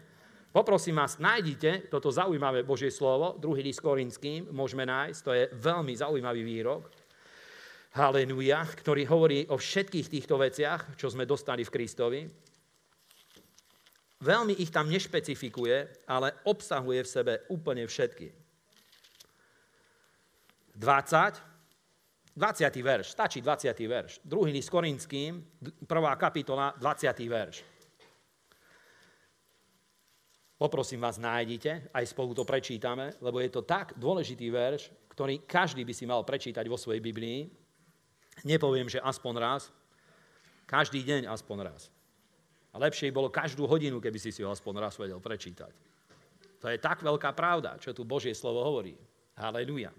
Poprosím 0.55 1.03
vás, 1.03 1.18
nájdite 1.18 1.91
toto 1.91 2.09
zaujímavé 2.09 2.62
Božie 2.62 2.95
slovo, 2.95 3.35
druhý 3.37 3.66
list 3.66 3.83
Korinským, 3.83 4.55
môžeme 4.55 4.87
nájsť, 4.87 5.20
to 5.20 5.33
je 5.35 5.45
veľmi 5.59 5.93
zaujímavý 5.93 6.47
výrok. 6.47 6.87
Haleluja, 7.99 8.62
ktorý 8.79 9.03
hovorí 9.11 9.39
o 9.51 9.59
všetkých 9.59 10.07
týchto 10.07 10.39
veciach, 10.39 10.95
čo 10.95 11.11
sme 11.11 11.29
dostali 11.29 11.66
v 11.66 11.72
Kristovi. 11.74 12.20
Veľmi 14.17 14.57
ich 14.57 14.73
tam 14.73 14.89
nešpecifikuje, 14.89 16.09
ale 16.09 16.33
obsahuje 16.49 17.05
v 17.05 17.12
sebe 17.12 17.33
úplne 17.53 17.85
všetky. 17.85 18.33
20, 20.77 22.37
20. 22.37 22.81
verš, 22.85 23.07
stačí 23.12 23.41
20. 23.41 23.73
verš. 23.89 24.12
Druhý 24.25 24.53
list 24.53 24.69
Korinským, 24.69 25.41
prvá 25.89 26.17
kapitola, 26.17 26.73
20. 26.81 27.12
verš. 27.29 27.64
Poprosím 30.57 31.05
vás, 31.05 31.21
nájdite, 31.21 31.93
aj 31.93 32.05
spolu 32.09 32.33
to 32.33 32.49
prečítame, 32.49 33.12
lebo 33.21 33.45
je 33.45 33.53
to 33.53 33.61
tak 33.61 33.93
dôležitý 34.01 34.49
verš, 34.49 34.89
ktorý 35.12 35.45
každý 35.45 35.85
by 35.85 35.93
si 35.93 36.09
mal 36.09 36.25
prečítať 36.25 36.64
vo 36.64 36.81
svojej 36.81 37.05
Biblii. 37.05 37.49
Nepoviem, 38.45 38.89
že 38.89 39.01
aspoň 39.01 39.35
raz, 39.37 39.69
každý 40.64 41.05
deň 41.05 41.29
aspoň 41.29 41.73
raz. 41.73 41.93
A 42.77 42.83
lepšie 42.85 43.09
bolo 43.09 43.33
každú 43.33 43.64
hodinu, 43.64 44.05
keby 44.05 44.20
si 44.20 44.29
si 44.29 44.45
ho 44.45 44.53
aspoň 44.53 44.85
raz 44.85 45.01
vedel 45.01 45.16
prečítať. 45.16 45.72
To 46.61 46.68
je 46.68 46.77
tak 46.77 47.01
veľká 47.01 47.33
pravda, 47.33 47.81
čo 47.81 47.97
tu 47.97 48.05
Božie 48.05 48.37
slovo 48.37 48.61
hovorí. 48.61 48.93
Haleluja. 49.33 49.97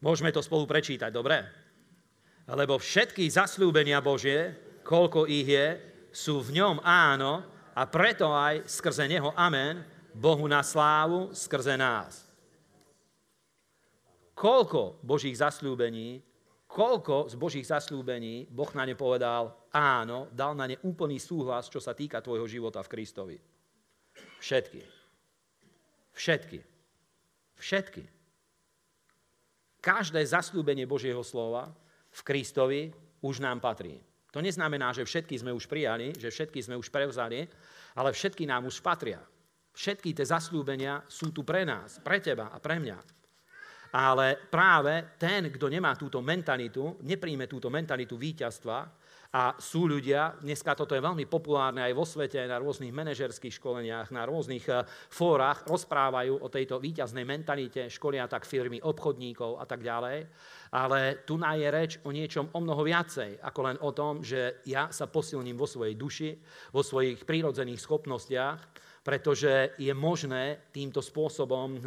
Môžeme 0.00 0.32
to 0.32 0.40
spolu 0.40 0.64
prečítať, 0.64 1.12
dobre? 1.12 1.44
Lebo 2.48 2.80
všetky 2.80 3.28
zasľúbenia 3.28 4.00
Božie, 4.00 4.56
koľko 4.80 5.28
ich 5.28 5.44
je, 5.44 5.76
sú 6.08 6.40
v 6.40 6.56
ňom 6.56 6.80
áno 6.80 7.44
a 7.76 7.84
preto 7.84 8.32
aj 8.32 8.64
skrze 8.64 9.04
Neho 9.04 9.36
amen, 9.36 9.84
Bohu 10.16 10.48
na 10.48 10.64
slávu 10.64 11.36
skrze 11.36 11.76
nás. 11.76 12.24
Koľko 14.32 15.04
Božích 15.04 15.36
zasľúbení 15.36 16.24
koľko 16.68 17.32
z 17.32 17.34
Božích 17.40 17.66
zasľúbení 17.66 18.52
Boh 18.52 18.68
na 18.76 18.84
ne 18.84 18.92
povedal 18.92 19.72
áno, 19.72 20.28
dal 20.30 20.52
na 20.52 20.68
ne 20.68 20.76
úplný 20.84 21.16
súhlas, 21.16 21.72
čo 21.72 21.80
sa 21.80 21.96
týka 21.96 22.20
tvojho 22.20 22.44
života 22.44 22.84
v 22.84 22.92
Kristovi. 22.92 23.36
Všetky. 24.38 24.80
Všetky. 26.12 26.58
Všetky. 27.58 28.04
Každé 29.80 30.20
zasľúbenie 30.22 30.84
Božieho 30.84 31.24
slova 31.24 31.72
v 32.12 32.20
Kristovi 32.22 32.92
už 33.24 33.40
nám 33.42 33.58
patrí. 33.58 33.98
To 34.30 34.44
neznamená, 34.44 34.92
že 34.92 35.08
všetky 35.08 35.40
sme 35.40 35.56
už 35.56 35.64
prijali, 35.64 36.12
že 36.12 36.28
všetky 36.28 36.60
sme 36.60 36.76
už 36.76 36.92
prevzali, 36.92 37.48
ale 37.96 38.12
všetky 38.12 38.44
nám 38.44 38.68
už 38.68 38.84
patria. 38.84 39.24
Všetky 39.72 40.12
tie 40.12 40.26
zasľúbenia 40.26 41.06
sú 41.08 41.30
tu 41.32 41.46
pre 41.46 41.64
nás, 41.64 42.02
pre 42.02 42.20
teba 42.20 42.52
a 42.52 42.58
pre 42.60 42.76
mňa. 42.82 43.17
Ale 43.92 44.36
práve 44.52 45.16
ten, 45.16 45.48
kto 45.48 45.72
nemá 45.72 45.96
túto 45.96 46.20
mentalitu, 46.20 47.00
nepríjme 47.04 47.48
túto 47.48 47.72
mentalitu 47.72 48.20
víťazstva, 48.20 49.08
a 49.28 49.52
sú 49.60 49.84
ľudia, 49.84 50.40
dneska 50.40 50.72
toto 50.72 50.96
je 50.96 51.04
veľmi 51.04 51.28
populárne 51.28 51.84
aj 51.84 51.92
vo 51.92 52.08
svete, 52.08 52.40
na 52.48 52.56
rôznych 52.56 52.88
manažerských 52.96 53.60
školeniach, 53.60 54.08
na 54.08 54.24
rôznych 54.24 54.64
eh, 54.72 54.88
fórach, 55.12 55.68
rozprávajú 55.68 56.40
o 56.40 56.48
tejto 56.48 56.80
víťaznej 56.80 57.28
mentalite, 57.28 57.92
školia 57.92 58.24
tak 58.24 58.48
firmy 58.48 58.80
obchodníkov 58.80 59.60
a 59.60 59.68
tak 59.68 59.84
ďalej. 59.84 60.24
Ale 60.72 61.28
tu 61.28 61.36
je 61.36 61.68
reč 61.68 62.00
o 62.04 62.12
niečom 62.12 62.48
o 62.56 62.58
mnoho 62.60 62.80
viacej, 62.88 63.44
ako 63.44 63.60
len 63.68 63.76
o 63.84 63.92
tom, 63.92 64.24
že 64.24 64.64
ja 64.64 64.88
sa 64.88 65.04
posilním 65.04 65.60
vo 65.60 65.68
svojej 65.68 65.96
duši, 65.96 66.30
vo 66.72 66.80
svojich 66.80 67.28
prírodzených 67.28 67.84
schopnostiach 67.84 68.87
pretože 69.02 69.74
je 69.78 69.92
možné 69.94 70.70
týmto 70.70 71.00
spôsobom 71.00 71.78
eh, 71.78 71.82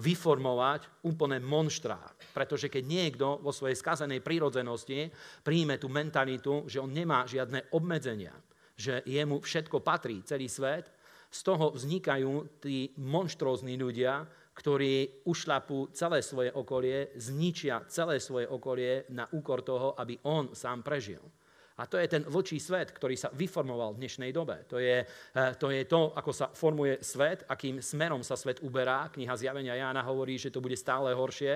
vyformovať 0.00 1.06
úplne 1.06 1.38
monštra. 1.42 2.00
Pretože 2.34 2.68
keď 2.68 2.82
niekto 2.84 3.26
vo 3.40 3.54
svojej 3.54 3.78
skazenej 3.78 4.20
prírodzenosti 4.20 5.10
príjme 5.42 5.80
tú 5.80 5.88
mentalitu, 5.88 6.66
že 6.66 6.82
on 6.82 6.90
nemá 6.90 7.24
žiadne 7.24 7.72
obmedzenia, 7.72 8.34
že 8.76 9.00
jemu 9.06 9.40
všetko 9.40 9.80
patrí, 9.80 10.20
celý 10.26 10.50
svet, 10.50 10.92
z 11.30 11.40
toho 11.42 11.74
vznikajú 11.74 12.62
tí 12.62 12.96
monštrózni 12.96 13.76
ľudia, 13.76 14.24
ktorí 14.56 15.26
ušlapú 15.28 15.92
celé 15.92 16.24
svoje 16.24 16.48
okolie, 16.48 17.12
zničia 17.20 17.84
celé 17.92 18.16
svoje 18.24 18.48
okolie 18.48 19.04
na 19.12 19.28
úkor 19.36 19.60
toho, 19.60 19.92
aby 20.00 20.16
on 20.24 20.56
sám 20.56 20.80
prežil. 20.80 21.20
A 21.76 21.84
to 21.84 22.00
je 22.00 22.08
ten 22.08 22.24
vlčí 22.24 22.56
svet, 22.56 22.88
ktorý 22.88 23.20
sa 23.20 23.28
vyformoval 23.36 23.92
v 23.92 24.00
dnešnej 24.00 24.32
dobe. 24.32 24.64
To 24.72 24.80
je, 24.80 25.04
eh, 25.04 25.52
to 25.60 25.68
je 25.68 25.84
to, 25.84 26.16
ako 26.16 26.32
sa 26.32 26.48
formuje 26.48 27.04
svet, 27.04 27.44
akým 27.44 27.84
smerom 27.84 28.24
sa 28.24 28.32
svet 28.32 28.64
uberá. 28.64 29.12
Kniha 29.12 29.36
Zjavenia 29.36 29.76
Jána 29.76 30.00
hovorí, 30.00 30.40
že 30.40 30.48
to 30.48 30.64
bude 30.64 30.76
stále 30.76 31.12
horšie. 31.12 31.52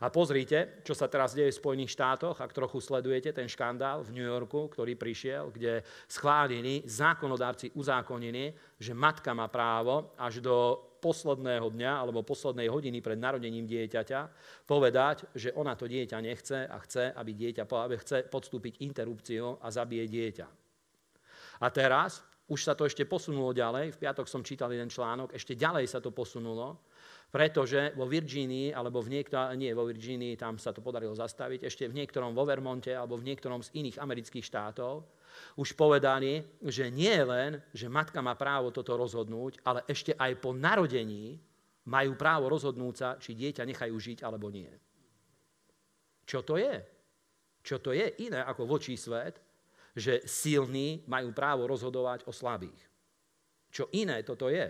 A 0.00 0.06
pozrite, 0.06 0.80
čo 0.86 0.94
sa 0.94 1.10
teraz 1.10 1.34
deje 1.34 1.50
v 1.50 1.60
Spojených 1.60 1.94
štátoch, 1.98 2.38
ak 2.38 2.54
trochu 2.54 2.78
sledujete 2.78 3.34
ten 3.34 3.50
škandál 3.50 4.06
v 4.06 4.14
New 4.14 4.26
Yorku, 4.26 4.70
ktorý 4.70 4.94
prišiel, 4.94 5.50
kde 5.50 5.82
schválili, 6.06 6.86
zákonodárci 6.86 7.74
uzákonili, 7.74 8.54
že 8.78 8.94
matka 8.94 9.34
má 9.34 9.50
právo 9.50 10.14
až 10.14 10.38
do 10.38 10.78
posledného 11.06 11.70
dňa 11.70 11.92
alebo 12.02 12.26
poslednej 12.26 12.66
hodiny 12.66 12.98
pred 12.98 13.14
narodením 13.14 13.62
dieťaťa 13.62 14.20
povedať, 14.66 15.30
že 15.38 15.54
ona 15.54 15.78
to 15.78 15.86
dieťa 15.86 16.18
nechce 16.18 16.66
a 16.66 16.76
chce, 16.82 17.14
aby 17.14 17.30
dieťa 17.30 17.62
aby 17.62 17.94
chce 18.02 18.26
podstúpiť 18.26 18.82
interrupciu 18.82 19.62
a 19.62 19.70
zabije 19.70 20.10
dieťa. 20.10 20.46
A 21.62 21.66
teraz 21.70 22.26
už 22.50 22.62
sa 22.62 22.74
to 22.74 22.86
ešte 22.86 23.06
posunulo 23.06 23.54
ďalej, 23.54 23.94
v 23.94 24.00
piatok 24.02 24.26
som 24.26 24.42
čítal 24.42 24.70
jeden 24.70 24.90
článok, 24.90 25.34
ešte 25.34 25.58
ďalej 25.58 25.86
sa 25.90 25.98
to 25.98 26.14
posunulo, 26.14 26.78
pretože 27.30 27.90
vo 27.98 28.06
Virginii, 28.06 28.70
alebo 28.70 29.02
v 29.02 29.18
niektor- 29.18 29.50
nie 29.58 29.74
vo 29.74 29.82
Virginii, 29.82 30.38
tam 30.38 30.58
sa 30.58 30.70
to 30.70 30.78
podarilo 30.78 31.14
zastaviť, 31.14 31.66
ešte 31.66 31.90
v 31.90 31.98
niektorom 32.02 32.38
vo 32.38 32.46
Vermonte 32.46 32.94
alebo 32.94 33.18
v 33.18 33.26
niektorom 33.34 33.66
z 33.66 33.74
iných 33.82 33.98
amerických 33.98 34.46
štátov, 34.46 35.02
už 35.56 35.72
povedali, 35.72 36.44
že 36.64 36.92
nie 36.92 37.16
len, 37.24 37.60
že 37.72 37.90
matka 37.90 38.20
má 38.20 38.36
právo 38.36 38.70
toto 38.70 38.96
rozhodnúť, 38.96 39.60
ale 39.64 39.82
ešte 39.88 40.12
aj 40.16 40.36
po 40.40 40.52
narodení 40.52 41.40
majú 41.86 42.18
právo 42.18 42.50
rozhodnúť 42.50 42.94
sa, 42.94 43.08
či 43.16 43.38
dieťa 43.38 43.62
nechajú 43.64 43.96
žiť 43.96 44.18
alebo 44.26 44.50
nie. 44.50 44.68
Čo 46.26 46.42
to 46.42 46.58
je? 46.58 46.76
Čo 47.62 47.78
to 47.78 47.94
je 47.94 48.06
iné 48.26 48.42
ako 48.42 48.66
vočí 48.66 48.98
svet, 48.98 49.38
že 49.96 50.22
silní 50.28 51.06
majú 51.08 51.32
právo 51.32 51.64
rozhodovať 51.64 52.28
o 52.28 52.32
slabých. 52.34 52.82
Čo 53.72 53.88
iné 53.96 54.20
toto 54.26 54.52
je? 54.52 54.66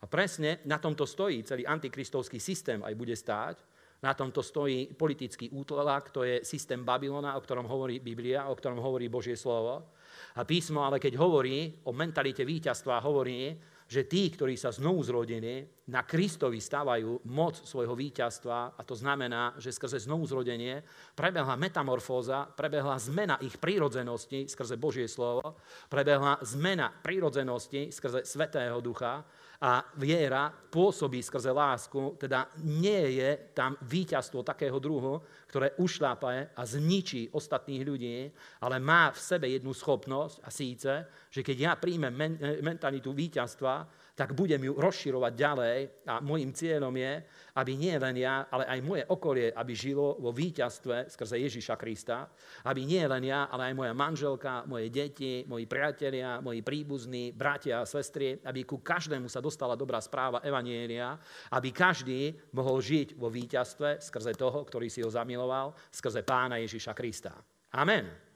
A 0.00 0.04
presne 0.08 0.64
na 0.64 0.80
tomto 0.80 1.04
stojí 1.04 1.44
celý 1.44 1.68
antikristovský 1.68 2.40
systém 2.40 2.80
aj 2.80 2.94
bude 2.96 3.12
stáť, 3.12 3.60
na 4.00 4.16
tomto 4.16 4.40
stojí 4.40 4.96
politický 4.96 5.52
útlak, 5.52 6.08
to 6.10 6.24
je 6.24 6.40
systém 6.40 6.80
Babylona, 6.80 7.36
o 7.36 7.44
ktorom 7.44 7.68
hovorí 7.68 8.00
Biblia, 8.00 8.48
o 8.48 8.56
ktorom 8.56 8.80
hovorí 8.80 9.12
Božie 9.12 9.36
slovo. 9.36 9.92
A 10.40 10.44
písmo 10.44 10.84
ale 10.84 10.96
keď 10.96 11.20
hovorí 11.20 11.84
o 11.84 11.92
mentalite 11.92 12.44
víťazstva, 12.44 13.04
hovorí, 13.04 13.60
že 13.90 14.06
tí, 14.06 14.30
ktorí 14.30 14.54
sa 14.54 14.70
znovu 14.70 15.02
zrodili, 15.02 15.66
na 15.90 16.06
Kristovi 16.06 16.62
stávajú 16.62 17.26
moc 17.26 17.58
svojho 17.66 17.98
víťazstva 17.98 18.78
a 18.78 18.82
to 18.86 18.94
znamená, 18.94 19.58
že 19.58 19.74
skrze 19.74 20.06
znovu 20.06 20.30
zrodenie 20.30 20.78
prebehla 21.18 21.58
metamorfóza, 21.58 22.46
prebehla 22.54 22.94
zmena 23.02 23.42
ich 23.42 23.58
prírodzenosti 23.58 24.46
skrze 24.46 24.78
Božie 24.78 25.10
slovo, 25.10 25.58
prebehla 25.90 26.38
zmena 26.46 26.94
prírodzenosti 27.02 27.90
skrze 27.90 28.22
Svetého 28.22 28.78
Ducha 28.78 29.26
a 29.60 29.84
viera 30.00 30.48
pôsobí 30.48 31.20
skrze 31.20 31.52
lásku, 31.52 32.16
teda 32.16 32.48
nie 32.64 33.20
je 33.20 33.52
tam 33.52 33.76
víťazstvo 33.84 34.40
takého 34.40 34.80
druhu, 34.80 35.20
ktoré 35.52 35.76
ušlápa 35.76 36.56
a 36.56 36.62
zničí 36.64 37.28
ostatných 37.28 37.82
ľudí, 37.84 38.18
ale 38.64 38.80
má 38.80 39.12
v 39.12 39.20
sebe 39.20 39.52
jednu 39.52 39.76
schopnosť 39.76 40.40
a 40.40 40.48
síce, 40.48 40.92
že 41.28 41.44
keď 41.44 41.56
ja 41.60 41.72
príjmem 41.76 42.40
mentalitu 42.64 43.12
víťazstva, 43.12 43.84
tak 44.20 44.36
budem 44.36 44.60
ju 44.60 44.76
rozširovať 44.76 45.32
ďalej 45.32 45.78
a 46.04 46.20
môjim 46.20 46.52
cieľom 46.52 46.92
je, 46.92 47.24
aby 47.56 47.72
nie 47.72 47.96
len 47.96 48.20
ja, 48.20 48.44
ale 48.52 48.68
aj 48.68 48.84
moje 48.84 49.02
okolie, 49.08 49.48
aby 49.48 49.72
žilo 49.72 50.20
vo 50.20 50.28
víťazstve 50.28 51.08
skrze 51.08 51.40
Ježiša 51.40 51.80
Krista, 51.80 52.28
aby 52.68 52.84
nie 52.84 53.00
len 53.00 53.24
ja, 53.24 53.48
ale 53.48 53.72
aj 53.72 53.74
moja 53.80 53.96
manželka, 53.96 54.68
moje 54.68 54.92
deti, 54.92 55.48
moji 55.48 55.64
priatelia, 55.64 56.44
moji 56.44 56.60
príbuzní, 56.60 57.32
bratia 57.32 57.80
a 57.80 57.88
sestry, 57.88 58.36
aby 58.44 58.68
ku 58.68 58.84
každému 58.84 59.32
sa 59.32 59.40
dostala 59.40 59.72
dobrá 59.72 60.04
správa 60.04 60.44
Evanielia, 60.44 61.16
aby 61.56 61.72
každý 61.72 62.36
mohol 62.52 62.84
žiť 62.84 63.16
vo 63.16 63.32
víťazstve 63.32 64.04
skrze 64.04 64.36
toho, 64.36 64.68
ktorý 64.68 64.92
si 64.92 65.00
ho 65.00 65.08
zamiloval, 65.08 65.72
skrze 65.88 66.20
Pána 66.28 66.60
Ježiša 66.60 66.92
Krista. 66.92 67.32
Amen. 67.72 68.29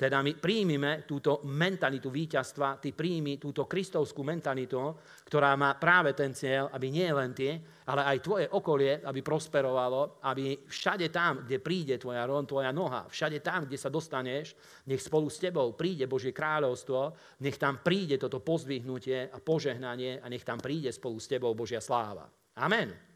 Teda 0.00 0.24
my 0.24 0.32
príjmime 0.32 1.04
túto 1.04 1.44
mentalitu 1.44 2.08
víťazstva, 2.08 2.80
ty 2.80 2.96
príjmi 2.96 3.36
túto 3.36 3.68
kristovskú 3.68 4.24
mentalitu, 4.24 4.96
ktorá 5.28 5.52
má 5.60 5.76
práve 5.76 6.16
ten 6.16 6.32
cieľ, 6.32 6.72
aby 6.72 6.88
nie 6.88 7.04
len 7.12 7.36
ty, 7.36 7.60
ale 7.84 8.08
aj 8.08 8.24
tvoje 8.24 8.46
okolie, 8.48 9.04
aby 9.04 9.20
prosperovalo, 9.20 10.24
aby 10.24 10.64
všade 10.64 11.12
tam, 11.12 11.44
kde 11.44 11.60
príde 11.60 12.00
tvoja, 12.00 12.24
tvoja 12.24 12.72
noha, 12.72 13.12
všade 13.12 13.44
tam, 13.44 13.68
kde 13.68 13.76
sa 13.76 13.92
dostaneš, 13.92 14.56
nech 14.88 15.04
spolu 15.04 15.28
s 15.28 15.36
tebou 15.36 15.76
príde 15.76 16.08
Božie 16.08 16.32
kráľovstvo, 16.32 17.12
nech 17.44 17.60
tam 17.60 17.84
príde 17.84 18.16
toto 18.16 18.40
pozdvihnutie 18.40 19.28
a 19.28 19.36
požehnanie 19.36 20.24
a 20.24 20.26
nech 20.32 20.48
tam 20.48 20.56
príde 20.64 20.88
spolu 20.96 21.20
s 21.20 21.28
tebou 21.28 21.52
Božia 21.52 21.84
sláva. 21.84 22.24
Amen. 22.56 23.10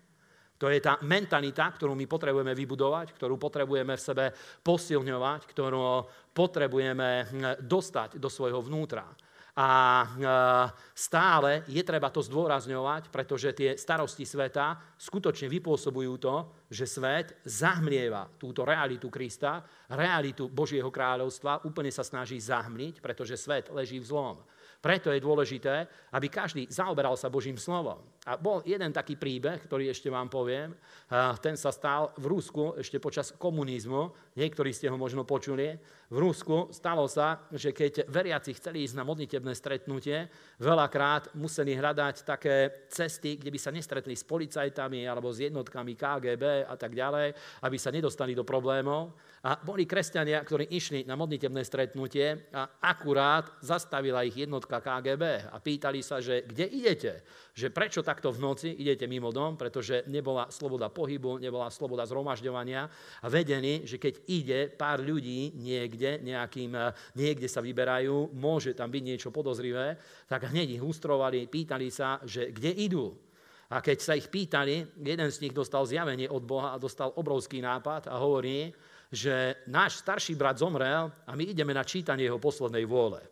To 0.55 0.71
je 0.71 0.79
tá 0.79 1.03
mentalita, 1.03 1.67
ktorú 1.75 1.99
my 1.99 2.07
potrebujeme 2.07 2.55
vybudovať, 2.55 3.19
ktorú 3.19 3.35
potrebujeme 3.35 3.99
v 3.99 4.05
sebe 4.07 4.27
posilňovať, 4.63 5.51
ktorú 5.51 6.07
potrebujeme 6.35 7.11
hm, 7.25 7.31
dostať 7.63 8.19
do 8.19 8.27
svojho 8.27 8.59
vnútra. 8.61 9.07
A 9.55 10.03
hm, 10.03 10.27
stále 10.99 11.63
je 11.71 11.79
treba 11.87 12.11
to 12.11 12.19
zdôrazňovať, 12.19 13.15
pretože 13.15 13.55
tie 13.55 13.79
starosti 13.79 14.27
sveta 14.27 14.99
skutočne 14.99 15.47
vypôsobujú 15.47 16.13
to, 16.19 16.37
že 16.67 16.91
svet 16.91 17.39
zahmlieva 17.47 18.27
túto 18.35 18.67
realitu 18.67 19.07
Krista, 19.07 19.63
realitu 19.95 20.51
Božieho 20.51 20.91
kráľovstva, 20.91 21.63
úplne 21.71 21.95
sa 21.95 22.03
snaží 22.03 22.43
zahmliť, 22.43 22.99
pretože 22.99 23.39
svet 23.39 23.71
leží 23.71 24.03
v 24.03 24.11
zlom. 24.11 24.43
Preto 24.83 25.09
je 25.09 25.23
dôležité, 25.23 25.89
aby 26.13 26.29
každý 26.29 26.69
zaoberal 26.69 27.17
sa 27.17 27.33
Božím 27.33 27.57
slovom. 27.57 28.05
A 28.25 28.41
bol 28.41 28.65
jeden 28.65 28.89
taký 28.89 29.21
príbeh, 29.21 29.69
ktorý 29.69 29.93
ešte 29.93 30.09
vám 30.09 30.33
poviem. 30.33 30.73
Ten 31.45 31.61
sa 31.61 31.69
stal 31.69 32.17
v 32.17 32.33
Rusku 32.33 32.73
ešte 32.81 32.97
počas 32.97 33.37
komunizmu. 33.37 34.33
Niektorí 34.41 34.73
ste 34.73 34.89
ho 34.89 34.97
možno 34.97 35.29
počuli. 35.29 35.77
V 36.09 36.17
Rusku 36.21 36.73
stalo 36.73 37.05
sa, 37.05 37.45
že 37.53 37.77
keď 37.77 38.09
veriaci 38.09 38.57
chceli 38.57 38.89
ísť 38.89 38.97
na 38.97 39.05
modlitebné 39.05 39.53
stretnutie, 39.53 40.25
veľakrát 40.57 41.37
museli 41.37 41.77
hľadať 41.77 42.25
také 42.25 42.89
cesty, 42.89 43.37
kde 43.37 43.53
by 43.53 43.59
sa 43.61 43.75
nestretli 43.75 44.17
s 44.17 44.25
policajtami 44.25 45.05
alebo 45.05 45.29
s 45.29 45.45
jednotkami 45.45 45.93
KGB 45.93 46.65
a 46.65 46.75
tak 46.81 46.97
ďalej, 46.97 47.37
aby 47.61 47.77
sa 47.77 47.93
nedostali 47.93 48.33
do 48.33 48.47
problémov. 48.47 49.13
A 49.45 49.61
boli 49.61 49.85
kresťania, 49.85 50.41
ktorí 50.41 50.73
išli 50.73 51.05
na 51.05 51.13
modlitebné 51.21 51.61
stretnutie 51.61 52.49
a 52.57 52.81
akurát 52.81 53.61
zastavila 53.61 54.25
ich 54.25 54.41
jednotka 54.41 54.81
KGB 54.81 55.53
a 55.53 55.61
pýtali 55.61 56.01
sa, 56.01 56.25
že 56.25 56.49
kde 56.49 56.65
idete? 56.73 57.13
Že 57.55 57.71
prečo 57.71 58.03
takto 58.03 58.35
v 58.35 58.43
noci 58.43 58.69
idete 58.83 59.07
mimo 59.07 59.31
dom? 59.31 59.55
Pretože 59.55 60.03
nebola 60.11 60.51
sloboda 60.51 60.91
pohybu, 60.91 61.39
nebola 61.39 61.71
sloboda 61.71 62.03
zhromažďovania 62.03 62.83
a 63.23 63.27
vedeli, 63.31 63.87
že 63.87 64.03
keď 64.03 64.15
ide 64.27 64.61
pár 64.75 64.99
ľudí 64.99 65.55
niekde, 65.55 66.19
nejakým, 66.19 66.75
niekde 67.15 67.47
sa 67.47 67.63
vyberajú, 67.63 68.35
môže 68.35 68.75
tam 68.75 68.91
byť 68.91 69.03
niečo 69.07 69.31
podozrivé, 69.31 69.95
tak 70.27 70.51
hneď 70.51 70.83
ich 70.83 70.83
ustrovali, 70.83 71.47
pýtali 71.47 71.95
sa, 71.95 72.19
že 72.27 72.51
kde 72.51 72.75
idú. 72.75 73.15
A 73.71 73.79
keď 73.79 73.99
sa 74.03 74.19
ich 74.19 74.27
pýtali, 74.27 74.99
jeden 74.99 75.31
z 75.31 75.41
nich 75.47 75.55
dostal 75.55 75.87
zjavenie 75.87 76.27
od 76.27 76.43
Boha 76.43 76.75
a 76.75 76.83
dostal 76.83 77.15
obrovský 77.15 77.63
nápad 77.63 78.11
a 78.11 78.19
hovorí, 78.19 78.75
že 79.15 79.63
náš 79.71 80.03
starší 80.03 80.35
brat 80.35 80.59
zomrel 80.59 81.07
a 81.23 81.33
my 81.39 81.55
ideme 81.55 81.71
na 81.71 81.87
čítanie 81.87 82.27
jeho 82.27 82.43
poslednej 82.43 82.83
vôle. 82.83 83.23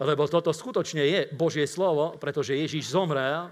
Lebo 0.00 0.26
toto 0.26 0.50
skutočne 0.50 1.02
je 1.06 1.20
Božie 1.34 1.66
slovo, 1.70 2.18
pretože 2.18 2.58
Ježiš 2.58 2.90
zomrel, 2.90 3.50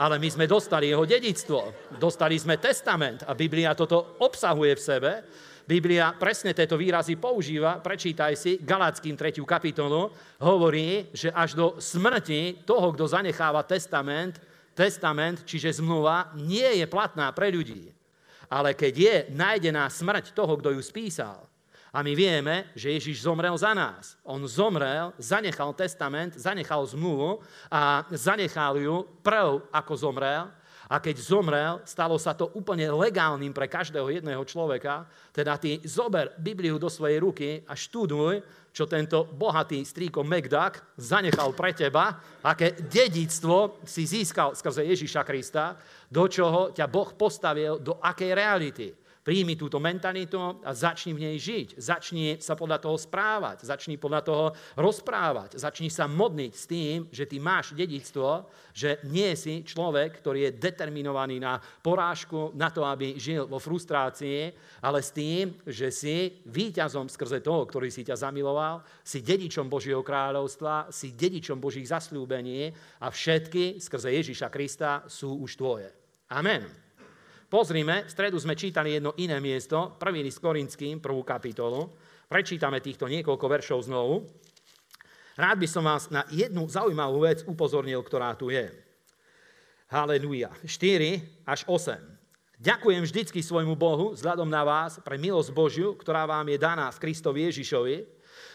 ale 0.00 0.16
my 0.16 0.28
sme 0.32 0.48
dostali 0.48 0.88
jeho 0.88 1.04
dedictvo. 1.04 1.92
Dostali 2.00 2.40
sme 2.40 2.56
testament 2.56 3.28
a 3.28 3.36
Biblia 3.36 3.76
toto 3.76 4.16
obsahuje 4.24 4.72
v 4.72 4.82
sebe. 4.82 5.12
Biblia 5.62 6.16
presne 6.16 6.56
tieto 6.56 6.74
výrazy 6.74 7.20
používa. 7.20 7.78
Prečítaj 7.78 8.32
si 8.34 8.58
Galackým 8.58 9.14
3. 9.14 9.44
kapitolu. 9.46 10.10
Hovorí, 10.42 11.12
že 11.12 11.30
až 11.30 11.54
do 11.54 11.66
smrti 11.78 12.66
toho, 12.66 12.90
kto 12.96 13.04
zanecháva 13.06 13.62
testament, 13.62 14.40
testament, 14.74 15.44
čiže 15.44 15.78
zmluva, 15.78 16.32
nie 16.40 16.82
je 16.82 16.86
platná 16.88 17.30
pre 17.30 17.52
ľudí. 17.52 17.92
Ale 18.48 18.74
keď 18.74 18.94
je 18.96 19.16
nájdená 19.32 19.86
smrť 19.86 20.34
toho, 20.34 20.58
kto 20.58 20.74
ju 20.74 20.82
spísal, 20.82 21.51
a 21.92 22.00
my 22.00 22.16
vieme, 22.16 22.72
že 22.72 22.96
Ježiš 22.96 23.28
zomrel 23.28 23.52
za 23.52 23.76
nás. 23.76 24.16
On 24.24 24.40
zomrel, 24.48 25.12
zanechal 25.20 25.76
testament, 25.76 26.32
zanechal 26.40 26.88
zmluvu 26.88 27.44
a 27.68 28.08
zanechal 28.08 28.80
ju 28.80 29.04
prv, 29.20 29.60
ako 29.68 29.92
zomrel. 29.92 30.48
A 30.88 31.00
keď 31.00 31.16
zomrel, 31.20 31.80
stalo 31.84 32.16
sa 32.16 32.32
to 32.32 32.48
úplne 32.56 32.88
legálnym 32.88 33.52
pre 33.52 33.68
každého 33.68 34.08
jedného 34.08 34.40
človeka. 34.44 35.04
Teda 35.32 35.60
ty 35.60 35.84
zober 35.84 36.32
Bibliu 36.40 36.80
do 36.80 36.88
svojej 36.88 37.20
ruky 37.20 37.60
a 37.68 37.76
študuj, 37.76 38.40
čo 38.72 38.88
tento 38.88 39.28
bohatý 39.28 39.84
strýko 39.84 40.24
Megdak 40.24 40.96
zanechal 40.96 41.52
pre 41.52 41.76
teba, 41.76 42.20
aké 42.40 42.72
dedictvo 42.72 43.84
si 43.84 44.08
získal 44.08 44.56
skrze 44.56 44.84
Ježíša 44.88 45.24
Krista, 45.28 45.76
do 46.08 46.24
čoho 46.24 46.72
ťa 46.72 46.88
Boh 46.88 47.12
postavil, 47.12 47.76
do 47.80 48.00
akej 48.00 48.32
reality. 48.32 48.88
Príjmi 49.22 49.54
túto 49.54 49.78
mentalitu 49.78 50.58
a 50.66 50.74
začni 50.74 51.14
v 51.14 51.30
nej 51.30 51.36
žiť. 51.38 51.78
Začni 51.78 52.42
sa 52.42 52.58
podľa 52.58 52.82
toho 52.82 52.98
správať, 52.98 53.62
začni 53.62 53.94
podľa 53.94 54.20
toho 54.26 54.46
rozprávať, 54.74 55.62
začni 55.62 55.94
sa 55.94 56.10
modniť 56.10 56.52
s 56.58 56.64
tým, 56.66 57.06
že 57.06 57.30
ty 57.30 57.38
máš 57.38 57.70
dedictvo, 57.70 58.50
že 58.74 58.98
nie 59.06 59.30
si 59.38 59.62
človek, 59.62 60.18
ktorý 60.18 60.50
je 60.50 60.58
determinovaný 60.58 61.38
na 61.38 61.62
porážku, 61.62 62.50
na 62.58 62.74
to, 62.74 62.82
aby 62.82 63.14
žil 63.14 63.46
vo 63.46 63.62
frustrácii, 63.62 64.50
ale 64.82 64.98
s 64.98 65.14
tým, 65.14 65.54
že 65.70 65.94
si 65.94 66.42
víťazom 66.50 67.06
skrze 67.06 67.46
toho, 67.46 67.62
ktorý 67.62 67.94
si 67.94 68.02
ťa 68.02 68.26
zamiloval, 68.26 68.82
si 69.06 69.22
dedičom 69.22 69.70
Božieho 69.70 70.02
kráľovstva, 70.02 70.90
si 70.90 71.14
dedičom 71.14 71.62
Božích 71.62 71.86
zasľúbení 71.86 72.74
a 72.98 73.06
všetky 73.06 73.78
skrze 73.78 74.10
Ježíša 74.18 74.50
Krista 74.50 75.06
sú 75.06 75.46
už 75.46 75.54
tvoje. 75.54 75.94
Amen. 76.26 76.81
Pozrime, 77.52 78.08
v 78.08 78.14
stredu 78.16 78.40
sme 78.40 78.56
čítali 78.56 78.96
jedno 78.96 79.12
iné 79.20 79.36
miesto, 79.36 80.00
prvý 80.00 80.24
list 80.24 80.40
Korinským, 80.40 81.04
prvú 81.04 81.20
kapitolu. 81.20 81.84
Prečítame 82.24 82.80
týchto 82.80 83.04
niekoľko 83.04 83.44
veršov 83.44 83.92
znovu. 83.92 84.24
Rád 85.36 85.60
by 85.60 85.68
som 85.68 85.84
vás 85.84 86.08
na 86.08 86.24
jednu 86.32 86.64
zaujímavú 86.64 87.28
vec 87.28 87.44
upozornil, 87.44 88.00
ktorá 88.00 88.32
tu 88.40 88.48
je. 88.48 88.72
Haleluja. 89.92 90.48
4 90.64 91.44
až 91.44 91.68
8. 91.68 92.00
Ďakujem 92.56 93.04
vždycky 93.04 93.44
svojmu 93.44 93.76
Bohu 93.76 94.16
vzhľadom 94.16 94.48
na 94.48 94.64
vás 94.64 94.96
pre 95.04 95.20
milosť 95.20 95.52
Božiu, 95.52 95.92
ktorá 95.92 96.24
vám 96.24 96.48
je 96.48 96.56
daná 96.56 96.88
v 96.88 97.04
Kristovi 97.04 97.52
Ježišovi, 97.52 98.08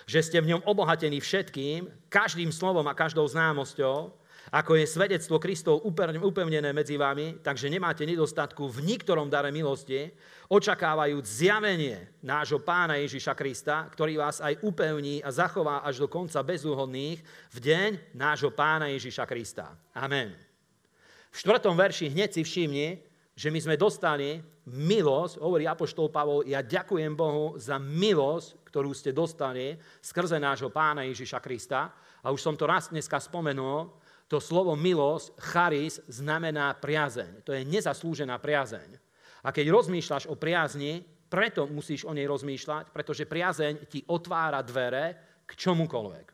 že 0.10 0.26
ste 0.26 0.41
v 0.41 0.58
ňom 0.58 0.66
obohatení 0.66 1.22
všetkým, 1.22 1.86
každým 2.10 2.50
slovom 2.50 2.89
a 2.89 2.98
každou 2.98 3.30
známosťou, 3.30 4.10
ako 4.48 4.80
je 4.80 4.88
svedectvo 4.88 5.36
Kristov 5.43 5.84
upevnené 6.24 6.72
medzi 6.72 6.95
vami, 6.95 7.43
takže 7.43 7.68
nemáte 7.68 8.08
nedostatku 8.08 8.72
v 8.72 8.95
niktorom 8.95 9.28
dare 9.28 9.52
milosti, 9.52 10.08
očakávajúc 10.48 11.26
zjavenie 11.28 12.08
nášho 12.24 12.64
pána 12.64 12.95
Ježiša 13.04 13.36
Krista, 13.36 13.91
ktorý 13.91 14.24
vás 14.24 14.39
aj 14.39 14.64
upevní 14.64 15.20
a 15.20 15.36
zachová 15.36 15.84
až 15.84 16.04
do 16.04 16.08
konca 16.08 16.39
bezúhodných 16.39 17.20
v 17.52 17.58
deň 17.60 17.89
nášho 18.16 18.56
pána 18.56 18.88
Ježiša 18.95 19.28
Krista. 19.28 19.76
Amen. 19.91 20.32
V 21.32 21.36
štvrtom 21.43 21.76
verši 21.76 22.08
hneď 22.08 22.39
si 22.39 22.41
všimni, 22.48 23.04
že 23.38 23.52
my 23.52 23.60
sme 23.62 23.76
dostali 23.76 24.41
milosť, 24.66 25.38
hovorí 25.43 25.68
Apoštol 25.68 26.10
Pavol, 26.10 26.48
ja 26.48 26.64
ďakujem 26.64 27.14
Bohu 27.14 27.60
za 27.60 27.78
milosť, 27.78 28.66
ktorú 28.72 28.91
ste 28.95 29.14
dostali 29.14 29.78
skrze 30.02 30.39
nášho 30.41 30.74
pána 30.74 31.06
Ježiša 31.06 31.38
Krista. 31.43 31.91
A 32.26 32.34
už 32.34 32.41
som 32.41 32.58
to 32.58 32.66
raz 32.66 32.89
dneska 32.89 33.22
spomenul, 33.22 33.93
to 34.28 34.44
slovo 34.44 34.76
milosť, 34.76 35.40
charis, 35.40 36.04
znamená 36.12 36.76
priazeň. 36.76 37.48
To 37.48 37.56
je 37.56 37.64
nezaslúžená 37.64 38.36
priazeň. 38.44 39.00
A 39.48 39.56
keď 39.56 39.72
rozmýšľaš 39.72 40.28
o 40.28 40.36
priazni, 40.36 41.00
preto 41.32 41.68
musíš 41.68 42.04
o 42.04 42.12
nej 42.12 42.28
rozmýšľať, 42.28 42.92
pretože 42.92 43.28
priazeň 43.28 43.88
ti 43.88 44.04
otvára 44.08 44.60
dvere 44.64 45.16
k 45.48 45.52
čomukoľvek. 45.56 46.28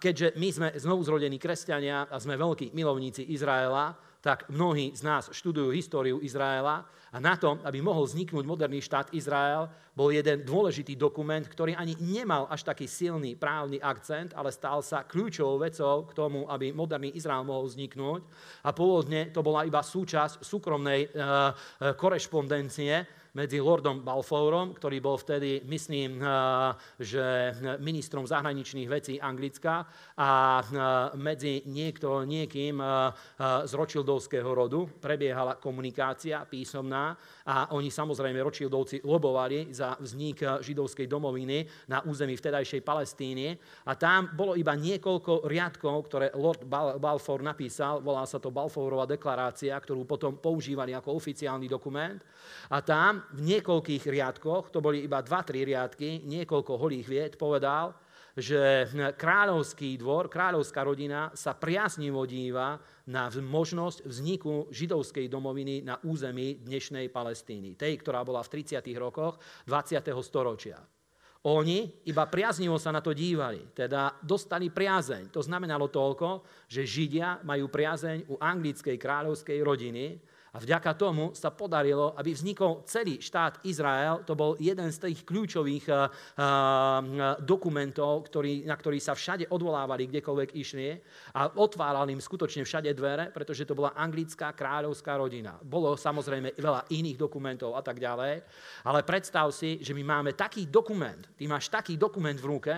Keďže 0.00 0.36
my 0.36 0.48
sme 0.52 0.68
znovu 0.76 1.00
zrodení 1.04 1.40
kresťania 1.40 2.08
a 2.08 2.16
sme 2.20 2.36
veľkí 2.36 2.76
milovníci 2.76 3.32
Izraela, 3.32 3.96
tak 4.20 4.48
mnohí 4.52 4.92
z 4.92 5.02
nás 5.04 5.32
študujú 5.32 5.72
históriu 5.72 6.20
Izraela 6.20 6.84
a 7.10 7.18
na 7.18 7.34
to, 7.34 7.58
aby 7.66 7.82
mohol 7.82 8.06
vzniknúť 8.06 8.44
moderný 8.46 8.78
štát 8.78 9.10
Izrael, 9.10 9.66
bol 9.96 10.14
jeden 10.14 10.46
dôležitý 10.46 10.94
dokument, 10.94 11.42
ktorý 11.42 11.74
ani 11.74 11.98
nemal 11.98 12.46
až 12.46 12.62
taký 12.62 12.86
silný 12.86 13.34
právny 13.34 13.82
akcent, 13.82 14.30
ale 14.38 14.54
stal 14.54 14.78
sa 14.84 15.02
kľúčovou 15.02 15.58
vecou 15.58 16.06
k 16.06 16.12
tomu, 16.14 16.46
aby 16.46 16.70
moderný 16.70 17.10
Izrael 17.18 17.42
mohol 17.42 17.66
vzniknúť. 17.66 18.22
A 18.62 18.70
pôvodne 18.70 19.34
to 19.34 19.42
bola 19.42 19.66
iba 19.66 19.82
súčasť 19.82 20.46
súkromnej 20.46 21.10
uh, 21.10 21.50
korešpondencie, 21.98 23.19
medzi 23.34 23.62
Lordom 23.62 24.02
Balfourom, 24.02 24.74
ktorý 24.74 24.98
bol 24.98 25.14
vtedy, 25.14 25.62
myslím, 25.70 26.18
eh, 26.18 26.26
že 26.98 27.24
ministrom 27.78 28.26
zahraničných 28.26 28.88
vecí 28.90 29.14
Anglicka 29.22 29.86
a 30.18 30.30
eh, 30.58 30.66
medzi 31.14 31.62
niekto, 31.70 32.26
niekým 32.26 32.82
eh, 32.82 32.88
z 33.66 33.72
ročildovského 33.74 34.50
rodu 34.50 34.86
prebiehala 34.98 35.62
komunikácia 35.62 36.42
písomná 36.42 37.14
a 37.46 37.70
oni 37.74 37.90
samozrejme 37.90 38.38
ročildovci 38.42 39.02
lobovali 39.06 39.70
za 39.70 39.94
vznik 40.00 40.42
židovskej 40.62 41.06
domoviny 41.06 41.88
na 41.90 42.02
území 42.06 42.34
vtedajšej 42.34 42.82
Palestíny 42.82 43.54
a 43.86 43.92
tam 43.94 44.34
bolo 44.34 44.58
iba 44.58 44.74
niekoľko 44.74 45.46
riadkov, 45.46 45.96
ktoré 46.10 46.26
Lord 46.34 46.66
Balfour 46.98 47.42
napísal, 47.42 48.02
volá 48.02 48.24
sa 48.26 48.42
to 48.42 48.54
Balfourová 48.54 49.06
deklarácia, 49.06 49.76
ktorú 49.76 50.04
potom 50.04 50.38
používali 50.38 50.94
ako 50.96 51.14
oficiálny 51.16 51.66
dokument. 51.70 52.20
A 52.70 52.80
tam 52.80 53.19
v 53.34 53.40
niekoľkých 53.44 54.04
riadkoch, 54.08 54.72
to 54.72 54.80
boli 54.80 55.04
iba 55.04 55.20
2-3 55.20 55.68
riadky, 55.68 56.24
niekoľko 56.24 56.72
holých 56.80 57.06
vied, 57.06 57.32
povedal, 57.36 57.92
že 58.38 58.86
kráľovský 59.18 59.98
dvor, 59.98 60.30
kráľovská 60.30 60.86
rodina 60.86 61.34
sa 61.34 61.52
priaznivo 61.58 62.22
díva 62.24 62.78
na 63.10 63.26
možnosť 63.26 64.06
vzniku 64.06 64.70
židovskej 64.70 65.26
domoviny 65.26 65.82
na 65.82 65.98
území 66.06 66.62
dnešnej 66.62 67.10
Palestíny, 67.10 67.74
tej, 67.74 67.98
ktorá 67.98 68.22
bola 68.22 68.40
v 68.46 68.62
30. 68.62 68.86
rokoch 68.94 69.42
20. 69.66 69.98
storočia. 70.22 70.78
Oni 71.48 71.88
iba 72.04 72.28
priaznivo 72.28 72.76
sa 72.76 72.92
na 72.92 73.00
to 73.00 73.16
dívali, 73.16 73.72
teda 73.72 74.20
dostali 74.20 74.68
priazeň. 74.68 75.32
To 75.32 75.40
znamenalo 75.40 75.88
toľko, 75.88 76.44
že 76.68 76.84
Židia 76.84 77.40
majú 77.48 77.72
priazeň 77.72 78.28
u 78.28 78.36
anglickej 78.36 79.00
kráľovskej 79.00 79.58
rodiny, 79.64 80.20
a 80.50 80.58
vďaka 80.58 80.98
tomu 80.98 81.30
sa 81.30 81.54
podarilo, 81.54 82.10
aby 82.18 82.34
vznikol 82.34 82.82
celý 82.82 83.22
štát 83.22 83.62
Izrael. 83.62 84.26
To 84.26 84.34
bol 84.34 84.58
jeden 84.58 84.90
z 84.90 84.98
tých 85.06 85.22
kľúčových 85.22 85.86
uh, 85.86 86.10
uh, 86.10 87.38
dokumentov, 87.38 88.26
ktorý, 88.26 88.66
na 88.66 88.74
ktorý 88.74 88.98
sa 88.98 89.14
všade 89.14 89.46
odvolávali, 89.46 90.10
kdekoľvek 90.10 90.50
išli. 90.58 90.98
A 91.38 91.54
otváral 91.54 92.10
im 92.10 92.18
skutočne 92.18 92.66
všade 92.66 92.90
dvere, 92.98 93.30
pretože 93.30 93.62
to 93.62 93.78
bola 93.78 93.94
anglická 93.94 94.50
kráľovská 94.50 95.14
rodina. 95.14 95.54
Bolo 95.62 95.94
samozrejme 95.94 96.58
veľa 96.58 96.90
iných 96.90 97.14
dokumentov 97.14 97.78
a 97.78 97.82
tak 97.86 98.02
ďalej. 98.02 98.42
Ale 98.90 99.06
predstav 99.06 99.54
si, 99.54 99.78
že 99.78 99.94
my 99.94 100.02
máme 100.02 100.34
taký 100.34 100.66
dokument, 100.66 101.30
ty 101.38 101.46
máš 101.46 101.70
taký 101.70 101.94
dokument 101.94 102.34
v 102.34 102.50
ruke, 102.50 102.74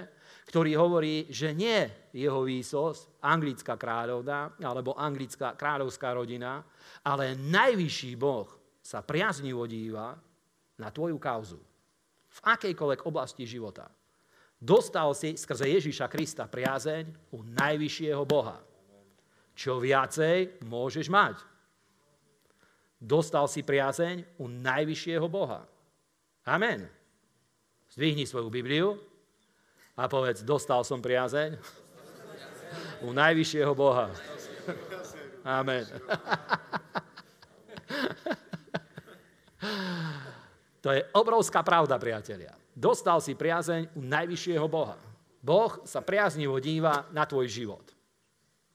ktorý 0.46 0.74
hovorí, 0.74 1.30
že 1.30 1.54
nie 1.54 1.86
jeho 2.10 2.42
výsosť, 2.42 3.22
anglická 3.22 3.78
kráľovna 3.78 4.58
alebo 4.58 4.98
anglická 4.98 5.54
kráľovská 5.54 6.12
rodina, 6.12 6.60
ale 7.06 7.38
najvyšší 7.38 8.12
Boh 8.18 8.50
sa 8.82 9.00
priaznivo 9.06 9.62
díva 9.70 10.18
na 10.82 10.88
tvoju 10.90 11.16
kauzu. 11.22 11.60
V 12.32 12.38
akejkoľvek 12.42 13.00
oblasti 13.06 13.46
života. 13.46 13.86
Dostal 14.58 15.10
si 15.14 15.34
skrze 15.34 15.68
Ježíša 15.68 16.06
Krista 16.06 16.46
priazeň 16.46 17.34
u 17.34 17.42
najvyššieho 17.46 18.22
Boha. 18.26 18.62
Čo 19.52 19.78
viacej 19.78 20.64
môžeš 20.64 21.06
mať? 21.12 21.36
Dostal 23.02 23.50
si 23.50 23.66
priazeň 23.66 24.38
u 24.38 24.46
najvyššieho 24.46 25.26
Boha. 25.26 25.66
Amen. 26.46 26.86
Zdvihni 27.90 28.24
svoju 28.24 28.48
Bibliu 28.48 29.11
a 29.96 30.08
povedz, 30.08 30.40
dostal 30.40 30.80
som 30.84 31.04
priazeň 31.04 31.56
u 33.04 33.12
najvyššieho 33.12 33.72
Boha. 33.76 34.08
Amen. 35.44 35.84
To 40.82 40.90
je 40.90 41.02
obrovská 41.14 41.62
pravda, 41.62 41.94
priatelia. 42.00 42.56
Dostal 42.74 43.22
si 43.22 43.38
priazeň 43.38 43.94
u 43.94 44.02
najvyššieho 44.02 44.66
Boha. 44.66 44.98
Boh 45.42 45.82
sa 45.86 46.00
priaznivo 46.02 46.58
díva 46.62 47.06
na 47.14 47.26
tvoj 47.26 47.46
život. 47.50 47.86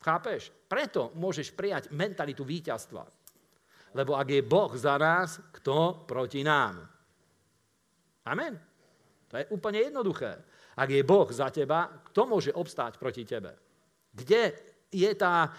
Chápeš? 0.03 0.51
Preto 0.67 1.11
môžeš 1.15 1.51
prijať 1.51 1.91
mentalitu 1.91 2.47
víťazstva. 2.47 3.03
Lebo 3.95 4.15
ak 4.15 4.27
je 4.29 4.43
Boh 4.43 4.71
za 4.75 4.99
nás, 4.99 5.39
kto 5.55 6.03
proti 6.05 6.43
nám? 6.43 6.83
Amen. 8.27 8.59
To 9.31 9.35
je 9.39 9.49
úplne 9.51 9.79
jednoduché. 9.83 10.37
Ak 10.77 10.93
je 10.93 11.01
Boh 11.01 11.25
za 11.33 11.49
teba, 11.49 11.89
kto 12.13 12.29
môže 12.29 12.53
obstáť 12.53 13.01
proti 13.01 13.25
tebe? 13.25 13.57
Kde 14.13 14.53
je 14.93 15.11
tá, 15.17 15.51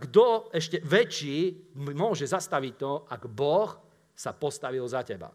kto 0.00 0.50
ešte 0.50 0.80
väčší 0.82 1.70
môže 1.94 2.24
zastaviť 2.24 2.74
to, 2.74 2.92
ak 3.06 3.28
Boh 3.28 3.70
sa 4.16 4.32
postavil 4.32 4.82
za 4.88 5.04
teba. 5.04 5.30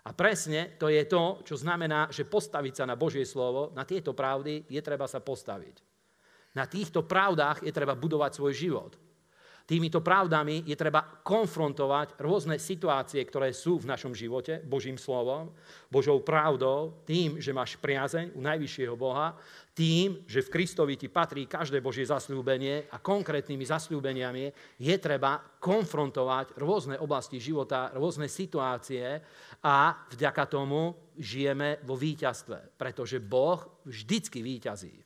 A 0.00 0.10
presne 0.16 0.80
to 0.80 0.88
je 0.88 1.04
to, 1.04 1.44
čo 1.44 1.60
znamená, 1.60 2.08
že 2.08 2.24
postaviť 2.24 2.82
sa 2.82 2.84
na 2.88 2.96
Božie 2.96 3.24
slovo, 3.28 3.70
na 3.76 3.84
tieto 3.84 4.16
pravdy 4.16 4.66
je 4.66 4.80
treba 4.80 5.04
sa 5.04 5.20
postaviť. 5.20 5.76
Na 6.56 6.66
týchto 6.66 7.06
pravdách 7.06 7.62
je 7.62 7.70
treba 7.70 7.94
budovať 7.94 8.32
svoj 8.34 8.52
život. 8.56 8.92
Týmito 9.70 10.02
pravdami 10.02 10.66
je 10.66 10.74
treba 10.74 11.22
konfrontovať 11.22 12.18
rôzne 12.18 12.58
situácie, 12.58 13.22
ktoré 13.22 13.54
sú 13.54 13.78
v 13.78 13.86
našom 13.86 14.10
živote 14.10 14.58
Božím 14.66 14.98
slovom, 14.98 15.54
Božou 15.86 16.18
pravdou, 16.26 17.06
tým, 17.06 17.38
že 17.38 17.54
máš 17.54 17.78
priazeň 17.78 18.34
u 18.34 18.42
najvyššieho 18.42 18.98
Boha, 18.98 19.38
tým, 19.70 20.26
že 20.26 20.42
v 20.42 20.50
Kristovi 20.50 20.98
ti 20.98 21.06
patrí 21.06 21.46
každé 21.46 21.78
Božie 21.78 22.02
zasľúbenie 22.02 22.90
a 22.90 22.98
konkrétnymi 22.98 23.62
zasľúbeniami 23.62 24.44
je 24.82 24.96
treba 24.98 25.38
konfrontovať 25.38 26.58
rôzne 26.58 26.98
oblasti 26.98 27.38
života, 27.38 27.94
rôzne 27.94 28.26
situácie 28.26 29.22
a 29.62 29.94
vďaka 30.10 30.50
tomu 30.50 31.14
žijeme 31.14 31.78
vo 31.86 31.94
víťazstve, 31.94 32.74
pretože 32.74 33.22
Boh 33.22 33.62
vždycky 33.86 34.42
víťazí. 34.42 34.98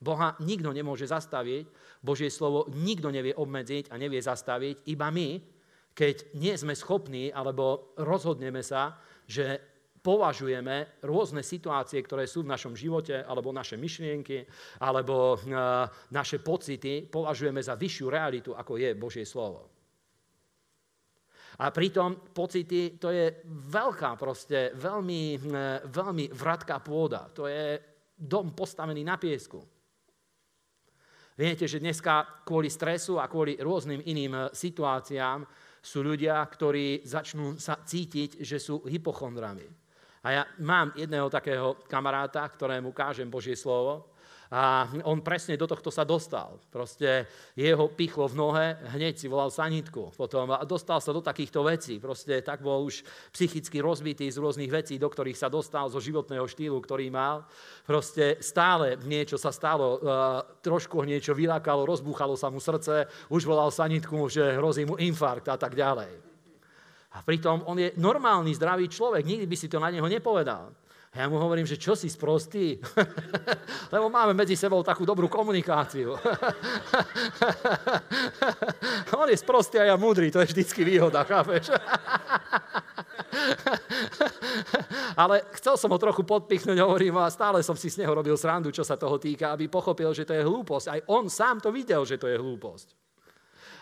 Boha 0.00 0.36
nikto 0.44 0.72
nemôže 0.72 1.08
zastaviť, 1.08 1.85
Božie 2.06 2.30
slovo 2.30 2.70
nikto 2.70 3.10
nevie 3.10 3.34
obmedziť 3.34 3.90
a 3.90 3.98
nevie 3.98 4.22
zastaviť, 4.22 4.86
iba 4.86 5.10
my, 5.10 5.42
keď 5.90 6.38
nie 6.38 6.54
sme 6.54 6.78
schopní 6.78 7.34
alebo 7.34 7.90
rozhodneme 7.98 8.62
sa, 8.62 8.94
že 9.26 9.74
považujeme 10.06 11.02
rôzne 11.02 11.42
situácie, 11.42 11.98
ktoré 11.98 12.30
sú 12.30 12.46
v 12.46 12.52
našom 12.54 12.78
živote, 12.78 13.26
alebo 13.26 13.50
naše 13.50 13.74
myšlienky, 13.74 14.46
alebo 14.78 15.34
uh, 15.34 15.90
naše 16.14 16.38
pocity, 16.38 17.10
považujeme 17.10 17.58
za 17.58 17.74
vyššiu 17.74 18.06
realitu, 18.06 18.54
ako 18.54 18.78
je 18.78 18.94
Božie 18.94 19.26
slovo. 19.26 19.66
A 21.58 21.74
pritom 21.74 22.30
pocity, 22.30 23.02
to 23.02 23.10
je 23.10 23.42
veľká 23.66 24.14
proste, 24.14 24.70
veľmi, 24.78 25.22
uh, 25.42 25.82
veľmi 25.90 26.30
vratká 26.30 26.78
pôda. 26.78 27.26
To 27.34 27.50
je 27.50 27.74
dom 28.14 28.54
postavený 28.54 29.02
na 29.02 29.18
piesku. 29.18 29.58
Viete, 31.36 31.68
že 31.68 31.84
dneska 31.84 32.44
kvôli 32.48 32.72
stresu 32.72 33.20
a 33.20 33.28
kvôli 33.28 33.60
rôznym 33.60 34.00
iným 34.08 34.32
e, 34.32 34.40
situáciám 34.56 35.44
sú 35.84 36.00
ľudia, 36.00 36.40
ktorí 36.40 37.04
začnú 37.04 37.60
sa 37.60 37.76
cítiť, 37.76 38.40
že 38.40 38.56
sú 38.56 38.80
hypochondrami. 38.88 39.68
A 40.24 40.28
ja 40.32 40.42
mám 40.64 40.96
jedného 40.96 41.28
takého 41.28 41.76
kamaráta, 41.84 42.40
ktorému 42.40 42.90
kážem 42.96 43.28
Božie 43.28 43.52
slovo 43.52 44.15
a 44.50 44.86
on 45.02 45.22
presne 45.26 45.58
do 45.58 45.66
tohto 45.66 45.90
sa 45.90 46.06
dostal. 46.06 46.58
Proste 46.70 47.26
jeho 47.58 47.90
pichlo 47.90 48.30
v 48.30 48.38
nohe, 48.38 48.66
hneď 48.94 49.18
si 49.18 49.26
volal 49.26 49.50
sanitku. 49.50 50.14
Potom 50.14 50.54
a 50.54 50.62
dostal 50.62 51.02
sa 51.02 51.10
do 51.10 51.18
takýchto 51.18 51.66
vecí. 51.66 51.98
Proste 51.98 52.38
tak 52.46 52.62
bol 52.62 52.86
už 52.86 53.02
psychicky 53.34 53.82
rozbitý 53.82 54.30
z 54.30 54.38
rôznych 54.38 54.70
vecí, 54.70 55.02
do 55.02 55.10
ktorých 55.10 55.38
sa 55.38 55.50
dostal 55.50 55.90
zo 55.90 55.98
životného 55.98 56.46
štýlu, 56.46 56.78
ktorý 56.78 57.10
mal. 57.10 57.42
Proste 57.82 58.38
stále 58.38 58.94
niečo 59.02 59.34
sa 59.34 59.50
stalo, 59.50 59.98
trošku 60.62 61.02
niečo 61.02 61.34
vylákalo, 61.34 61.82
rozbúchalo 61.82 62.38
sa 62.38 62.46
mu 62.46 62.62
srdce, 62.62 63.10
už 63.34 63.42
volal 63.42 63.74
sanitku, 63.74 64.30
že 64.30 64.54
hrozí 64.54 64.86
mu 64.86 64.94
infarkt 64.94 65.50
a 65.50 65.58
tak 65.58 65.74
ďalej. 65.74 66.22
A 67.16 67.24
pritom 67.24 67.64
on 67.64 67.80
je 67.80 67.96
normálny, 67.96 68.52
zdravý 68.52 68.92
človek, 68.92 69.24
nikdy 69.24 69.48
by 69.48 69.56
si 69.56 69.72
to 69.72 69.80
na 69.80 69.88
neho 69.88 70.04
nepovedal. 70.04 70.68
A 71.16 71.24
ja 71.24 71.32
mu 71.32 71.40
hovorím, 71.40 71.64
že 71.64 71.80
čo 71.80 71.96
si 71.96 72.12
sprostý? 72.12 72.76
Lebo 73.94 74.12
máme 74.12 74.36
medzi 74.36 74.52
sebou 74.52 74.84
takú 74.84 75.08
dobrú 75.08 75.32
komunikáciu. 75.32 76.12
On 79.16 79.24
je 79.24 79.40
sprostý 79.40 79.80
a 79.80 79.88
ja 79.88 79.96
múdry, 79.96 80.28
to 80.28 80.44
je 80.44 80.52
vždycky 80.52 80.84
výhoda, 80.84 81.24
chápeš? 81.24 81.72
Ale 85.16 85.40
chcel 85.56 85.80
som 85.80 85.88
ho 85.88 85.96
trochu 85.96 86.20
podpichnúť, 86.20 86.76
hovorím, 86.84 87.16
a 87.24 87.32
stále 87.32 87.64
som 87.64 87.80
si 87.80 87.88
z 87.88 88.04
neho 88.04 88.12
robil 88.12 88.36
srandu, 88.36 88.68
čo 88.68 88.84
sa 88.84 89.00
toho 89.00 89.16
týka, 89.16 89.56
aby 89.56 89.72
pochopil, 89.72 90.12
že 90.12 90.28
to 90.28 90.36
je 90.36 90.44
hlúposť. 90.44 90.86
Aj 90.92 91.00
on 91.08 91.32
sám 91.32 91.64
to 91.64 91.72
videl, 91.72 92.04
že 92.04 92.20
to 92.20 92.28
je 92.28 92.36
hlúposť. 92.36 93.05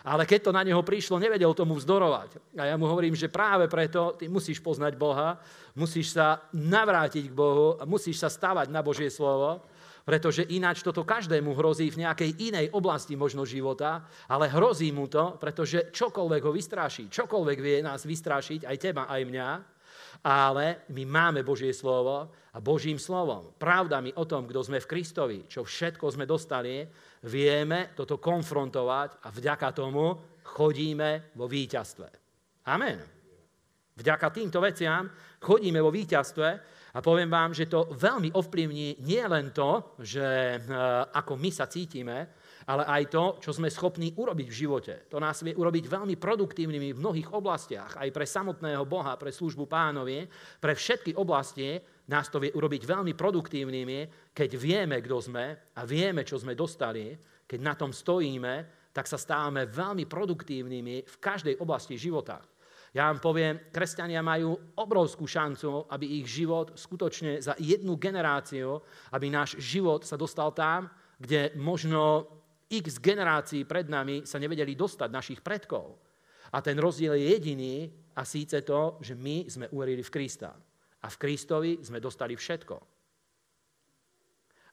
Ale 0.05 0.29
keď 0.29 0.39
to 0.49 0.51
na 0.53 0.61
neho 0.61 0.85
prišlo, 0.85 1.17
nevedel 1.17 1.49
tomu 1.57 1.73
vzdorovať. 1.73 2.37
A 2.61 2.69
ja 2.69 2.75
mu 2.77 2.85
hovorím, 2.85 3.17
že 3.17 3.25
práve 3.25 3.65
preto 3.65 4.13
ty 4.13 4.29
musíš 4.29 4.61
poznať 4.61 4.93
Boha, 4.93 5.41
musíš 5.73 6.13
sa 6.13 6.45
navrátiť 6.53 7.33
k 7.33 7.33
Bohu, 7.33 7.81
musíš 7.89 8.21
sa 8.21 8.29
stavať 8.29 8.69
na 8.69 8.85
Božie 8.85 9.09
slovo, 9.09 9.65
pretože 10.05 10.45
ináč 10.53 10.85
toto 10.85 11.01
každému 11.01 11.57
hrozí 11.57 11.89
v 11.89 12.05
nejakej 12.05 12.37
inej 12.37 12.69
oblasti 12.69 13.17
možno 13.17 13.41
života, 13.49 14.05
ale 14.29 14.45
hrozí 14.53 14.93
mu 14.93 15.09
to, 15.09 15.41
pretože 15.41 15.89
čokoľvek 15.89 16.41
ho 16.45 16.53
vystraší, 16.53 17.09
čokoľvek 17.09 17.57
vie 17.57 17.81
nás 17.81 18.05
vystrašiť, 18.05 18.69
aj 18.69 18.77
teba, 18.77 19.09
aj 19.09 19.21
mňa, 19.25 19.49
ale 20.21 20.85
my 20.93 21.03
máme 21.05 21.41
Božie 21.41 21.73
slovo 21.73 22.29
a 22.53 22.57
Božím 22.61 23.01
slovom, 23.01 23.51
pravdami 23.57 24.13
o 24.15 24.23
tom, 24.23 24.45
kto 24.45 24.61
sme 24.61 24.79
v 24.79 24.89
Kristovi, 24.89 25.39
čo 25.49 25.65
všetko 25.65 26.05
sme 26.13 26.29
dostali, 26.29 26.85
vieme 27.25 27.91
toto 27.97 28.21
konfrontovať 28.21 29.25
a 29.25 29.27
vďaka 29.33 29.69
tomu 29.73 30.13
chodíme 30.45 31.33
vo 31.33 31.49
víťazstve. 31.49 32.07
Amen. 32.69 32.97
Vďaka 33.95 34.27
týmto 34.29 34.59
veciam 34.59 35.07
chodíme 35.39 35.79
vo 35.79 35.89
víťazstve 35.89 36.49
a 36.95 36.99
poviem 36.99 37.31
vám, 37.31 37.51
že 37.55 37.67
to 37.67 37.91
veľmi 37.95 38.31
ovplyvní 38.35 39.03
nie 39.03 39.23
len 39.23 39.51
to, 39.51 39.95
že 40.03 40.23
e, 40.23 40.59
ako 41.15 41.39
my 41.39 41.49
sa 41.51 41.67
cítime, 41.67 42.17
ale 42.65 42.83
aj 42.87 43.03
to, 43.07 43.23
čo 43.39 43.51
sme 43.53 43.69
schopní 43.69 44.11
urobiť 44.17 44.47
v 44.49 44.57
živote. 44.65 44.93
To 45.11 45.21
nás 45.21 45.39
vie 45.45 45.53
urobiť 45.53 45.85
veľmi 45.85 46.15
produktívnymi 46.17 46.91
v 46.91 47.01
mnohých 47.01 47.29
oblastiach, 47.31 48.01
aj 48.01 48.09
pre 48.09 48.25
samotného 48.25 48.83
Boha, 48.89 49.15
pre 49.15 49.29
službu 49.29 49.69
pánovi, 49.69 50.25
pre 50.59 50.73
všetky 50.73 51.13
oblasti 51.15 51.77
nás 52.05 52.29
to 52.29 52.37
vie 52.37 52.53
urobiť 52.53 52.85
veľmi 52.85 53.17
produktívnymi, 53.17 54.31
keď 54.33 54.49
vieme, 54.57 55.01
kto 55.01 55.17
sme 55.25 55.45
a 55.73 55.81
vieme, 55.89 56.21
čo 56.21 56.37
sme 56.37 56.53
dostali, 56.53 57.17
keď 57.45 57.59
na 57.61 57.73
tom 57.73 57.89
stojíme, 57.89 58.85
tak 58.93 59.09
sa 59.09 59.17
stávame 59.17 59.65
veľmi 59.65 60.05
produktívnymi 60.05 60.95
v 61.03 61.15
každej 61.19 61.57
oblasti 61.59 61.97
života. 61.97 62.39
Ja 62.95 63.11
vám 63.11 63.19
poviem, 63.19 63.59
kresťania 63.75 64.23
majú 64.23 64.55
obrovskú 64.79 65.27
šancu, 65.27 65.91
aby 65.91 66.23
ich 66.23 66.31
život 66.31 66.79
skutočne 66.79 67.43
za 67.43 67.51
jednu 67.59 67.99
generáciu, 67.99 68.79
aby 69.11 69.27
náš 69.27 69.59
život 69.59 70.07
sa 70.07 70.15
dostal 70.15 70.55
tam, 70.55 70.87
kde 71.19 71.51
možno 71.59 72.23
x 72.71 73.03
generácií 73.03 73.67
pred 73.67 73.91
nami 73.91 74.23
sa 74.23 74.39
nevedeli 74.39 74.79
dostať 74.79 75.09
našich 75.11 75.39
predkov. 75.43 75.99
A 76.55 76.63
ten 76.63 76.79
rozdiel 76.79 77.19
je 77.19 77.35
jediný 77.35 77.75
a 78.15 78.23
síce 78.23 78.63
to, 78.63 78.95
že 79.03 79.11
my 79.11 79.43
sme 79.51 79.67
uverili 79.75 79.99
v 79.99 80.13
Krista. 80.15 80.55
A 81.05 81.07
v 81.07 81.19
Kristovi 81.21 81.71
sme 81.85 82.01
dostali 82.01 82.33
všetko. 82.33 82.95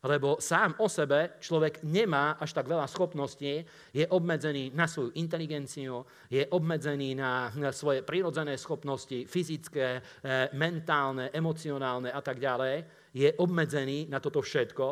Lebo 0.02 0.42
sám 0.42 0.82
o 0.82 0.90
sebe 0.90 1.38
človek 1.38 1.86
nemá 1.86 2.34
až 2.34 2.58
tak 2.58 2.66
veľa 2.66 2.90
schopností, 2.90 3.62
je 3.94 4.02
obmedzený 4.10 4.74
na 4.74 4.90
svoju 4.90 5.14
inteligenciu, 5.14 6.02
je 6.26 6.42
obmedzený 6.50 7.14
na, 7.14 7.54
na 7.54 7.70
svoje 7.70 8.02
prirodzené 8.02 8.58
schopnosti, 8.58 9.28
fyzické, 9.30 10.02
e, 10.02 10.50
mentálne, 10.58 11.30
emocionálne 11.30 12.10
a 12.10 12.18
tak 12.18 12.42
ďalej. 12.42 12.82
Je 13.14 13.30
obmedzený 13.38 14.10
na 14.10 14.18
toto 14.18 14.42
všetko, 14.42 14.86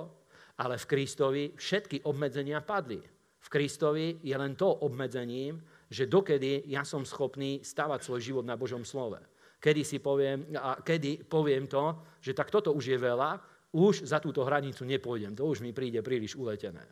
ale 0.62 0.78
v 0.78 0.86
Kristovi 0.86 1.44
všetky 1.58 2.06
obmedzenia 2.06 2.62
padli. 2.62 3.02
V 3.40 3.48
Kristovi 3.50 4.22
je 4.22 4.36
len 4.38 4.54
to 4.54 4.70
obmedzením, 4.86 5.58
že 5.90 6.06
dokedy 6.06 6.70
ja 6.70 6.86
som 6.86 7.02
schopný 7.02 7.66
stavať 7.66 8.06
svoj 8.06 8.20
život 8.22 8.46
na 8.46 8.54
Božom 8.54 8.86
slove 8.86 9.29
kedy 9.60 9.84
si 9.84 10.00
poviem, 10.00 10.56
a 10.56 10.80
kedy 10.80 11.28
poviem 11.28 11.68
to, 11.68 12.16
že 12.18 12.32
tak 12.32 12.48
toto 12.48 12.72
už 12.72 12.96
je 12.96 12.98
veľa, 12.98 13.30
už 13.76 14.08
za 14.08 14.18
túto 14.18 14.42
hranicu 14.42 14.82
nepôjdem, 14.82 15.36
to 15.36 15.46
už 15.46 15.62
mi 15.62 15.70
príde 15.70 16.02
príliš 16.02 16.34
uletené. 16.34 16.82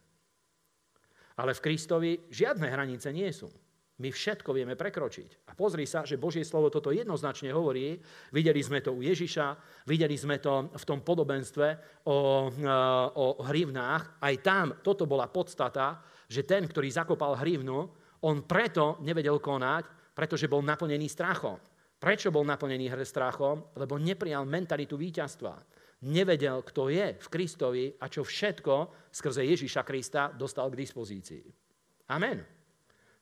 Ale 1.39 1.57
v 1.57 1.65
Kristovi 1.65 2.13
žiadne 2.31 2.69
hranice 2.69 3.11
nie 3.11 3.31
sú. 3.33 3.51
My 3.99 4.15
všetko 4.15 4.55
vieme 4.55 4.79
prekročiť. 4.79 5.51
A 5.51 5.59
pozri 5.59 5.83
sa, 5.83 6.07
že 6.07 6.23
Božie 6.23 6.47
slovo 6.47 6.71
toto 6.71 6.95
jednoznačne 6.95 7.51
hovorí. 7.51 7.99
Videli 8.31 8.63
sme 8.63 8.79
to 8.79 8.95
u 8.95 9.03
Ježiša, 9.03 9.59
videli 9.91 10.15
sme 10.15 10.39
to 10.39 10.71
v 10.71 10.85
tom 10.87 11.03
podobenstve 11.03 11.67
o, 12.07 12.47
o 13.11 13.27
hrivnách. 13.43 14.23
Aj 14.23 14.35
tam 14.39 14.79
toto 14.87 15.03
bola 15.03 15.27
podstata, 15.27 15.99
že 16.31 16.47
ten, 16.47 16.71
ktorý 16.71 16.87
zakopal 16.95 17.43
hrivnu, 17.43 17.79
on 18.23 18.47
preto 18.47 19.03
nevedel 19.03 19.43
konať, 19.43 20.15
pretože 20.15 20.47
bol 20.47 20.63
naplnený 20.63 21.11
strachom. 21.11 21.59
Prečo 21.99 22.31
bol 22.31 22.47
naplnený 22.47 22.95
strachom? 23.03 23.75
Lebo 23.75 23.99
neprijal 23.99 24.47
mentalitu 24.47 24.95
víťazstva. 24.95 25.59
Nevedel, 26.07 26.63
kto 26.63 26.95
je 26.95 27.19
v 27.19 27.27
Kristovi 27.27 27.91
a 27.99 28.07
čo 28.07 28.23
všetko 28.23 28.75
skrze 29.11 29.43
Ježíša 29.43 29.83
Krista 29.83 30.31
dostal 30.31 30.71
k 30.71 30.79
dispozícii. 30.79 31.43
Amen. 32.15 32.39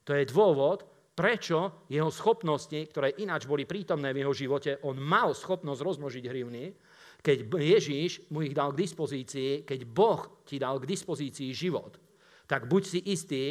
To 0.05 0.12
je 0.12 0.29
dôvod, 0.29 0.85
prečo 1.16 1.89
jeho 1.89 2.12
schopnosti, 2.12 2.77
ktoré 2.93 3.16
ináč 3.16 3.49
boli 3.49 3.64
prítomné 3.64 4.12
v 4.12 4.20
jeho 4.22 4.37
živote, 4.37 4.85
on 4.85 5.01
mal 5.01 5.33
schopnosť 5.33 5.81
rozmnožiť 5.81 6.24
hrivny, 6.29 6.64
keď 7.24 7.49
Ježíš 7.49 8.29
mu 8.29 8.45
ich 8.45 8.53
dal 8.53 8.77
k 8.77 8.85
dispozícii, 8.85 9.64
keď 9.64 9.81
Boh 9.89 10.45
ti 10.45 10.61
dal 10.61 10.77
k 10.77 10.87
dispozícii 10.87 11.51
život, 11.57 11.97
tak 12.45 12.68
buď 12.68 12.83
si 12.85 13.01
istý, 13.09 13.45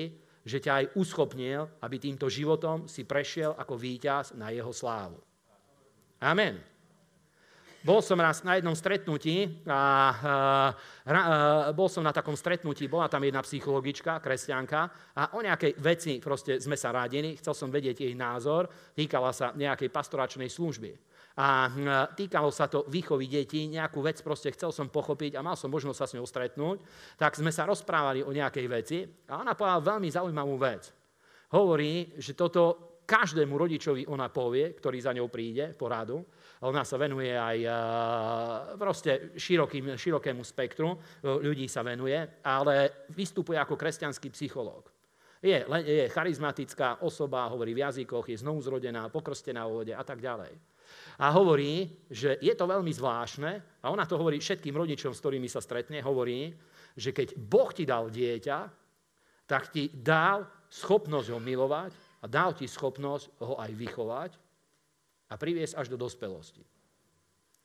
že 0.46 0.62
ťa 0.62 0.72
aj 0.72 0.86
uschopnil, 0.94 1.66
aby 1.82 1.98
týmto 1.98 2.30
životom 2.30 2.86
si 2.86 3.02
prešiel 3.02 3.58
ako 3.58 3.74
víťaz 3.74 4.38
na 4.38 4.54
jeho 4.54 4.70
slávu. 4.70 5.18
Amen. 6.22 6.62
bol 7.86 8.02
som 8.02 8.18
raz 8.18 8.42
na 8.42 8.58
jednom 8.58 8.74
stretnutí 8.74 9.62
a, 9.70 9.70
a, 9.70 9.82
a 11.06 11.14
bol 11.70 11.86
som 11.86 12.02
na 12.02 12.10
takom 12.10 12.34
stretnutí, 12.34 12.90
bola 12.90 13.06
tam 13.06 13.22
jedna 13.22 13.46
psychologička, 13.46 14.18
kresťanka 14.22 15.14
a 15.14 15.38
o 15.38 15.42
nejakej 15.42 15.78
veci 15.78 16.18
proste 16.18 16.58
sme 16.58 16.74
sa 16.74 16.90
rádili, 16.90 17.38
chcel 17.38 17.54
som 17.54 17.70
vedieť 17.70 18.06
jej 18.06 18.14
názor, 18.18 18.70
týkala 18.98 19.30
sa 19.34 19.54
nejakej 19.54 19.94
pastoračnej 19.94 20.50
služby. 20.50 21.15
A 21.36 21.68
týkalo 22.16 22.48
sa 22.48 22.72
to 22.72 22.88
výchovy 22.88 23.28
detí, 23.28 23.68
nejakú 23.68 24.00
vec 24.00 24.24
proste 24.24 24.56
chcel 24.56 24.72
som 24.72 24.88
pochopiť 24.88 25.36
a 25.36 25.44
mal 25.44 25.60
som 25.60 25.68
možnosť 25.68 26.00
sa 26.00 26.08
s 26.08 26.16
ňou 26.16 26.24
stretnúť, 26.24 26.80
tak 27.20 27.36
sme 27.36 27.52
sa 27.52 27.68
rozprávali 27.68 28.24
o 28.24 28.32
nejakej 28.32 28.66
veci 28.72 29.04
a 29.28 29.44
ona 29.44 29.52
povedala 29.52 30.00
veľmi 30.00 30.08
zaujímavú 30.08 30.56
vec. 30.56 30.96
Hovorí, 31.52 32.16
že 32.16 32.40
toto 32.40 32.96
každému 33.06 33.54
rodičovi 33.54 34.10
ona 34.10 34.34
povie, 34.34 34.74
ktorý 34.74 34.98
za 34.98 35.14
ňou 35.14 35.30
príde, 35.30 35.78
poradu, 35.78 36.26
ona 36.66 36.82
sa 36.82 36.98
venuje 36.98 37.30
aj 37.30 37.58
proste 38.82 39.38
širokým, 39.38 39.94
širokému 39.94 40.42
spektru 40.42 40.96
eh, 40.96 41.00
ľudí 41.22 41.70
sa 41.70 41.86
venuje, 41.86 42.18
ale 42.42 43.06
vystupuje 43.14 43.62
ako 43.62 43.78
kresťanský 43.78 44.34
psychológ. 44.34 44.90
Je, 45.46 45.62
je 45.86 46.10
charizmatická 46.10 47.06
osoba, 47.06 47.46
hovorí 47.54 47.78
v 47.78 47.86
jazykoch, 47.86 48.26
je 48.34 48.42
znovu 48.42 48.66
zrodená, 48.66 49.14
pokrstená 49.14 49.70
vo 49.70 49.86
vode 49.86 49.94
a 49.94 50.02
tak 50.02 50.18
ďalej. 50.18 50.58
A 51.16 51.32
hovorí, 51.32 51.88
že 52.12 52.36
je 52.44 52.52
to 52.52 52.68
veľmi 52.68 52.92
zvláštne, 52.92 53.52
a 53.80 53.86
ona 53.88 54.04
to 54.04 54.20
hovorí 54.20 54.42
všetkým 54.44 54.76
rodičom, 54.76 55.16
s 55.16 55.22
ktorými 55.24 55.48
sa 55.48 55.64
stretne, 55.64 56.04
hovorí, 56.04 56.52
že 56.96 57.16
keď 57.16 57.40
Boh 57.40 57.72
ti 57.72 57.88
dal 57.88 58.12
dieťa, 58.12 58.58
tak 59.48 59.72
ti 59.72 59.88
dal 59.94 60.44
schopnosť 60.68 61.28
ho 61.32 61.40
milovať 61.40 61.92
a 62.20 62.26
dal 62.28 62.52
ti 62.52 62.68
schopnosť 62.68 63.40
ho 63.46 63.56
aj 63.62 63.72
vychovať 63.72 64.32
a 65.32 65.34
priviesť 65.40 65.80
až 65.80 65.88
do 65.94 65.98
dospelosti. 65.98 66.64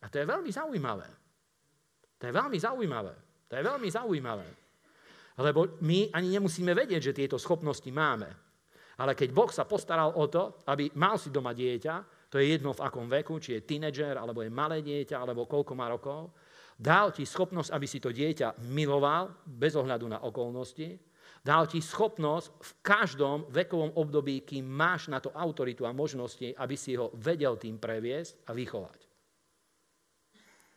A 0.01 0.07
to 0.09 0.23
je 0.23 0.27
veľmi 0.29 0.51
zaujímavé. 0.53 1.09
To 2.21 2.25
je 2.29 2.33
veľmi 2.33 2.59
zaujímavé. 2.61 3.15
To 3.49 3.53
je 3.57 3.63
veľmi 3.65 3.89
zaujímavé. 3.89 4.49
Lebo 5.41 5.81
my 5.81 6.13
ani 6.13 6.29
nemusíme 6.37 6.71
vedieť, 6.77 7.11
že 7.11 7.17
tieto 7.17 7.41
schopnosti 7.41 7.89
máme. 7.89 8.29
Ale 9.01 9.17
keď 9.17 9.29
Boh 9.33 9.49
sa 9.49 9.65
postaral 9.65 10.13
o 10.13 10.29
to, 10.29 10.61
aby 10.69 10.93
mal 11.01 11.17
si 11.17 11.33
doma 11.33 11.57
dieťa, 11.57 12.20
to 12.31 12.39
je 12.39 12.57
jedno 12.57 12.71
v 12.71 12.85
akom 12.87 13.11
veku, 13.11 13.43
či 13.43 13.59
je 13.59 13.67
tínedžer, 13.67 14.15
alebo 14.15 14.41
je 14.41 14.55
malé 14.55 14.81
dieťa, 14.87 15.19
alebo 15.19 15.51
koľko 15.51 15.75
má 15.75 15.91
rokov, 15.91 16.31
dal 16.79 17.11
ti 17.11 17.27
schopnosť, 17.27 17.75
aby 17.75 17.87
si 17.91 17.99
to 17.99 18.15
dieťa 18.15 18.63
miloval, 18.71 19.35
bez 19.45 19.75
ohľadu 19.75 20.07
na 20.07 20.23
okolnosti, 20.23 21.11
Dal 21.41 21.65
ti 21.65 21.81
schopnosť 21.81 22.47
v 22.61 22.71
každom 22.85 23.49
vekovom 23.49 23.97
období, 23.97 24.45
kým 24.45 24.69
máš 24.69 25.09
na 25.09 25.25
to 25.25 25.33
autoritu 25.33 25.89
a 25.89 25.97
možnosti, 25.97 26.53
aby 26.53 26.77
si 26.77 27.01
ho 27.01 27.09
vedel 27.17 27.57
tým 27.57 27.81
previesť 27.81 28.45
a 28.45 28.53
vychovať. 28.53 29.01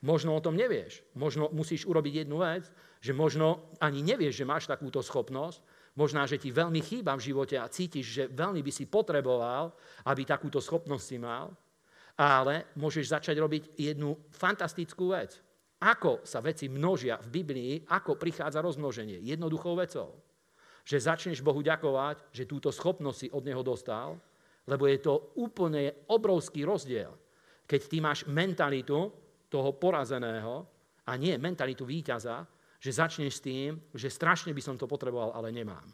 Možno 0.08 0.36
o 0.36 0.44
tom 0.44 0.56
nevieš. 0.56 1.04
Možno 1.20 1.52
musíš 1.52 1.84
urobiť 1.84 2.24
jednu 2.24 2.40
vec, 2.40 2.72
že 3.04 3.12
možno 3.12 3.76
ani 3.84 4.00
nevieš, 4.00 4.40
že 4.40 4.48
máš 4.48 4.64
takúto 4.68 5.04
schopnosť, 5.04 5.60
možná, 5.98 6.26
že 6.26 6.42
ti 6.42 6.50
veľmi 6.50 6.82
chýba 6.82 7.14
v 7.18 7.26
živote 7.32 7.56
a 7.58 7.70
cítiš, 7.70 8.06
že 8.10 8.24
veľmi 8.30 8.62
by 8.62 8.72
si 8.74 8.90
potreboval, 8.90 9.74
aby 10.10 10.26
takúto 10.26 10.62
schopnosť 10.62 11.06
si 11.06 11.18
mal, 11.22 11.54
ale 12.18 12.74
môžeš 12.78 13.18
začať 13.18 13.36
robiť 13.42 13.64
jednu 13.78 14.14
fantastickú 14.30 15.14
vec. 15.14 15.42
Ako 15.84 16.24
sa 16.24 16.40
veci 16.40 16.72
množia 16.72 17.20
v 17.20 17.44
Biblii, 17.44 17.74
ako 17.92 18.16
prichádza 18.16 18.64
rozmnoženie. 18.64 19.20
Jednoduchou 19.20 19.76
vecou 19.76 20.24
že 20.84 21.00
začneš 21.00 21.40
Bohu 21.40 21.64
ďakovať, 21.64 22.36
že 22.36 22.44
túto 22.44 22.68
schopnosť 22.68 23.18
si 23.18 23.28
od 23.32 23.44
Neho 23.48 23.64
dostal, 23.64 24.20
lebo 24.68 24.88
je 24.88 25.00
to 25.00 25.36
úplne 25.40 26.08
obrovský 26.12 26.68
rozdiel, 26.68 27.16
keď 27.64 27.82
ty 27.88 27.98
máš 28.04 28.28
mentalitu 28.28 29.12
toho 29.48 29.70
porazeného 29.80 30.68
a 31.08 31.12
nie 31.16 31.40
mentalitu 31.40 31.88
víťaza, 31.88 32.44
že 32.84 32.92
začneš 32.92 33.40
s 33.40 33.46
tým, 33.48 33.80
že 33.96 34.12
strašne 34.12 34.52
by 34.52 34.60
som 34.60 34.76
to 34.76 34.84
potreboval, 34.84 35.32
ale 35.32 35.56
nemám. 35.56 35.88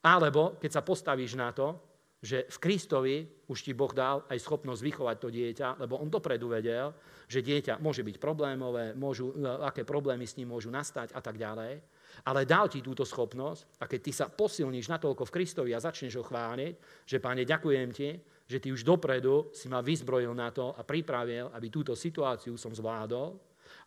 Alebo 0.00 0.56
keď 0.56 0.80
sa 0.80 0.86
postavíš 0.86 1.36
na 1.36 1.52
to, 1.52 1.76
že 2.18 2.48
v 2.48 2.58
Kristovi 2.58 3.16
už 3.46 3.62
ti 3.62 3.76
Boh 3.76 3.92
dal 3.92 4.24
aj 4.26 4.42
schopnosť 4.42 4.80
vychovať 4.80 5.16
to 5.20 5.28
dieťa, 5.28 5.68
lebo 5.78 6.00
on 6.00 6.10
dopredu 6.10 6.50
vedel, 6.50 6.90
že 7.28 7.44
dieťa 7.44 7.78
môže 7.78 8.02
byť 8.02 8.16
problémové, 8.18 8.96
môžu, 8.96 9.36
aké 9.62 9.84
problémy 9.84 10.26
s 10.26 10.34
ním 10.40 10.50
môžu 10.50 10.72
nastať 10.72 11.12
a 11.12 11.20
tak 11.20 11.36
ďalej 11.36 11.78
ale 12.26 12.48
dal 12.48 12.66
ti 12.66 12.82
túto 12.82 13.06
schopnosť 13.06 13.78
a 13.78 13.84
keď 13.86 14.00
ty 14.02 14.12
sa 14.14 14.26
posilníš 14.26 14.90
natoľko 14.90 15.28
v 15.28 15.34
Kristovi 15.34 15.70
a 15.74 15.82
začneš 15.82 16.18
ho 16.18 16.24
chváliť, 16.24 17.06
že 17.06 17.22
páne, 17.22 17.46
ďakujem 17.46 17.88
ti, 17.94 18.18
že 18.48 18.58
ty 18.58 18.72
už 18.72 18.82
dopredu 18.82 19.52
si 19.52 19.68
ma 19.68 19.84
vyzbrojil 19.84 20.32
na 20.32 20.48
to 20.50 20.72
a 20.74 20.82
pripravil, 20.82 21.52
aby 21.52 21.68
túto 21.68 21.92
situáciu 21.92 22.56
som 22.56 22.72
zvládol. 22.72 23.36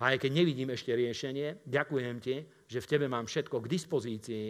A 0.01 0.17
aj 0.17 0.25
keď 0.25 0.31
nevidím 0.33 0.73
ešte 0.73 0.97
riešenie, 0.97 1.61
ďakujem 1.69 2.17
ti, 2.17 2.41
že 2.65 2.81
v 2.81 2.89
tebe 2.89 3.05
mám 3.05 3.29
všetko 3.29 3.61
k 3.61 3.69
dispozícii. 3.69 4.49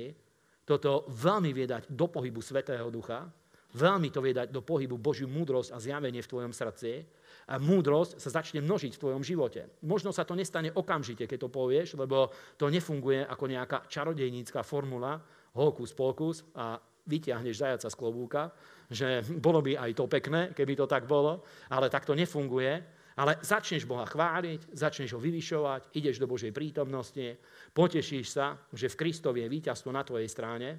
Toto 0.64 1.12
veľmi 1.12 1.52
vie 1.52 1.68
dať 1.68 1.92
do 1.92 2.08
pohybu 2.08 2.40
Svetého 2.40 2.88
Ducha, 2.88 3.28
veľmi 3.76 4.08
to 4.12 4.24
vie 4.24 4.32
dať 4.32 4.48
do 4.48 4.64
pohybu 4.64 4.96
Božiu 4.96 5.28
múdrosť 5.28 5.76
a 5.76 5.78
zjavenie 5.84 6.24
v 6.24 6.32
tvojom 6.32 6.56
srdci 6.56 7.04
a 7.52 7.60
múdrosť 7.60 8.20
sa 8.20 8.40
začne 8.40 8.64
množiť 8.64 8.96
v 8.96 9.02
tvojom 9.02 9.24
živote. 9.24 9.68
Možno 9.84 10.16
sa 10.16 10.24
to 10.24 10.40
nestane 10.40 10.72
okamžite, 10.72 11.28
keď 11.28 11.48
to 11.48 11.50
povieš, 11.52 12.00
lebo 12.00 12.32
to 12.56 12.72
nefunguje 12.72 13.28
ako 13.28 13.46
nejaká 13.52 13.92
čarodejnícka 13.92 14.64
formula, 14.64 15.20
hokus 15.56 15.92
pokus 15.92 16.48
a 16.56 16.80
vyťahneš 17.12 17.56
zajaca 17.60 17.88
z 17.92 18.00
klobúka, 18.00 18.56
že 18.88 19.26
bolo 19.40 19.60
by 19.60 19.76
aj 19.76 19.92
to 19.98 20.06
pekné, 20.08 20.56
keby 20.56 20.80
to 20.80 20.86
tak 20.88 21.10
bolo, 21.10 21.44
ale 21.68 21.92
tak 21.92 22.08
to 22.08 22.16
nefunguje. 22.16 23.01
Ale 23.20 23.40
začneš 23.44 23.84
Boha 23.84 24.08
chváliť, 24.08 24.72
začneš 24.72 25.16
ho 25.16 25.20
vyvyšovať, 25.20 25.92
ideš 26.00 26.16
do 26.20 26.32
Božej 26.32 26.56
prítomnosti, 26.56 27.36
potešíš 27.76 28.28
sa, 28.32 28.56
že 28.72 28.88
v 28.88 29.00
Kristovi 29.04 29.44
je 29.44 29.52
víťazstvo 29.52 29.92
na 29.92 30.04
tvojej 30.08 30.32
strane 30.32 30.70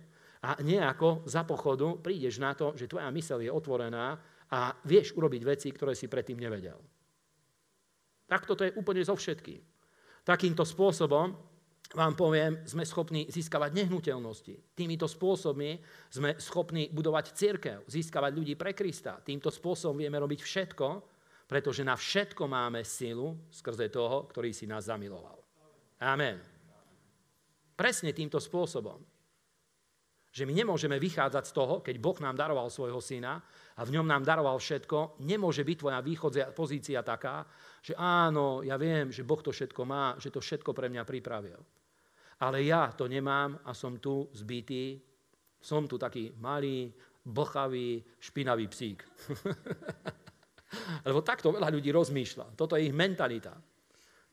a 0.40 0.56
nejako 0.64 1.28
za 1.28 1.44
pochodu 1.44 2.00
prídeš 2.00 2.40
na 2.40 2.56
to, 2.56 2.72
že 2.72 2.88
tvoja 2.88 3.12
mysel 3.12 3.44
je 3.44 3.52
otvorená 3.52 4.16
a 4.48 4.72
vieš 4.88 5.12
urobiť 5.12 5.42
veci, 5.44 5.68
ktoré 5.68 5.92
si 5.92 6.08
predtým 6.08 6.40
nevedel. 6.40 6.80
Takto 8.26 8.56
to 8.56 8.64
je 8.64 8.76
úplne 8.80 9.04
so 9.04 9.12
všetkým. 9.12 9.60
Takýmto 10.24 10.64
spôsobom 10.64 11.52
vám 11.92 12.16
poviem, 12.16 12.64
sme 12.64 12.88
schopní 12.88 13.28
získavať 13.28 13.76
nehnuteľnosti. 13.76 14.72
Týmito 14.72 15.04
spôsobmi 15.04 15.76
sme 16.08 16.40
schopní 16.40 16.88
budovať 16.88 17.36
církev, 17.36 17.84
získavať 17.84 18.32
ľudí 18.32 18.54
pre 18.56 18.72
Krista. 18.72 19.20
Týmto 19.20 19.52
spôsobom 19.52 20.00
vieme 20.00 20.16
robiť 20.16 20.40
všetko, 20.40 21.11
pretože 21.46 21.84
na 21.84 21.98
všetko 21.98 22.48
máme 22.48 22.80
silu 22.86 23.48
skrze 23.52 23.92
toho, 23.92 24.24
ktorý 24.30 24.54
si 24.56 24.64
nás 24.64 24.88
zamiloval. 24.88 25.38
Amen. 26.02 26.40
Presne 27.76 28.14
týmto 28.14 28.42
spôsobom. 28.42 29.00
Že 30.32 30.48
my 30.48 30.64
nemôžeme 30.64 30.96
vychádzať 30.96 31.44
z 31.44 31.52
toho, 31.52 31.74
keď 31.84 32.00
Boh 32.00 32.16
nám 32.24 32.32
daroval 32.32 32.72
svojho 32.72 33.04
syna 33.04 33.36
a 33.76 33.84
v 33.84 33.92
ňom 34.00 34.08
nám 34.08 34.24
daroval 34.24 34.56
všetko, 34.56 35.20
nemôže 35.20 35.60
byť 35.60 35.76
tvoja 35.76 36.00
východzia 36.00 36.46
pozícia 36.56 37.04
taká, 37.04 37.44
že 37.84 37.92
áno, 37.92 38.64
ja 38.64 38.80
viem, 38.80 39.12
že 39.12 39.28
Boh 39.28 39.44
to 39.44 39.52
všetko 39.52 39.84
má, 39.84 40.16
že 40.16 40.32
to 40.32 40.40
všetko 40.40 40.72
pre 40.72 40.88
mňa 40.88 41.04
pripravil. 41.04 41.60
Ale 42.40 42.64
ja 42.64 42.88
to 42.96 43.12
nemám 43.12 43.60
a 43.68 43.76
som 43.76 44.00
tu 44.00 44.32
zbytý, 44.32 44.96
som 45.60 45.84
tu 45.84 46.00
taký 46.00 46.32
malý, 46.40 46.88
blchavý, 47.28 48.00
špinavý 48.18 48.66
psík. 48.72 49.04
Lebo 51.08 51.20
takto 51.20 51.52
veľa 51.52 51.68
ľudí 51.68 51.92
rozmýšľa. 51.92 52.56
Toto 52.56 52.76
je 52.76 52.88
ich 52.88 52.94
mentalita. 52.94 53.52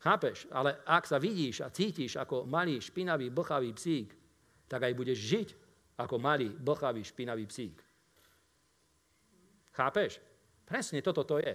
Chápeš? 0.00 0.48
Ale 0.48 0.80
ak 0.88 1.04
sa 1.04 1.20
vidíš 1.20 1.60
a 1.60 1.68
cítiš 1.68 2.16
ako 2.16 2.48
malý, 2.48 2.80
špinavý, 2.80 3.28
blchavý 3.28 3.76
psík, 3.76 4.16
tak 4.64 4.88
aj 4.88 4.96
budeš 4.96 5.18
žiť 5.20 5.48
ako 6.00 6.16
malý, 6.16 6.48
blchavý, 6.48 7.04
špinavý 7.04 7.44
psík. 7.44 7.76
Chápeš? 9.76 10.20
Presne 10.64 11.04
toto 11.04 11.26
to 11.28 11.36
je. 11.42 11.54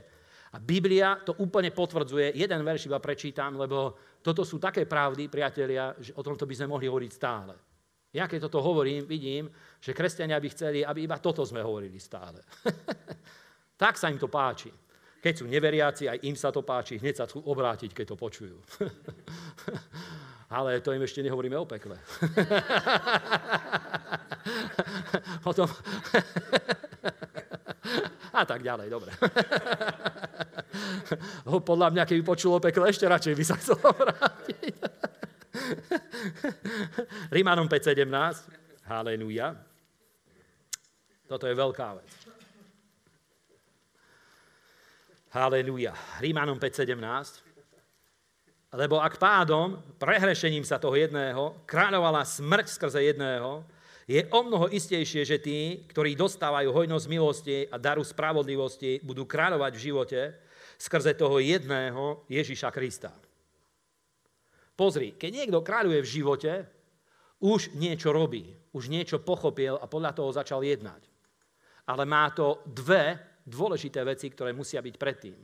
A 0.53 0.57
Biblia 0.61 1.19
to 1.19 1.35
úplne 1.41 1.73
potvrdzuje. 1.73 2.37
Jeden 2.37 2.61
verš 2.63 2.87
iba 2.87 3.01
prečítam, 3.01 3.59
lebo 3.59 3.97
toto 4.21 4.45
sú 4.45 4.61
také 4.61 4.85
pravdy, 4.85 5.27
priatelia, 5.27 5.91
že 5.99 6.15
o 6.15 6.23
tomto 6.23 6.47
by 6.47 6.53
sme 6.55 6.71
mohli 6.71 6.87
hovoriť 6.87 7.11
stále. 7.11 7.53
Ja 8.15 8.31
keď 8.31 8.47
toto 8.47 8.63
hovorím, 8.63 9.03
vidím, 9.03 9.51
že 9.83 9.91
kresťania 9.91 10.39
by 10.39 10.47
chceli, 10.55 10.79
aby 10.87 11.03
iba 11.03 11.19
toto 11.19 11.43
sme 11.43 11.59
hovorili 11.59 11.99
stále. 11.99 12.39
tak 13.75 13.99
sa 13.99 14.07
im 14.07 14.19
to 14.19 14.31
páči. 14.31 14.71
Keď 15.19 15.33
sú 15.41 15.45
neveriaci, 15.49 16.05
aj 16.05 16.21
im 16.21 16.37
sa 16.37 16.53
to 16.53 16.61
páči, 16.61 17.01
hneď 17.01 17.15
sa 17.17 17.25
chcú 17.25 17.41
obrátiť, 17.49 17.97
keď 17.97 18.13
to 18.13 18.15
počujú. 18.15 18.61
Ale 20.55 20.77
to 20.85 20.93
im 20.93 21.01
ešte 21.01 21.25
nehovoríme 21.25 21.57
o 21.57 21.65
pekle. 21.65 21.97
Potom... 25.45 25.65
A 28.35 28.43
tak 28.43 28.61
ďalej, 28.61 28.91
dobre. 28.91 29.15
Podľa 31.47 31.87
mňa, 31.95 32.03
keby 32.03 32.21
počulo 32.21 32.59
pekle, 32.59 32.91
ešte 32.91 33.07
radšej 33.07 33.33
by 33.33 33.43
sa 33.47 33.55
chcel 33.55 33.79
vrátiť. 33.79 34.75
Rímanom 37.31 37.71
5.17. 37.71 38.91
Haleluja. 38.91 39.55
Toto 41.25 41.47
je 41.47 41.55
veľká 41.55 41.87
vec. 41.97 42.24
Haleluja. 45.35 45.91
Rímanom 46.23 46.55
5.17. 46.55 46.95
Lebo 48.71 49.03
ak 49.03 49.19
pádom, 49.19 49.75
prehrešením 49.99 50.63
sa 50.63 50.79
toho 50.79 50.95
jedného, 50.95 51.59
kráľovala 51.67 52.23
smrť 52.23 52.71
skrze 52.71 53.03
jedného, 53.03 53.67
je 54.07 54.23
o 54.31 54.39
mnoho 54.47 54.71
istejšie, 54.71 55.27
že 55.27 55.43
tí, 55.43 55.83
ktorí 55.91 56.15
dostávajú 56.15 56.71
hojnosť 56.71 57.11
milosti 57.11 57.67
a 57.67 57.75
daru 57.75 58.07
spravodlivosti, 58.07 59.03
budú 59.03 59.27
kráľovať 59.27 59.75
v 59.75 59.83
živote 59.91 60.21
skrze 60.79 61.19
toho 61.19 61.43
jedného 61.43 62.23
Ježiša 62.31 62.71
Krista. 62.71 63.11
Pozri, 64.71 65.19
keď 65.19 65.43
niekto 65.43 65.59
kráľuje 65.59 65.99
v 65.99 66.11
živote, 66.15 66.51
už 67.43 67.75
niečo 67.75 68.15
robí, 68.15 68.55
už 68.71 68.87
niečo 68.87 69.19
pochopil 69.19 69.75
a 69.75 69.83
podľa 69.83 70.15
toho 70.15 70.31
začal 70.31 70.63
jednať. 70.63 71.03
Ale 71.91 72.07
má 72.07 72.31
to 72.31 72.63
dve 72.63 73.34
dôležité 73.45 74.01
veci, 74.01 74.27
ktoré 74.33 74.51
musia 74.51 74.81
byť 74.81 74.95
predtým. 74.97 75.37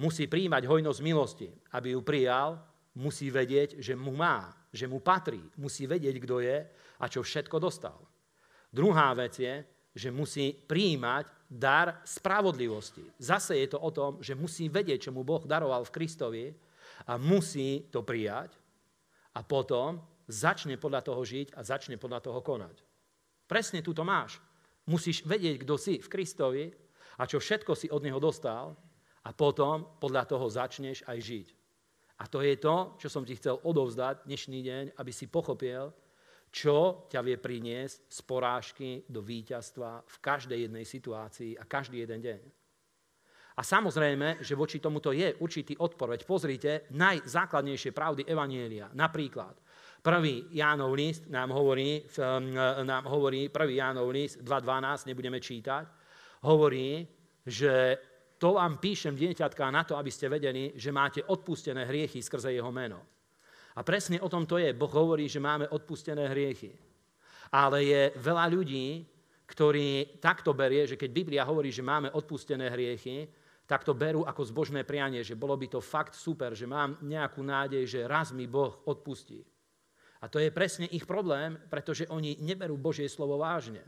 Musí 0.00 0.26
príjmať 0.26 0.64
hojnosť 0.64 1.00
milosti, 1.04 1.48
aby 1.76 1.92
ju 1.94 2.00
prijal, 2.00 2.56
musí 2.96 3.28
vedieť, 3.30 3.78
že 3.78 3.94
mu 3.94 4.16
má, 4.16 4.50
že 4.72 4.88
mu 4.88 4.98
patrí, 4.98 5.42
musí 5.60 5.86
vedieť, 5.86 6.16
kto 6.18 6.40
je 6.40 6.58
a 6.98 7.04
čo 7.06 7.22
všetko 7.22 7.60
dostal. 7.60 7.98
Druhá 8.72 9.12
vec 9.14 9.38
je, 9.38 9.64
že 9.94 10.14
musí 10.14 10.54
príjmať 10.54 11.48
dar 11.48 12.04
spravodlivosti. 12.04 13.02
Zase 13.18 13.58
je 13.58 13.68
to 13.72 13.78
o 13.80 13.90
tom, 13.90 14.20
že 14.22 14.38
musí 14.38 14.68
vedieť, 14.68 15.08
čo 15.08 15.14
mu 15.14 15.24
Boh 15.24 15.42
daroval 15.42 15.82
v 15.88 15.94
Kristovi 15.94 16.44
a 17.08 17.16
musí 17.16 17.88
to 17.88 18.04
prijať 18.04 18.54
a 19.34 19.40
potom 19.42 19.98
začne 20.28 20.76
podľa 20.76 21.02
toho 21.02 21.22
žiť 21.24 21.56
a 21.56 21.64
začne 21.64 21.96
podľa 21.96 22.20
toho 22.20 22.40
konať. 22.44 22.76
Presne 23.48 23.80
tu 23.80 23.96
to 23.96 24.04
máš. 24.04 24.36
Musíš 24.84 25.24
vedieť, 25.24 25.64
kto 25.64 25.74
si 25.80 25.94
v 25.98 26.08
Kristovi 26.12 26.64
a 27.18 27.26
čo 27.26 27.42
všetko 27.42 27.74
si 27.74 27.90
od 27.90 28.06
Neho 28.06 28.22
dostal 28.22 28.78
a 29.26 29.30
potom 29.34 29.98
podľa 29.98 30.24
toho 30.30 30.46
začneš 30.46 31.02
aj 31.04 31.18
žiť. 31.18 31.48
A 32.18 32.26
to 32.26 32.42
je 32.42 32.54
to, 32.58 32.98
čo 32.98 33.08
som 33.10 33.22
ti 33.22 33.38
chcel 33.38 33.58
odovzdať 33.62 34.26
dnešný 34.26 34.58
deň, 34.62 34.84
aby 34.98 35.12
si 35.14 35.30
pochopil, 35.30 35.90
čo 36.50 37.06
ťa 37.12 37.20
vie 37.22 37.36
priniesť 37.38 37.98
z 38.10 38.18
porážky 38.24 38.90
do 39.06 39.22
víťazstva 39.22 40.02
v 40.02 40.16
každej 40.18 40.58
jednej 40.66 40.82
situácii 40.82 41.54
a 41.54 41.68
každý 41.68 42.02
jeden 42.02 42.18
deň. 42.24 42.40
A 43.58 43.62
samozrejme, 43.66 44.38
že 44.38 44.54
voči 44.54 44.78
tomuto 44.78 45.10
je 45.10 45.34
určitý 45.42 45.74
odpor. 45.82 46.14
Veď 46.14 46.22
pozrite, 46.22 46.86
najzákladnejšie 46.94 47.90
pravdy 47.90 48.22
Evanielia. 48.22 48.86
Napríklad, 48.94 49.58
prvý 49.98 50.46
Jánov 50.54 50.94
list 50.94 51.26
nám 51.26 51.50
hovorí, 51.50 52.06
nám 52.86 53.04
hovorí 53.10 53.50
prvý 53.50 53.82
Jánov 53.82 54.14
list 54.14 54.38
2.12, 54.46 55.10
nebudeme 55.10 55.42
čítať, 55.42 55.97
hovorí, 56.44 57.08
že 57.42 57.98
to 58.38 58.54
vám 58.54 58.78
píšem, 58.78 59.18
dieťatka, 59.18 59.74
na 59.74 59.82
to, 59.82 59.98
aby 59.98 60.10
ste 60.14 60.30
vedeli, 60.30 60.76
že 60.78 60.94
máte 60.94 61.20
odpustené 61.26 61.82
hriechy 61.88 62.22
skrze 62.22 62.54
jeho 62.54 62.70
meno. 62.70 63.02
A 63.78 63.82
presne 63.82 64.22
o 64.22 64.30
tom 64.30 64.46
to 64.46 64.58
je. 64.58 64.74
Boh 64.74 64.90
hovorí, 64.90 65.26
že 65.26 65.42
máme 65.42 65.70
odpustené 65.70 66.26
hriechy. 66.30 66.74
Ale 67.54 67.82
je 67.82 68.02
veľa 68.18 68.46
ľudí, 68.50 69.06
ktorí 69.48 70.20
takto 70.20 70.52
berie, 70.52 70.84
že 70.84 71.00
keď 71.00 71.10
Biblia 71.10 71.42
hovorí, 71.46 71.72
že 71.72 71.82
máme 71.82 72.12
odpustené 72.12 72.68
hriechy, 72.68 73.26
tak 73.68 73.84
to 73.84 73.92
berú 73.92 74.24
ako 74.24 74.42
zbožné 74.48 74.84
prianie, 74.84 75.20
že 75.20 75.36
bolo 75.36 75.52
by 75.56 75.68
to 75.68 75.80
fakt 75.84 76.16
super, 76.16 76.56
že 76.56 76.64
mám 76.64 77.00
nejakú 77.04 77.44
nádej, 77.44 77.84
že 77.84 78.00
raz 78.08 78.32
mi 78.32 78.48
Boh 78.48 78.80
odpustí. 78.88 79.44
A 80.18 80.26
to 80.26 80.42
je 80.42 80.50
presne 80.50 80.88
ich 80.90 81.06
problém, 81.06 81.54
pretože 81.70 82.08
oni 82.10 82.40
neberú 82.42 82.74
Božie 82.74 83.06
slovo 83.06 83.38
vážne. 83.38 83.84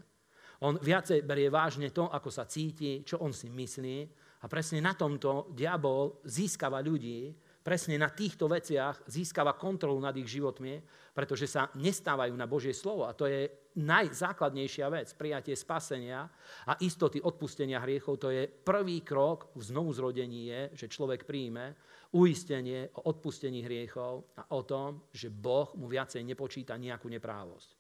On 0.61 0.77
viacej 0.77 1.25
berie 1.25 1.49
vážne 1.49 1.89
to, 1.89 2.13
ako 2.13 2.29
sa 2.29 2.45
cíti, 2.45 3.01
čo 3.01 3.25
on 3.25 3.33
si 3.33 3.49
myslí. 3.49 3.97
A 4.41 4.49
presne 4.49 4.85
na 4.85 4.93
tomto 4.93 5.53
diabol 5.53 6.21
získava 6.25 6.81
ľudí, 6.85 7.33
presne 7.61 7.97
na 8.01 8.09
týchto 8.09 8.49
veciach 8.49 9.05
získava 9.09 9.57
kontrolu 9.57 10.01
nad 10.01 10.17
ich 10.17 10.29
životmi, 10.29 10.81
pretože 11.13 11.49
sa 11.49 11.69
nestávajú 11.77 12.33
na 12.37 12.49
Božie 12.49 12.73
slovo. 12.77 13.09
A 13.09 13.17
to 13.17 13.29
je 13.29 13.49
najzákladnejšia 13.81 14.87
vec, 14.93 15.09
prijatie 15.17 15.57
spasenia 15.57 16.29
a 16.69 16.77
istoty 16.81 17.21
odpustenia 17.25 17.81
hriechov. 17.81 18.21
To 18.21 18.29
je 18.29 18.45
prvý 18.49 19.01
krok 19.01 19.53
v 19.57 19.65
znovuzrodení 19.65 20.41
je, 20.49 20.61
že 20.85 20.93
človek 20.93 21.25
príjme 21.25 21.77
uistenie 22.17 22.91
o 23.01 23.09
odpustení 23.09 23.65
hriechov 23.65 24.37
a 24.37 24.53
o 24.57 24.61
tom, 24.65 25.09
že 25.15 25.33
Boh 25.33 25.73
mu 25.77 25.89
viacej 25.89 26.21
nepočíta 26.21 26.77
nejakú 26.77 27.09
neprávosť. 27.09 27.80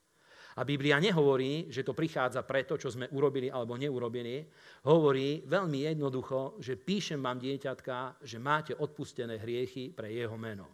A 0.60 0.68
Biblia 0.68 1.00
nehovorí, 1.00 1.72
že 1.72 1.80
to 1.80 1.96
prichádza 1.96 2.44
preto, 2.44 2.76
čo 2.76 2.92
sme 2.92 3.08
urobili 3.16 3.48
alebo 3.48 3.80
neurobili. 3.80 4.44
Hovorí 4.84 5.48
veľmi 5.48 5.88
jednoducho, 5.88 6.60
že 6.60 6.76
píšem 6.76 7.16
vám, 7.16 7.40
dieťatka, 7.40 8.20
že 8.20 8.36
máte 8.36 8.76
odpustené 8.76 9.40
hriechy 9.40 9.88
pre 9.96 10.12
jeho 10.12 10.36
meno. 10.36 10.68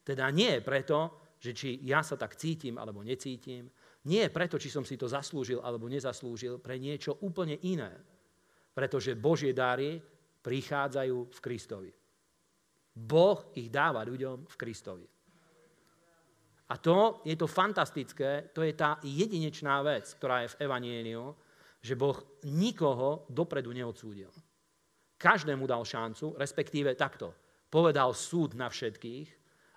Teda 0.00 0.32
nie 0.32 0.64
preto, 0.64 1.28
že 1.36 1.52
či 1.52 1.84
ja 1.84 2.00
sa 2.00 2.16
tak 2.16 2.40
cítim 2.40 2.80
alebo 2.80 3.04
necítim, 3.04 3.68
nie 4.08 4.24
preto, 4.32 4.56
či 4.56 4.72
som 4.72 4.84
si 4.84 4.96
to 4.96 5.04
zaslúžil 5.04 5.60
alebo 5.60 5.84
nezaslúžil, 5.84 6.56
pre 6.56 6.80
niečo 6.80 7.20
úplne 7.20 7.60
iné. 7.68 7.92
Pretože 8.72 9.12
Božie 9.12 9.52
dary 9.52 10.00
prichádzajú 10.40 11.16
v 11.36 11.38
Kristovi. 11.40 11.92
Boh 12.96 13.52
ich 13.60 13.68
dáva 13.68 14.00
ľuďom 14.08 14.48
v 14.48 14.56
Kristovi. 14.56 15.13
A 16.64 16.80
to 16.80 17.20
je 17.28 17.36
to 17.36 17.44
fantastické, 17.44 18.48
to 18.56 18.64
je 18.64 18.72
tá 18.72 18.96
jedinečná 19.04 19.84
vec, 19.84 20.08
ktorá 20.16 20.44
je 20.44 20.52
v 20.56 20.58
Evanieliu, 20.64 21.36
že 21.84 21.92
Boh 21.92 22.16
nikoho 22.48 23.28
dopredu 23.28 23.76
neodsúdil. 23.76 24.32
Každému 25.20 25.68
dal 25.68 25.84
šancu, 25.84 26.32
respektíve 26.40 26.96
takto. 26.96 27.36
Povedal 27.68 28.16
súd 28.16 28.56
na 28.56 28.72
všetkých, 28.72 29.28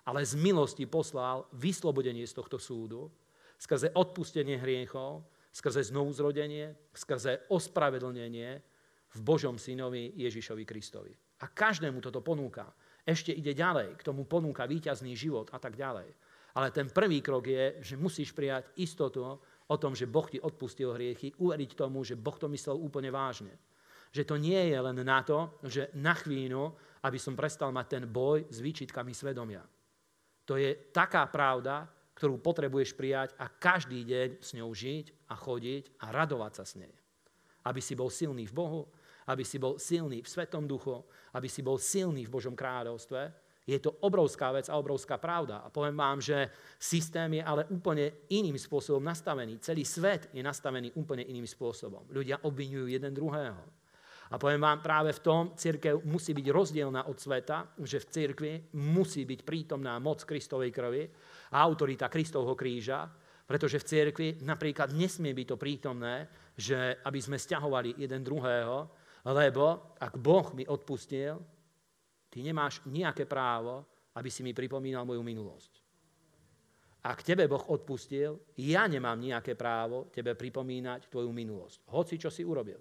ale 0.08 0.24
z 0.24 0.40
milosti 0.40 0.88
poslal 0.88 1.44
vyslobodenie 1.52 2.24
z 2.24 2.32
tohto 2.32 2.56
súdu, 2.56 3.12
skrze 3.60 3.92
odpustenie 3.92 4.56
hriechov, 4.56 5.28
skrze 5.52 5.92
znovuzrodenie, 5.92 6.72
skrze 6.96 7.44
ospravedlnenie 7.52 8.50
v 9.08 9.18
Božom 9.20 9.60
synovi 9.60 10.16
Ježišovi 10.16 10.64
Kristovi. 10.64 11.12
A 11.44 11.46
každému 11.52 12.00
toto 12.00 12.24
ponúka. 12.24 12.72
Ešte 13.04 13.32
ide 13.32 13.52
ďalej, 13.52 14.00
k 14.00 14.06
tomu 14.06 14.24
ponúka 14.24 14.64
víťazný 14.64 15.12
život 15.12 15.52
a 15.52 15.58
tak 15.60 15.76
ďalej. 15.76 16.08
Ale 16.56 16.72
ten 16.72 16.88
prvý 16.88 17.20
krok 17.20 17.44
je, 17.44 17.80
že 17.84 18.00
musíš 18.00 18.32
prijať 18.32 18.72
istotu 18.80 19.24
o 19.68 19.76
tom, 19.76 19.92
že 19.92 20.08
Boh 20.08 20.24
ti 20.24 20.40
odpustil 20.40 20.96
hriechy, 20.96 21.36
uveriť 21.36 21.70
tomu, 21.76 22.00
že 22.02 22.16
Boh 22.16 22.36
to 22.40 22.48
myslel 22.48 22.80
úplne 22.80 23.12
vážne. 23.12 23.52
Že 24.08 24.24
to 24.24 24.36
nie 24.40 24.72
je 24.72 24.78
len 24.80 24.96
na 25.04 25.20
to, 25.20 25.60
že 25.68 25.92
na 26.00 26.16
chvíľu, 26.16 26.72
aby 27.04 27.20
som 27.20 27.36
prestal 27.36 27.68
mať 27.68 27.86
ten 28.00 28.04
boj 28.08 28.48
s 28.48 28.64
výčitkami 28.64 29.12
svedomia. 29.12 29.60
To 30.48 30.56
je 30.56 30.88
taká 30.88 31.28
pravda, 31.28 31.84
ktorú 32.16 32.40
potrebuješ 32.40 32.96
prijať 32.96 33.36
a 33.36 33.52
každý 33.52 34.02
deň 34.02 34.28
s 34.40 34.56
ňou 34.56 34.72
žiť 34.72 35.30
a 35.30 35.36
chodiť 35.36 35.84
a 36.02 36.10
radovať 36.10 36.52
sa 36.56 36.64
s 36.64 36.74
nej. 36.80 36.90
Aby 37.68 37.84
si 37.84 37.92
bol 37.92 38.08
silný 38.08 38.48
v 38.48 38.56
Bohu, 38.56 38.82
aby 39.28 39.44
si 39.44 39.60
bol 39.60 39.76
silný 39.76 40.24
v 40.24 40.32
Svetom 40.32 40.64
duchu, 40.64 41.04
aby 41.36 41.46
si 41.46 41.60
bol 41.60 41.76
silný 41.76 42.24
v 42.24 42.32
Božom 42.32 42.56
kráľovstve 42.56 43.47
je 43.68 43.76
to 43.84 44.00
obrovská 44.00 44.48
vec 44.56 44.72
a 44.72 44.80
obrovská 44.80 45.20
pravda. 45.20 45.60
A 45.60 45.68
poviem 45.68 45.92
vám, 45.92 46.24
že 46.24 46.48
systém 46.80 47.36
je 47.36 47.44
ale 47.44 47.68
úplne 47.68 48.24
iným 48.32 48.56
spôsobom 48.56 49.04
nastavený. 49.04 49.60
Celý 49.60 49.84
svet 49.84 50.32
je 50.32 50.40
nastavený 50.40 50.96
úplne 50.96 51.28
iným 51.28 51.44
spôsobom. 51.44 52.08
Ľudia 52.08 52.40
obvinujú 52.48 52.88
jeden 52.88 53.12
druhého. 53.12 53.60
A 54.28 54.36
poviem 54.36 54.60
vám, 54.60 54.80
práve 54.80 55.12
v 55.12 55.24
tom 55.24 55.42
církev 55.56 56.00
musí 56.04 56.32
byť 56.32 56.46
rozdielna 56.48 57.08
od 57.08 57.16
sveta, 57.16 57.76
že 57.80 58.00
v 58.00 58.08
církvi 58.08 58.52
musí 58.76 59.28
byť 59.28 59.40
prítomná 59.44 60.00
moc 60.00 60.24
Kristovej 60.24 60.72
krvi 60.72 61.04
a 61.52 61.64
autorita 61.64 62.12
Kristovho 62.12 62.52
kríža, 62.52 63.08
pretože 63.48 63.80
v 63.80 63.88
církvi 63.88 64.28
napríklad 64.44 64.92
nesmie 64.92 65.32
byť 65.32 65.46
to 65.48 65.56
prítomné, 65.56 66.28
že 66.56 67.00
aby 67.04 67.20
sme 67.20 67.40
stiahovali 67.40 67.96
jeden 67.96 68.20
druhého, 68.20 68.88
lebo 69.32 69.96
ak 69.96 70.20
Boh 70.20 70.52
mi 70.52 70.68
odpustil, 70.68 71.40
Ty 72.38 72.46
nemáš 72.46 72.78
nejaké 72.86 73.26
právo, 73.26 73.82
aby 74.14 74.30
si 74.30 74.46
mi 74.46 74.54
pripomínal 74.54 75.02
moju 75.02 75.26
minulosť. 75.26 75.82
Ak 77.02 77.26
tebe 77.26 77.50
Boh 77.50 77.66
odpustil, 77.66 78.38
ja 78.62 78.86
nemám 78.86 79.18
nejaké 79.18 79.58
právo 79.58 80.06
tebe 80.14 80.38
pripomínať 80.38 81.10
tvoju 81.10 81.34
minulosť. 81.34 81.90
Hoci, 81.90 82.14
čo 82.14 82.30
si 82.30 82.46
urobil. 82.46 82.78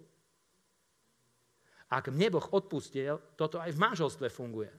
Ak 1.90 2.14
mne 2.14 2.38
Boh 2.38 2.46
odpustil, 2.54 3.18
toto 3.34 3.58
aj 3.58 3.74
v 3.74 3.82
manželstve 3.82 4.30
funguje. 4.30 4.70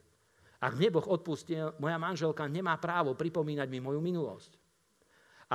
Ak 0.62 0.78
mne 0.78 0.94
Boh 0.94 1.10
odpustil, 1.10 1.74
moja 1.82 1.98
manželka 1.98 2.46
nemá 2.46 2.78
právo 2.78 3.18
pripomínať 3.18 3.66
mi 3.66 3.82
moju 3.82 3.98
minulosť. 3.98 4.62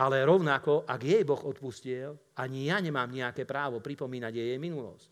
Ale 0.03 0.27
rovnako, 0.27 0.83
ak 0.83 0.99
jej 0.99 1.23
Boh 1.23 1.39
odpustil, 1.47 2.19
ani 2.35 2.67
ja 2.67 2.75
nemám 2.83 3.07
nejaké 3.07 3.47
právo 3.47 3.79
pripomínať 3.79 4.35
jej 4.35 4.59
minulosť. 4.59 5.07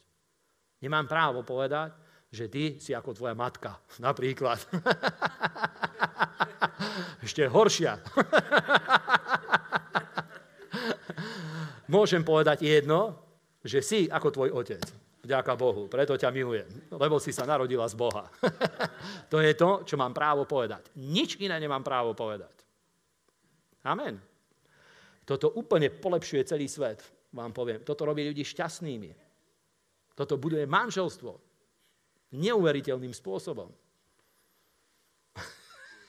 Nemám 0.83 1.07
právo 1.07 1.47
povedať, 1.47 2.10
že 2.31 2.47
ty 2.47 2.79
si 2.79 2.95
ako 2.95 3.11
tvoja 3.11 3.35
matka, 3.35 3.75
napríklad. 4.07 4.63
Ešte 7.27 7.43
horšia. 7.45 7.99
Môžem 11.91 12.23
povedať 12.23 12.63
jedno, 12.63 13.19
že 13.61 13.83
si 13.83 14.07
ako 14.07 14.31
tvoj 14.31 14.49
otec. 14.55 14.79
Vďaka 15.21 15.53
Bohu, 15.53 15.85
preto 15.85 16.17
ťa 16.17 16.33
milujem, 16.33 16.65
lebo 16.97 17.21
si 17.21 17.29
sa 17.29 17.45
narodila 17.45 17.85
z 17.85 17.93
Boha. 17.93 18.25
to 19.29 19.37
je 19.37 19.53
to, 19.53 19.85
čo 19.85 19.93
mám 19.93 20.17
právo 20.17 20.49
povedať. 20.49 20.89
Nič 20.97 21.37
iné 21.37 21.61
nemám 21.61 21.85
právo 21.85 22.17
povedať. 22.17 22.49
Amen. 23.85 24.17
Toto 25.21 25.53
úplne 25.53 25.93
polepšuje 25.93 26.41
celý 26.49 26.65
svet, 26.65 27.05
vám 27.37 27.53
poviem. 27.53 27.85
Toto 27.85 28.09
robí 28.09 28.25
ľudí 28.25 28.41
šťastnými. 28.41 29.13
Toto 30.17 30.41
buduje 30.41 30.65
manželstvo 30.65 31.50
neuveriteľným 32.31 33.13
spôsobom. 33.15 33.71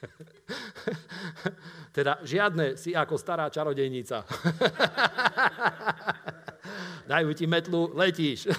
teda 1.97 2.19
žiadne 2.23 2.77
si 2.81 2.97
ako 2.97 3.19
stará 3.19 3.51
čarodejnica. 3.51 4.23
Dajú 7.11 7.33
ti 7.35 7.47
metlu, 7.47 7.91
letíš. 7.95 8.49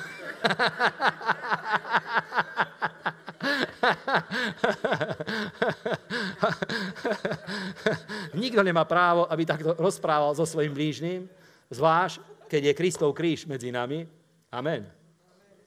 Nikto 8.34 8.64
nemá 8.64 8.84
právo, 8.84 9.32
aby 9.32 9.46
takto 9.48 9.76
rozprával 9.80 10.36
so 10.36 10.44
svojim 10.44 10.76
blížnym, 10.76 11.30
zvlášť, 11.72 12.20
keď 12.52 12.62
je 12.72 12.78
Kristov 12.78 13.16
kríž 13.16 13.48
medzi 13.48 13.72
nami. 13.72 14.04
Amen. 14.52 14.84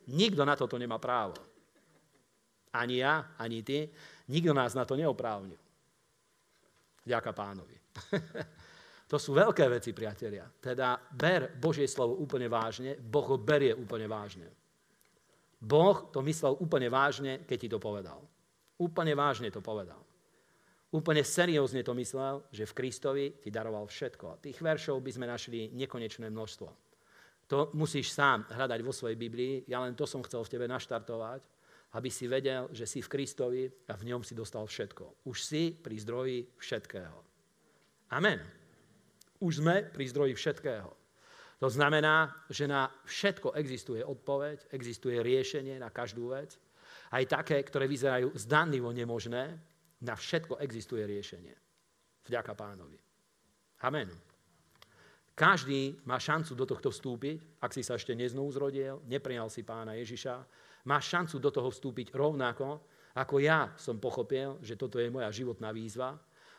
Nikto 0.06 0.44
na 0.44 0.54
toto 0.54 0.78
nemá 0.78 1.00
právo. 1.00 1.34
Ani 2.76 3.00
ja, 3.00 3.34
ani 3.40 3.64
ty. 3.64 3.88
Nikto 4.28 4.52
nás 4.52 4.74
na 4.76 4.84
to 4.84 4.98
neoprávnil. 4.98 5.58
Ďaká 7.06 7.30
pánovi. 7.30 7.78
to 9.10 9.16
sú 9.16 9.32
veľké 9.38 9.70
veci, 9.70 9.94
priatelia. 9.94 10.44
Teda 10.58 10.98
ber 10.98 11.54
Božie 11.54 11.86
slovo 11.86 12.18
úplne 12.18 12.50
vážne, 12.50 12.98
Boh 12.98 13.24
ho 13.30 13.38
berie 13.38 13.70
úplne 13.72 14.10
vážne. 14.10 14.50
Boh 15.62 16.10
to 16.10 16.20
myslel 16.26 16.58
úplne 16.58 16.90
vážne, 16.90 17.46
keď 17.46 17.58
ti 17.58 17.68
to 17.70 17.78
povedal. 17.78 18.20
Úplne 18.76 19.14
vážne 19.16 19.48
to 19.48 19.62
povedal. 19.62 20.02
Úplne 20.92 21.22
seriózne 21.24 21.82
to 21.82 21.96
myslel, 21.96 22.44
že 22.52 22.68
v 22.68 22.76
Kristovi 22.76 23.26
ti 23.40 23.48
daroval 23.48 23.88
všetko. 23.88 24.42
Tých 24.42 24.58
veršov 24.60 25.00
by 25.00 25.10
sme 25.14 25.26
našli 25.30 25.72
nekonečné 25.72 26.28
množstvo. 26.28 26.68
To 27.46 27.70
musíš 27.78 28.10
sám 28.10 28.50
hľadať 28.50 28.80
vo 28.82 28.90
svojej 28.90 29.14
Biblii. 29.14 29.62
Ja 29.70 29.78
len 29.82 29.94
to 29.94 30.02
som 30.02 30.22
chcel 30.26 30.42
v 30.42 30.52
tebe 30.58 30.66
naštartovať 30.66 31.55
aby 31.96 32.12
si 32.12 32.28
vedel, 32.28 32.68
že 32.76 32.84
si 32.84 33.00
v 33.00 33.08
Kristovi 33.08 33.64
a 33.88 33.96
v 33.96 34.12
ňom 34.12 34.20
si 34.20 34.36
dostal 34.36 34.68
všetko. 34.68 35.24
Už 35.24 35.38
si 35.40 35.72
pri 35.72 35.96
zdroji 35.96 36.44
všetkého. 36.60 37.18
Amen. 38.12 38.36
Už 39.40 39.64
sme 39.64 39.88
pri 39.88 40.04
zdroji 40.04 40.36
všetkého. 40.36 40.92
To 41.56 41.68
znamená, 41.72 42.36
že 42.52 42.68
na 42.68 42.92
všetko 43.08 43.56
existuje 43.56 44.04
odpoveď, 44.04 44.76
existuje 44.76 45.16
riešenie 45.24 45.80
na 45.80 45.88
každú 45.88 46.36
vec. 46.36 46.60
Aj 47.08 47.24
také, 47.24 47.64
ktoré 47.64 47.88
vyzerajú 47.88 48.36
zdanlivo 48.36 48.92
nemožné, 48.92 49.56
na 50.04 50.12
všetko 50.12 50.60
existuje 50.60 51.00
riešenie. 51.00 51.56
Vďaka 52.28 52.52
pánovi. 52.52 53.00
Amen. 53.88 54.12
Každý 55.32 55.96
má 56.04 56.20
šancu 56.20 56.52
do 56.52 56.68
tohto 56.68 56.92
vstúpiť, 56.92 57.60
ak 57.60 57.72
si 57.72 57.80
sa 57.80 57.96
ešte 57.96 58.12
neznovu 58.12 58.52
zrodil, 58.52 59.00
neprijal 59.08 59.48
si 59.48 59.64
pána 59.64 59.96
Ježiša, 59.96 60.44
máš 60.86 61.10
šancu 61.10 61.36
do 61.42 61.50
toho 61.50 61.68
vstúpiť 61.68 62.14
rovnako, 62.14 62.80
ako 63.16 63.40
ja 63.40 63.72
som 63.80 63.96
pochopil, 63.96 64.60
že 64.60 64.76
toto 64.76 65.00
je 65.00 65.08
moja 65.08 65.32
životná 65.32 65.72
výzva. 65.72 66.14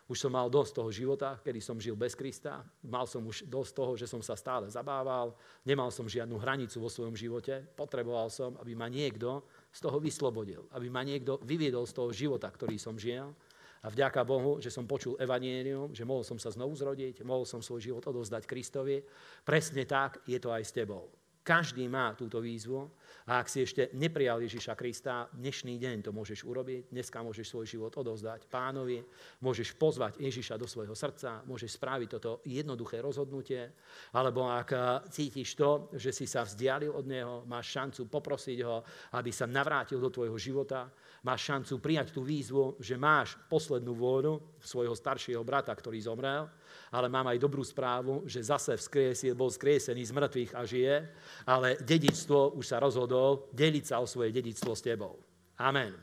Už 0.08 0.24
som 0.24 0.32
mal 0.32 0.48
dosť 0.48 0.72
toho 0.80 0.90
života, 0.90 1.36
kedy 1.44 1.60
som 1.60 1.76
žil 1.78 1.92
bez 2.00 2.16
Krista. 2.16 2.64
Mal 2.88 3.04
som 3.04 3.28
už 3.28 3.44
dosť 3.44 3.72
toho, 3.76 3.92
že 4.00 4.08
som 4.08 4.24
sa 4.24 4.40
stále 4.40 4.72
zabával. 4.72 5.36
Nemal 5.68 5.92
som 5.92 6.08
žiadnu 6.08 6.40
hranicu 6.40 6.80
vo 6.80 6.88
svojom 6.88 7.12
živote. 7.12 7.60
Potreboval 7.76 8.32
som, 8.32 8.56
aby 8.64 8.72
ma 8.72 8.88
niekto 8.88 9.44
z 9.68 9.80
toho 9.84 10.00
vyslobodil. 10.00 10.64
Aby 10.72 10.88
ma 10.88 11.04
niekto 11.04 11.44
vyviedol 11.44 11.84
z 11.84 11.94
toho 11.94 12.10
života, 12.16 12.48
ktorý 12.48 12.80
som 12.80 12.96
žil. 12.96 13.36
A 13.84 13.92
vďaka 13.92 14.24
Bohu, 14.24 14.64
že 14.64 14.72
som 14.72 14.88
počul 14.88 15.20
evanienium, 15.20 15.92
že 15.92 16.08
mohol 16.08 16.24
som 16.24 16.40
sa 16.40 16.50
znovu 16.56 16.74
zrodiť, 16.74 17.22
mohol 17.28 17.44
som 17.44 17.60
svoj 17.60 17.84
život 17.84 18.04
odovzdať 18.08 18.48
Kristovi. 18.48 19.04
Presne 19.44 19.84
tak 19.84 20.24
je 20.24 20.40
to 20.40 20.50
aj 20.56 20.64
s 20.64 20.72
tebou. 20.72 21.12
Každý 21.44 21.88
má 21.88 22.12
túto 22.16 22.44
výzvu 22.44 22.92
a 23.26 23.41
ak 23.41 23.49
si 23.49 23.65
ešte 23.65 23.89
neprijal 23.97 24.38
Ježiša 24.45 24.78
Krista, 24.78 25.26
dnešný 25.34 25.82
deň 25.82 26.05
to 26.05 26.11
môžeš 26.13 26.45
urobiť, 26.45 26.93
dneska 26.93 27.26
môžeš 27.26 27.49
svoj 27.49 27.65
život 27.65 27.93
odovzdať 27.97 28.45
pánovi, 28.45 29.01
môžeš 29.41 29.74
pozvať 29.76 30.22
Ježiša 30.22 30.55
do 30.61 30.70
svojho 30.70 30.93
srdca, 30.93 31.41
môžeš 31.49 31.82
spraviť 31.82 32.09
toto 32.20 32.45
jednoduché 32.45 33.01
rozhodnutie, 33.01 33.74
alebo 34.13 34.45
ak 34.45 34.70
cítiš 35.09 35.57
to, 35.57 35.89
že 35.97 36.13
si 36.13 36.30
sa 36.30 36.45
vzdialil 36.45 36.93
od 36.93 37.05
Neho, 37.09 37.47
máš 37.49 37.74
šancu 37.74 38.05
poprosiť 38.11 38.57
Ho, 38.61 38.86
aby 39.18 39.32
sa 39.34 39.49
navrátil 39.49 39.97
do 39.97 40.13
tvojho 40.13 40.38
života, 40.38 40.91
máš 41.26 41.49
šancu 41.49 41.82
prijať 41.82 42.13
tú 42.13 42.22
výzvu, 42.24 42.78
že 42.78 42.99
máš 42.99 43.36
poslednú 43.49 43.95
vôľu 43.97 44.59
svojho 44.61 44.93
staršieho 44.93 45.41
brata, 45.41 45.74
ktorý 45.74 45.99
zomrel, 45.99 46.47
ale 46.91 47.07
mám 47.11 47.28
aj 47.28 47.41
dobrú 47.41 47.63
správu, 47.63 48.24
že 48.24 48.43
zase 48.43 48.80
vzkriesil, 48.80 49.36
bol 49.36 49.51
skriesený 49.51 50.03
z 50.07 50.15
mŕtvych 50.15 50.51
a 50.55 50.61
žije, 50.63 50.95
ale 51.43 51.76
dedičstvo 51.84 52.55
už 52.55 52.65
sa 52.65 52.78
rozhodol 53.08 53.47
deliť 53.55 53.86
sa 53.88 54.03
o 54.03 54.05
svoje 54.05 54.36
dedičstvo 54.36 54.76
s 54.76 54.84
tebou. 54.84 55.16
Amen. 55.64 55.95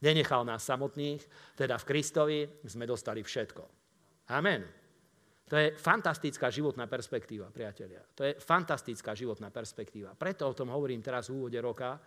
Nenechal 0.00 0.46
nás 0.46 0.64
samotných, 0.64 1.20
teda 1.58 1.76
v 1.76 1.84
Kristovi 1.84 2.38
sme 2.64 2.88
dostali 2.88 3.20
všetko. 3.20 3.62
Amen. 4.32 4.64
To 5.50 5.58
je 5.58 5.74
fantastická 5.74 6.46
životná 6.46 6.86
perspektíva, 6.86 7.50
priatelia. 7.50 8.06
To 8.14 8.22
je 8.22 8.38
fantastická 8.38 9.18
životná 9.18 9.50
perspektíva. 9.50 10.14
Preto 10.14 10.46
o 10.46 10.54
tom 10.54 10.70
hovorím 10.70 11.02
teraz 11.02 11.26
v 11.26 11.42
úvode 11.42 11.58
roka, 11.58 11.98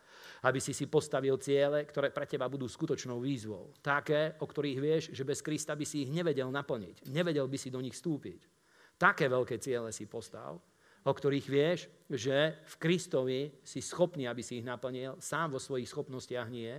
aby 0.47 0.63
si 0.63 0.71
si 0.71 0.87
postavil 0.87 1.35
ciele, 1.43 1.83
ktoré 1.83 2.07
pre 2.15 2.23
teba 2.23 2.47
budú 2.47 2.71
skutočnou 2.71 3.19
výzvou. 3.19 3.75
Také, 3.83 4.39
o 4.39 4.47
ktorých 4.47 4.79
vieš, 4.79 5.03
že 5.11 5.27
bez 5.27 5.43
Krista 5.43 5.75
by 5.75 5.83
si 5.83 6.07
ich 6.07 6.09
nevedel 6.09 6.47
naplniť. 6.47 7.11
Nevedel 7.11 7.51
by 7.51 7.57
si 7.59 7.67
do 7.67 7.83
nich 7.83 7.93
vstúpiť. 7.99 8.47
Také 8.95 9.27
veľké 9.27 9.59
ciele 9.59 9.91
si 9.91 10.07
postav, 10.07 10.55
o 11.03 11.11
ktorých 11.11 11.47
vieš, 11.51 11.79
že 12.07 12.59
v 12.63 12.75
Kristovi 12.79 13.41
si 13.63 13.83
schopný, 13.83 14.27
aby 14.27 14.39
si 14.39 14.59
ich 14.59 14.67
naplnil, 14.67 15.19
sám 15.19 15.55
vo 15.55 15.59
svojich 15.59 15.89
schopnostiach 15.89 16.47
nie, 16.47 16.71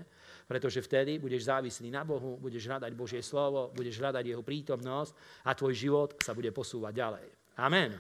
pretože 0.49 0.81
vtedy 0.81 1.21
budeš 1.21 1.49
závislý 1.49 1.93
na 1.93 2.05
Bohu, 2.05 2.41
budeš 2.41 2.65
hľadať 2.69 2.93
Božie 2.97 3.21
slovo, 3.21 3.73
budeš 3.77 4.01
hľadať 4.01 4.25
Jeho 4.25 4.45
prítomnosť 4.45 5.45
a 5.45 5.51
tvoj 5.53 5.75
život 5.77 6.09
sa 6.25 6.33
bude 6.33 6.49
posúvať 6.53 6.93
ďalej. 6.97 7.27
Amen. 7.61 7.93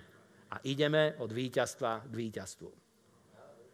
A 0.55 0.57
ideme 0.64 1.18
od 1.20 1.29
víťazstva 1.29 2.09
k 2.09 2.14
víťazstvu. 2.14 2.70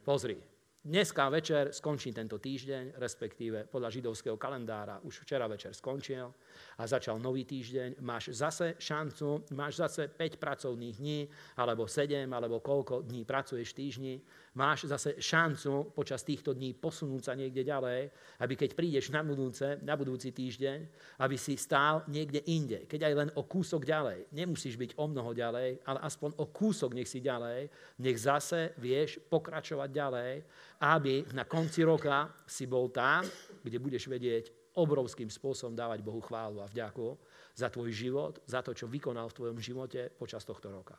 Pozri, 0.02 0.50
Dneska 0.80 1.28
večer 1.28 1.76
skončí 1.76 2.08
tento 2.08 2.40
týždeň, 2.40 2.96
respektíve 2.96 3.68
podľa 3.68 3.92
židovského 3.92 4.40
kalendára 4.40 4.96
už 5.04 5.28
včera 5.28 5.44
večer 5.44 5.76
skončil 5.76 6.32
a 6.78 6.86
začal 6.86 7.18
nový 7.18 7.44
týždeň. 7.44 8.00
Máš 8.00 8.32
zase 8.32 8.74
šancu, 8.80 9.44
máš 9.54 9.80
zase 9.80 10.08
5 10.08 10.36
pracovných 10.36 10.96
dní, 10.96 11.20
alebo 11.56 11.86
7, 11.86 12.26
alebo 12.28 12.60
koľko 12.60 13.04
dní 13.04 13.24
pracuješ 13.24 13.72
v 13.72 13.78
týždni. 13.78 14.14
Máš 14.56 14.90
zase 14.90 15.20
šancu 15.20 15.94
počas 15.94 16.26
týchto 16.26 16.56
dní 16.56 16.74
posunúť 16.74 17.22
sa 17.30 17.34
niekde 17.38 17.62
ďalej, 17.62 18.10
aby 18.42 18.54
keď 18.58 18.70
prídeš 18.74 19.14
na, 19.14 19.22
budúce, 19.22 19.78
na 19.80 19.94
budúci 19.94 20.34
týždeň, 20.34 20.78
aby 21.22 21.36
si 21.38 21.54
stál 21.54 22.02
niekde 22.10 22.42
inde. 22.50 22.84
Keď 22.90 23.00
aj 23.06 23.14
len 23.14 23.30
o 23.38 23.46
kúsok 23.46 23.86
ďalej. 23.86 24.30
Nemusíš 24.34 24.74
byť 24.74 24.98
o 24.98 25.06
mnoho 25.06 25.30
ďalej, 25.30 25.86
ale 25.86 25.98
aspoň 26.02 26.36
o 26.42 26.50
kúsok 26.50 26.92
nech 26.98 27.06
si 27.06 27.22
ďalej. 27.22 27.70
Nech 28.02 28.18
zase 28.18 28.74
vieš 28.76 29.22
pokračovať 29.30 29.88
ďalej 29.88 30.32
aby 30.80 31.28
na 31.36 31.44
konci 31.44 31.84
roka 31.84 32.32
si 32.48 32.64
bol 32.64 32.88
tam, 32.88 33.20
kde 33.60 33.76
budeš 33.76 34.08
vedieť 34.08 34.59
obrovským 34.78 35.26
spôsobom 35.26 35.74
dávať 35.74 36.04
Bohu 36.04 36.22
chválu 36.22 36.62
a 36.62 36.70
vďaku 36.70 37.18
za 37.54 37.66
tvoj 37.72 37.90
život, 37.90 38.38
za 38.46 38.62
to, 38.62 38.70
čo 38.70 38.86
vykonal 38.86 39.26
v 39.30 39.36
tvojom 39.36 39.58
živote 39.58 40.12
počas 40.14 40.46
tohto 40.46 40.70
roka. 40.70 40.94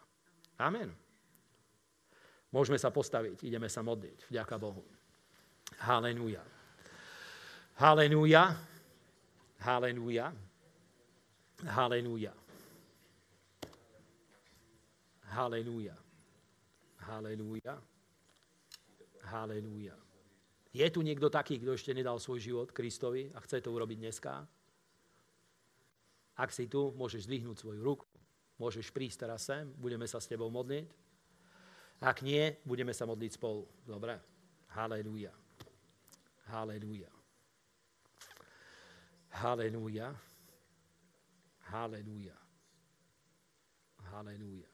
Amen. 0.60 0.92
Môžeme 2.52 2.76
sa 2.76 2.92
postaviť, 2.92 3.48
ideme 3.48 3.72
sa 3.72 3.80
modliť. 3.80 4.28
Vďaka 4.28 4.56
Bohu. 4.60 4.84
Halenúja. 5.88 6.44
Halenúja. 7.80 8.44
Halenúja. 9.64 10.28
Halenúja. 11.64 12.34
Halenúja. 15.32 15.96
Halenúja. 17.08 17.76
Halelúja. 19.32 19.96
Je 20.72 20.88
tu 20.88 21.04
niekto 21.04 21.28
taký, 21.28 21.60
kto 21.60 21.76
ešte 21.76 21.92
nedal 21.92 22.16
svoj 22.16 22.40
život 22.40 22.68
Kristovi 22.72 23.28
a 23.36 23.44
chce 23.44 23.60
to 23.60 23.76
urobiť 23.76 23.98
dneska? 24.00 24.48
Ak 26.40 26.50
si 26.56 26.72
tu, 26.72 26.96
môžeš 26.96 27.28
zdvihnúť 27.28 27.60
svoju 27.60 27.84
ruku, 27.84 28.08
môžeš 28.56 28.88
prísť 28.96 29.28
teraz 29.28 29.44
sem, 29.52 29.68
budeme 29.76 30.08
sa 30.08 30.24
s 30.24 30.32
tebou 30.32 30.48
modliť. 30.48 30.88
Ak 32.02 32.24
nie, 32.24 32.56
budeme 32.64 32.96
sa 32.96 33.04
modliť 33.04 33.32
spolu. 33.36 33.68
Dobre? 33.84 34.16
Halelúja. 34.72 35.36
Halelúja. 36.50 37.12
Halelúja. 39.44 40.10
Halelúja. 41.68 42.38
Halelúja. 44.08 44.72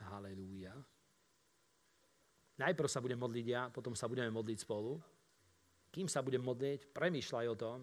Halelúja. 0.00 0.74
Najprv 2.60 2.88
sa 2.92 3.00
budem 3.00 3.16
modliť 3.16 3.46
ja, 3.48 3.72
potom 3.72 3.96
sa 3.96 4.04
budeme 4.04 4.28
modliť 4.28 4.58
spolu. 4.60 5.00
Kým 5.88 6.12
sa 6.12 6.20
budem 6.20 6.44
modliť, 6.44 6.92
premýšľaj 6.92 7.46
o 7.48 7.56
tom, 7.56 7.78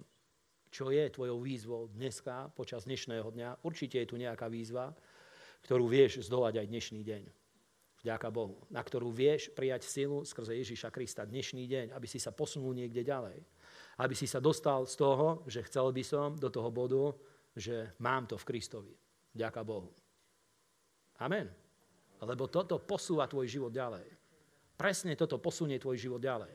čo 0.70 0.94
je 0.94 1.10
tvojou 1.10 1.42
výzvou 1.42 1.90
dneska, 1.98 2.54
počas 2.54 2.86
dnešného 2.86 3.26
dňa. 3.26 3.66
Určite 3.66 3.98
je 3.98 4.10
tu 4.14 4.22
nejaká 4.22 4.46
výzva, 4.46 4.94
ktorú 5.66 5.90
vieš 5.90 6.30
zdolať 6.30 6.62
aj 6.62 6.68
dnešný 6.70 7.02
deň. 7.02 7.24
Vďaka 8.06 8.30
Bohu. 8.30 8.62
Na 8.70 8.86
ktorú 8.86 9.10
vieš 9.10 9.50
prijať 9.58 9.90
silu 9.90 10.22
skrze 10.22 10.54
Ježíša 10.54 10.94
Krista 10.94 11.26
dnešný 11.26 11.66
deň, 11.66 11.86
aby 11.98 12.06
si 12.06 12.22
sa 12.22 12.30
posunul 12.30 12.78
niekde 12.78 13.02
ďalej. 13.02 13.42
Aby 13.98 14.14
si 14.14 14.30
sa 14.30 14.38
dostal 14.38 14.86
z 14.86 14.94
toho, 14.94 15.42
že 15.50 15.66
chcel 15.66 15.90
by 15.90 16.04
som 16.06 16.38
do 16.38 16.54
toho 16.54 16.70
bodu, 16.70 17.18
že 17.58 17.98
mám 17.98 18.30
to 18.30 18.38
v 18.38 18.46
Kristovi. 18.46 18.94
Vďaka 19.34 19.62
Bohu. 19.66 19.90
Amen. 21.18 21.50
Lebo 22.22 22.46
toto 22.46 22.78
posúva 22.78 23.26
tvoj 23.26 23.50
život 23.50 23.74
ďalej. 23.74 24.17
Presne 24.78 25.18
toto 25.18 25.42
posunie 25.42 25.82
tvoj 25.82 25.98
život 25.98 26.22
ďalej. 26.22 26.54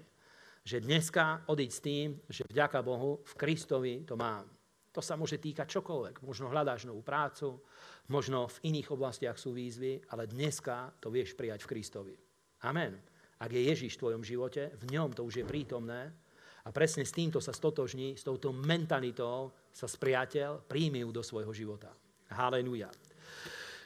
Že 0.62 0.86
dneska 0.86 1.42
odíď 1.50 1.70
s 1.74 1.80
tým, 1.82 2.08
že 2.30 2.46
vďaka 2.46 2.78
Bohu 2.86 3.18
v 3.26 3.32
Kristovi 3.34 4.06
to 4.06 4.14
mám. 4.14 4.46
To 4.94 5.02
sa 5.02 5.18
môže 5.18 5.42
týkať 5.42 5.66
čokoľvek. 5.66 6.22
Možno 6.22 6.52
hľadáš 6.52 6.86
novú 6.86 7.02
prácu, 7.02 7.58
možno 8.06 8.46
v 8.46 8.70
iných 8.70 8.94
oblastiach 8.94 9.34
sú 9.34 9.50
výzvy, 9.50 10.06
ale 10.14 10.30
dneska 10.30 10.94
to 11.02 11.10
vieš 11.10 11.34
prijať 11.34 11.66
v 11.66 11.70
Kristovi. 11.74 12.14
Amen. 12.62 12.94
Ak 13.42 13.50
je 13.50 13.58
Ježiš 13.58 13.98
v 13.98 14.02
tvojom 14.06 14.22
živote, 14.22 14.70
v 14.70 14.84
ňom 14.94 15.10
to 15.18 15.26
už 15.26 15.42
je 15.42 15.44
prítomné 15.48 16.14
a 16.62 16.70
presne 16.70 17.02
s 17.02 17.10
týmto 17.10 17.42
sa 17.42 17.50
stotožní, 17.50 18.14
s 18.14 18.22
touto 18.22 18.54
mentalitou 18.54 19.50
sa 19.74 19.90
spriateľ, 19.90 20.70
príjmi 20.70 21.02
do 21.10 21.26
svojho 21.26 21.50
života. 21.50 21.90
Haleluja. 22.30 22.86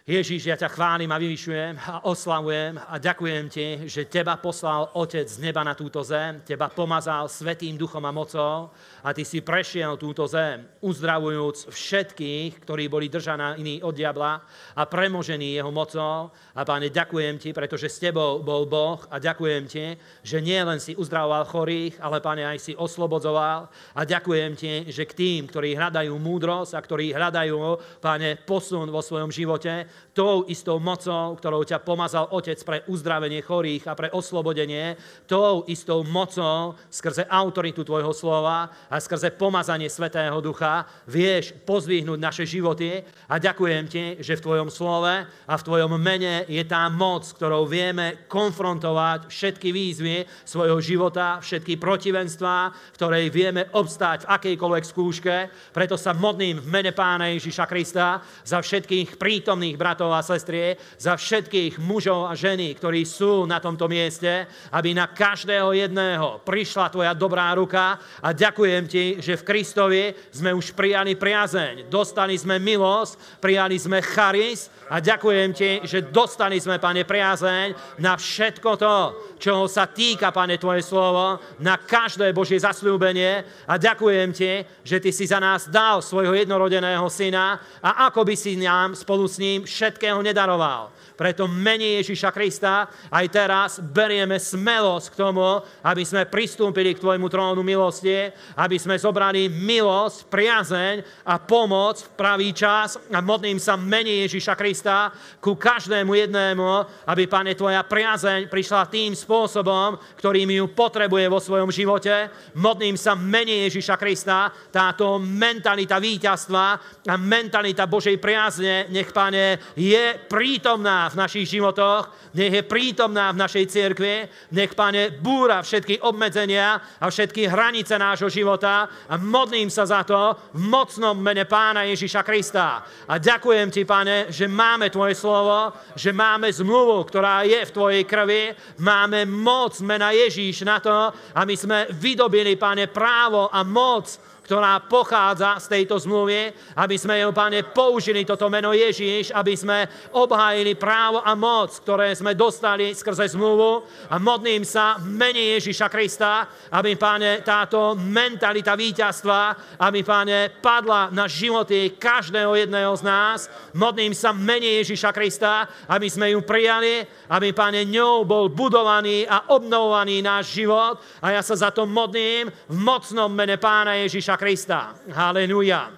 Ježíš, 0.07 0.47
ja 0.47 0.55
ťa 0.55 0.71
chválim 0.71 1.11
a 1.11 1.19
vyvyšujem 1.19 1.83
a 1.83 2.07
oslavujem 2.07 2.79
a 2.79 2.95
ďakujem 2.95 3.45
ti, 3.51 3.91
že 3.91 4.07
teba 4.07 4.39
poslal 4.39 4.95
Otec 4.95 5.27
z 5.27 5.43
neba 5.43 5.67
na 5.67 5.75
túto 5.75 5.99
zem, 6.07 6.47
teba 6.47 6.71
pomazal 6.71 7.27
Svetým 7.27 7.75
duchom 7.75 8.07
a 8.07 8.15
mocou 8.15 8.71
a 9.03 9.11
ty 9.11 9.27
si 9.27 9.43
prešiel 9.43 9.99
túto 9.99 10.23
zem, 10.31 10.63
uzdravujúc 10.79 11.75
všetkých, 11.75 12.63
ktorí 12.63 12.87
boli 12.87 13.11
držaní 13.11 13.83
od 13.83 13.99
diabla 13.99 14.47
a 14.79 14.87
premožení 14.87 15.59
jeho 15.59 15.75
mocou. 15.75 16.31
A 16.55 16.63
páne, 16.63 16.87
ďakujem 16.87 17.43
ti, 17.43 17.51
pretože 17.51 17.91
s 17.91 17.99
tebou 17.99 18.47
bol 18.47 18.63
Boh 18.63 19.03
a 19.11 19.19
ďakujem 19.19 19.67
ti, 19.67 19.99
že 20.23 20.39
nie 20.39 20.63
len 20.63 20.79
si 20.79 20.95
uzdravoval 20.95 21.51
chorých, 21.51 21.99
ale 21.99 22.23
páne, 22.23 22.47
aj 22.47 22.63
si 22.63 22.79
oslobodzoval. 22.79 23.67
A 23.99 24.01
ďakujem 24.07 24.55
ti, 24.55 24.87
že 24.87 25.03
k 25.03 25.19
tým, 25.19 25.51
ktorí 25.51 25.75
hľadajú 25.75 26.15
múdrosť 26.15 26.79
a 26.79 26.85
ktorí 26.87 27.11
hľadajú, 27.11 27.59
páne, 27.99 28.39
posun 28.47 28.87
vo 28.87 29.03
svojom 29.03 29.35
živote, 29.35 29.96
tou 30.17 30.49
istou 30.49 30.81
mocou, 30.81 31.37
ktorou 31.37 31.61
ťa 31.63 31.85
pomazal 31.85 32.33
Otec 32.33 32.57
pre 32.65 32.81
uzdravenie 32.89 33.45
chorých 33.45 33.85
a 33.91 33.93
pre 33.93 34.09
oslobodenie, 34.09 34.97
tou 35.29 35.69
istou 35.69 36.01
mocou 36.01 36.73
skrze 36.89 37.29
autoritu 37.29 37.85
Tvojho 37.85 38.17
slova 38.17 38.73
a 38.89 38.97
skrze 38.97 39.37
pomazanie 39.37 39.93
Svetého 39.93 40.41
Ducha 40.41 40.89
vieš 41.05 41.53
pozvihnúť 41.69 42.17
naše 42.17 42.45
životy 42.49 43.05
a 43.29 43.37
ďakujem 43.37 43.85
Ti, 43.87 44.05
že 44.25 44.41
v 44.41 44.45
Tvojom 44.45 44.69
slove 44.73 45.29
a 45.29 45.55
v 45.55 45.67
Tvojom 45.69 45.93
mene 46.01 46.49
je 46.49 46.65
tá 46.65 46.89
moc, 46.89 47.29
ktorou 47.29 47.69
vieme 47.69 48.25
konfrontovať 48.27 49.29
všetky 49.29 49.69
výzvy 49.69 50.17
svojho 50.49 50.81
života, 50.81 51.45
všetky 51.45 51.77
protivenstvá, 51.77 52.59
v 52.73 52.97
ktorej 52.97 53.25
vieme 53.29 53.69
obstáť 53.77 54.25
v 54.25 54.31
akejkoľvek 54.33 54.85
skúške. 54.85 55.35
Preto 55.77 56.01
sa 56.01 56.17
modlím 56.17 56.57
v 56.57 56.69
mene 56.73 56.93
Pána 56.97 57.29
Ježiša 57.37 57.69
Krista 57.69 58.25
za 58.43 58.65
všetkých 58.65 59.21
prítomných 59.21 59.77
bratov 59.87 60.11
a 60.11 60.27
sestrie, 60.27 60.75
za 60.99 61.15
všetkých 61.15 61.79
mužov 61.79 62.27
a 62.27 62.35
ženy, 62.35 62.75
ktorí 62.75 63.07
sú 63.07 63.47
na 63.47 63.63
tomto 63.63 63.87
mieste, 63.87 64.51
aby 64.75 64.91
na 64.91 65.07
každého 65.07 65.71
jedného 65.79 66.43
prišla 66.43 66.91
tvoja 66.91 67.15
dobrá 67.15 67.55
ruka. 67.55 67.95
A 68.19 68.35
ďakujem 68.35 68.91
ti, 68.91 69.23
že 69.23 69.39
v 69.39 69.47
Kristovi 69.47 70.11
sme 70.35 70.51
už 70.51 70.75
prijali 70.75 71.15
priazeň, 71.15 71.87
dostali 71.87 72.35
sme 72.35 72.59
milosť, 72.59 73.39
prijali 73.39 73.79
sme 73.79 74.03
charis. 74.03 74.75
A 74.91 74.99
ďakujem 74.99 75.51
ti, 75.55 75.71
že 75.87 76.11
dostali 76.11 76.59
sme, 76.59 76.83
pane, 76.83 77.07
priazeň 77.07 77.99
na 78.03 78.19
všetko 78.19 78.71
to, 78.79 78.97
čoho 79.39 79.69
sa 79.69 79.87
týka, 79.87 80.33
pane, 80.33 80.59
tvoje 80.59 80.83
slovo, 80.83 81.41
na 81.61 81.77
každé 81.77 82.33
Božie 82.33 82.61
zasľúbenie 82.61 83.45
a 83.69 83.77
ďakujem 83.77 84.31
ti, 84.33 84.65
že 84.83 85.01
ty 85.01 85.11
si 85.13 85.29
za 85.29 85.41
nás 85.41 85.69
dal 85.69 86.01
svojho 86.03 86.35
jednorodeného 86.35 87.07
syna 87.13 87.61
a 87.81 88.09
ako 88.11 88.25
by 88.25 88.35
si 88.35 88.57
nám 88.57 88.97
spolu 88.97 89.29
s 89.29 89.37
ním 89.39 89.65
všetkého 89.65 90.21
nedaroval. 90.25 90.93
Preto 91.17 91.49
mení 91.49 91.97
Ježiša 92.05 92.29
Krista 92.29 92.93
aj 93.09 93.27
teraz 93.33 93.71
berieme 93.81 94.37
smelosť 94.37 95.17
k 95.17 95.19
tomu, 95.19 95.65
aby 95.81 96.05
sme 96.05 96.29
pristúpili 96.29 96.93
k 96.93 97.01
Tvojmu 97.01 97.33
trónu 97.33 97.65
milosti, 97.65 98.29
aby 98.61 98.77
sme 98.77 99.01
zobrali 99.01 99.49
milosť, 99.49 100.29
priazeň 100.29 100.95
a 101.25 101.41
pomoc 101.41 102.05
v 102.05 102.13
pravý 102.21 102.53
čas 102.53 103.01
a 103.09 103.25
modlím 103.25 103.57
sa 103.57 103.81
mení 103.81 104.29
Ježiša 104.29 104.55
Krista 104.61 105.09
ku 105.41 105.57
každému 105.57 106.13
jednému, 106.13 106.69
aby, 107.09 107.25
Pane, 107.25 107.57
Tvoja 107.57 107.81
priazeň 107.81 108.53
prišla 108.53 108.93
tým 108.93 109.17
spôsobom, 109.17 109.97
ktorým 110.21 110.53
ju 110.53 110.69
potrebuje 110.77 111.27
vo 111.33 111.41
svojom 111.41 111.73
živote. 111.73 112.29
Modlím 112.61 113.01
sa 113.01 113.17
mení 113.17 113.65
Ježiša 113.73 113.97
Krista, 113.97 114.53
táto 114.69 115.17
mentalita 115.17 115.97
víťazstva 115.97 116.65
a 117.09 117.15
mentalita 117.17 117.89
Božej 117.89 118.21
priazne, 118.21 118.85
nech, 118.93 119.09
Pane, 119.17 119.73
je 119.73 120.21
prítomná 120.29 121.06
v 121.13 121.21
našich 121.21 121.47
životoch, 121.47 122.33
nech 122.35 122.53
je 122.53 122.63
prítomná 122.67 123.31
v 123.31 123.41
našej 123.41 123.65
cirkvi, 123.71 124.27
nech, 124.53 124.73
Pane, 124.73 125.15
búra 125.19 125.63
všetky 125.63 126.03
obmedzenia 126.03 126.99
a 126.99 127.07
všetky 127.07 127.47
hranice 127.47 127.95
nášho 127.99 128.33
života 128.33 128.91
a 129.07 129.15
modlím 129.21 129.71
sa 129.71 129.87
za 129.87 130.03
to 130.03 130.35
v 130.53 130.63
mocnom 130.67 131.15
mene 131.17 131.47
Pána 131.47 131.87
Ježiša 131.89 132.23
Krista. 132.27 132.85
A 133.09 133.17
ďakujem 133.17 133.69
Ti, 133.73 133.83
Pane, 133.83 134.31
že 134.31 134.51
máme 134.51 134.91
Tvoje 134.91 135.15
slovo, 135.19 135.73
že 135.95 136.13
máme 136.13 136.53
zmluvu, 136.53 137.05
ktorá 137.09 137.43
je 137.43 137.61
v 137.63 137.75
Tvojej 137.75 138.03
krvi, 138.05 138.55
máme 138.83 139.25
moc 139.27 139.79
mena 139.83 140.13
Ježíš 140.13 140.63
na 140.67 140.79
to, 140.79 141.13
aby 141.35 141.55
sme 141.57 141.89
vydobili, 141.97 142.55
Pane, 142.55 142.87
právo 142.93 143.49
a 143.51 143.65
moc 143.65 144.36
ktorá 144.47 144.79
pochádza 144.87 145.59
z 145.59 145.67
tejto 145.67 145.99
zmluvy, 145.99 146.55
aby 146.79 146.95
sme 146.95 147.19
jeho, 147.19 147.35
Pane, 147.35 147.67
použili 147.67 148.23
toto 148.23 148.47
meno 148.47 148.71
Ježíš, 148.71 149.35
aby 149.35 149.59
sme 149.59 149.91
obhájili 150.15 150.79
právo 150.79 151.19
a 151.19 151.35
moc, 151.35 151.75
ktoré 151.83 152.15
sme 152.15 152.39
dostali 152.39 152.95
skrze 152.95 153.35
zmluvu 153.35 153.83
a 154.07 154.23
modlím 154.23 154.63
sa 154.63 155.03
mene 155.03 155.59
Ježíša 155.59 155.91
Krista, 155.91 156.47
aby, 156.71 156.95
Pane, 156.95 157.43
táto 157.43 157.99
mentalita 157.99 158.79
víťazstva, 158.79 159.75
aby, 159.83 160.07
Pane, 160.07 160.63
padla 160.63 161.11
na 161.11 161.27
životy 161.27 161.99
každého 161.99 162.55
jedného 162.55 162.95
z 162.95 163.03
nás. 163.03 163.51
Modlím 163.75 164.15
sa 164.15 164.31
mene 164.31 164.79
Ježíša 164.79 165.11
Krista, 165.11 165.67
aby 165.91 166.07
sme 166.07 166.31
ju 166.31 166.47
prijali, 166.47 167.03
aby, 167.27 167.51
Pane, 167.51 167.83
ňou 167.83 168.23
bol 168.23 168.47
budovaný 168.47 169.27
a 169.27 169.51
obnovovaný 169.51 170.23
náš 170.23 170.55
život 170.55 171.03
a 171.19 171.35
ja 171.35 171.43
sa 171.43 171.59
za 171.59 171.75
to 171.75 171.83
modlím 171.83 172.47
v 172.71 172.77
mocnom 172.79 173.27
mene 173.27 173.59
Pána 173.59 173.99
Ježíša 174.07 174.36
Krista. 174.37 174.95
Haleluja. 175.11 175.91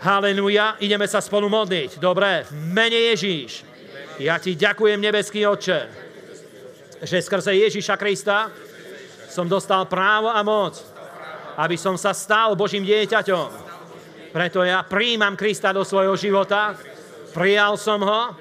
Haleluja. 0.00 0.80
Ideme 0.80 1.04
sa 1.04 1.20
spolu 1.20 1.52
modliť. 1.52 2.00
Dobre, 2.00 2.48
mene 2.52 3.12
Ježíš. 3.12 3.68
Ja 4.20 4.36
ti 4.36 4.52
ďakujem, 4.52 5.00
nebeský 5.00 5.48
Otče, 5.48 5.88
že 7.04 7.24
skrze 7.24 7.56
Ježíša 7.56 7.96
Krista 7.96 8.52
som 9.32 9.48
dostal 9.48 9.88
právo 9.88 10.28
a 10.28 10.40
moc, 10.44 10.76
aby 11.56 11.76
som 11.76 11.96
sa 11.96 12.12
stal 12.12 12.52
Božím 12.52 12.84
dieťaťom. 12.84 13.48
Preto 14.32 14.60
ja 14.60 14.84
príjmam 14.84 15.36
Krista 15.40 15.72
do 15.72 15.84
svojho 15.84 16.16
života, 16.20 16.76
prijal 17.32 17.80
som 17.80 18.04
ho, 18.04 18.36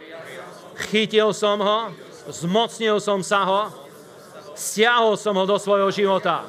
chytil 0.92 1.32
som 1.32 1.60
ho, 1.60 1.80
zmocnil 2.28 3.00
som 3.00 3.24
sa 3.24 3.42
ho, 3.48 3.62
stiahol 4.60 5.16
som 5.16 5.36
ho 5.40 5.48
do 5.48 5.56
svojho 5.56 5.90
života. 5.92 6.44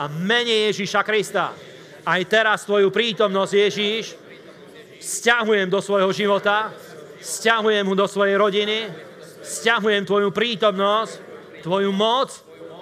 A 0.00 0.08
mene 0.08 0.72
Ježíša 0.72 1.04
Krista 1.04 1.52
aj 2.02 2.20
teraz 2.26 2.66
Tvoju 2.66 2.90
prítomnosť, 2.90 3.52
Ježíš, 3.54 4.04
stiahujem 4.98 5.70
do 5.70 5.78
svojho 5.78 6.10
života, 6.10 6.74
stiahujem 7.22 7.86
ho 7.86 7.94
do 7.94 8.06
svojej 8.10 8.36
rodiny, 8.38 8.78
stiahujem 9.42 10.06
Tvoju 10.06 10.30
prítomnosť, 10.34 11.12
Tvoju 11.62 11.90
moc, 11.94 12.30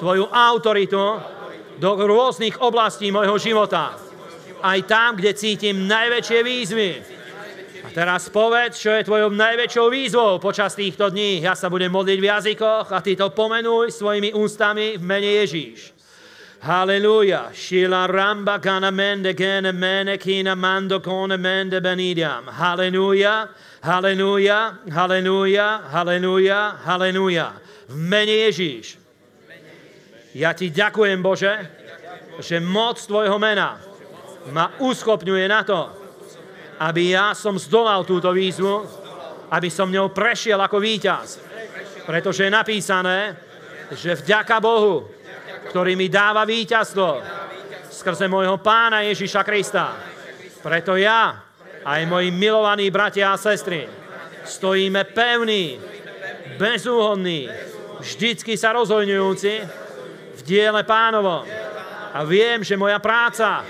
Tvoju 0.01 0.25
autoritu 0.33 1.21
do 1.81 1.91
rôznych 1.97 2.61
oblastí 2.61 3.13
môjho 3.13 3.37
života. 3.41 3.97
Aj 4.61 4.79
tam, 4.85 5.17
kde 5.17 5.33
cítim 5.37 5.89
najväčšie 5.89 6.39
výzvy. 6.45 6.91
A 7.81 7.89
teraz 7.93 8.29
povedz, 8.29 8.77
čo 8.77 8.93
je 8.93 9.09
tvojou 9.09 9.33
najväčšou 9.33 9.89
výzvou 9.89 10.37
počas 10.37 10.77
týchto 10.77 11.09
dní. 11.09 11.41
Ja 11.41 11.57
sa 11.57 11.73
budem 11.73 11.89
modliť 11.89 12.19
v 12.21 12.29
jazykoch 12.29 12.93
a 12.93 13.01
ty 13.01 13.17
to 13.17 13.33
pomenuj 13.33 13.93
svojimi 13.93 14.37
ústami 14.37 15.01
v 15.01 15.05
mene 15.05 15.41
Ježíš. 15.45 16.00
Halleluja. 16.61 17.53
Shila 17.55 18.07
ramba 18.07 18.61
kana 18.61 18.91
mende 18.93 19.35
kene 19.35 19.73
mene 19.73 20.19
kina 20.19 20.55
mando 20.55 21.01
kone 21.01 21.41
mende 21.41 21.81
benidiam. 21.81 22.45
Halleluja. 22.45 23.49
Halleluja. 23.83 24.77
Halleluja. 24.91 25.81
Halleluja. 25.89 26.77
Halleluja. 26.85 27.53
V 27.89 27.97
mene 27.97 28.33
Ježíš. 28.45 29.01
Ja 30.37 30.55
ti 30.55 30.71
ďakujem, 30.71 31.19
Bože, 31.25 31.55
že 32.39 32.63
moc 32.63 33.03
Tvojho 33.03 33.41
mena 33.41 33.81
ma 34.55 34.71
uschopňuje 34.79 35.47
na 35.51 35.67
to, 35.67 35.91
aby 36.79 37.17
ja 37.17 37.35
som 37.35 37.59
zdolal 37.59 38.07
túto 38.07 38.31
výzvu, 38.31 38.87
aby 39.51 39.67
som 39.73 39.91
ňou 39.91 40.15
prešiel 40.15 40.61
ako 40.61 40.79
víťaz. 40.79 41.43
Pretože 42.07 42.47
je 42.47 42.53
napísané, 42.53 43.35
že 43.91 44.15
vďaka 44.23 44.63
Bohu, 44.63 45.11
ktorý 45.71 45.95
mi 45.95 46.11
dáva 46.11 46.43
víťazstvo 46.43 47.23
skrze 48.01 48.27
môjho 48.27 48.57
pána 48.59 49.05
Ježiša 49.07 49.45
Krista. 49.45 49.93
Preto 50.65 50.97
ja, 50.97 51.37
aj 51.85 52.01
moji 52.09 52.33
milovaní 52.33 52.89
bratia 52.89 53.31
a 53.31 53.41
sestry, 53.41 53.85
stojíme 54.43 55.05
pevní, 55.13 55.77
bezúhodní, 56.57 57.47
vždycky 58.01 58.57
sa 58.57 58.73
rozhojňujúci 58.73 59.53
v 60.37 60.41
diele 60.43 60.81
pánovom. 60.83 61.45
A 62.11 62.25
viem, 62.25 62.65
že 62.65 62.81
moja 62.81 62.99
práca, 62.99 63.63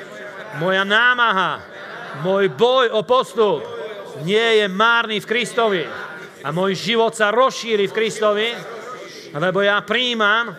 moja 0.62 0.86
námaha, 0.86 1.60
môj 2.22 2.48
boj 2.54 2.86
o 2.96 3.02
postup 3.04 3.60
nie 4.22 4.62
je 4.62 4.66
márny 4.70 5.18
v 5.18 5.28
Kristovi. 5.28 5.84
A 6.40 6.48
môj 6.54 6.72
život 6.78 7.12
sa 7.12 7.28
rozšíri 7.34 7.90
v 7.90 7.96
Kristovi, 7.98 8.48
lebo 9.36 9.60
ja 9.60 9.82
príjmam 9.84 10.56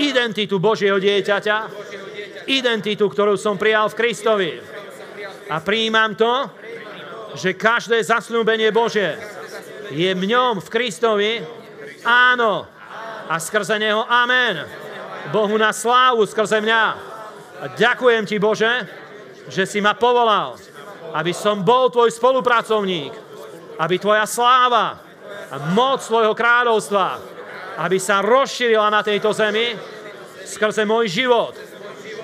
identitu 0.00 0.56
Božieho 0.62 0.96
dieťaťa, 0.96 1.56
identitu, 2.48 3.08
ktorú 3.08 3.36
som 3.36 3.60
prijal 3.60 3.90
v 3.92 3.98
Kristovi. 3.98 4.50
A 5.52 5.60
príjmam 5.60 6.16
to, 6.16 6.48
že 7.36 7.56
každé 7.56 8.00
zasľúbenie 8.04 8.72
Bože 8.72 9.16
je 9.92 10.10
v 10.12 10.24
ňom, 10.24 10.60
v 10.60 10.68
Kristovi, 10.72 11.32
áno, 12.04 12.64
a 13.28 13.34
skrze 13.40 13.78
Neho 13.80 14.04
amen. 14.04 14.64
Bohu 15.30 15.54
na 15.56 15.70
slávu 15.70 16.26
skrze 16.26 16.60
mňa. 16.60 16.84
A 17.62 17.64
ďakujem 17.78 18.26
Ti, 18.26 18.36
Bože, 18.42 18.72
že 19.46 19.64
si 19.64 19.78
ma 19.78 19.94
povolal, 19.94 20.58
aby 21.14 21.30
som 21.30 21.62
bol 21.62 21.88
Tvoj 21.88 22.10
spolupracovník, 22.10 23.14
aby 23.78 23.94
Tvoja 23.96 24.26
sláva 24.26 24.98
a 25.48 25.56
moc 25.72 26.02
Tvojho 26.02 26.34
kráľovstva, 26.34 27.06
aby 27.76 27.96
sa 27.96 28.20
rozšírila 28.20 28.88
na 28.92 29.00
tejto 29.00 29.32
zemi 29.32 29.76
skrze 30.44 30.84
môj 30.84 31.08
život. 31.08 31.54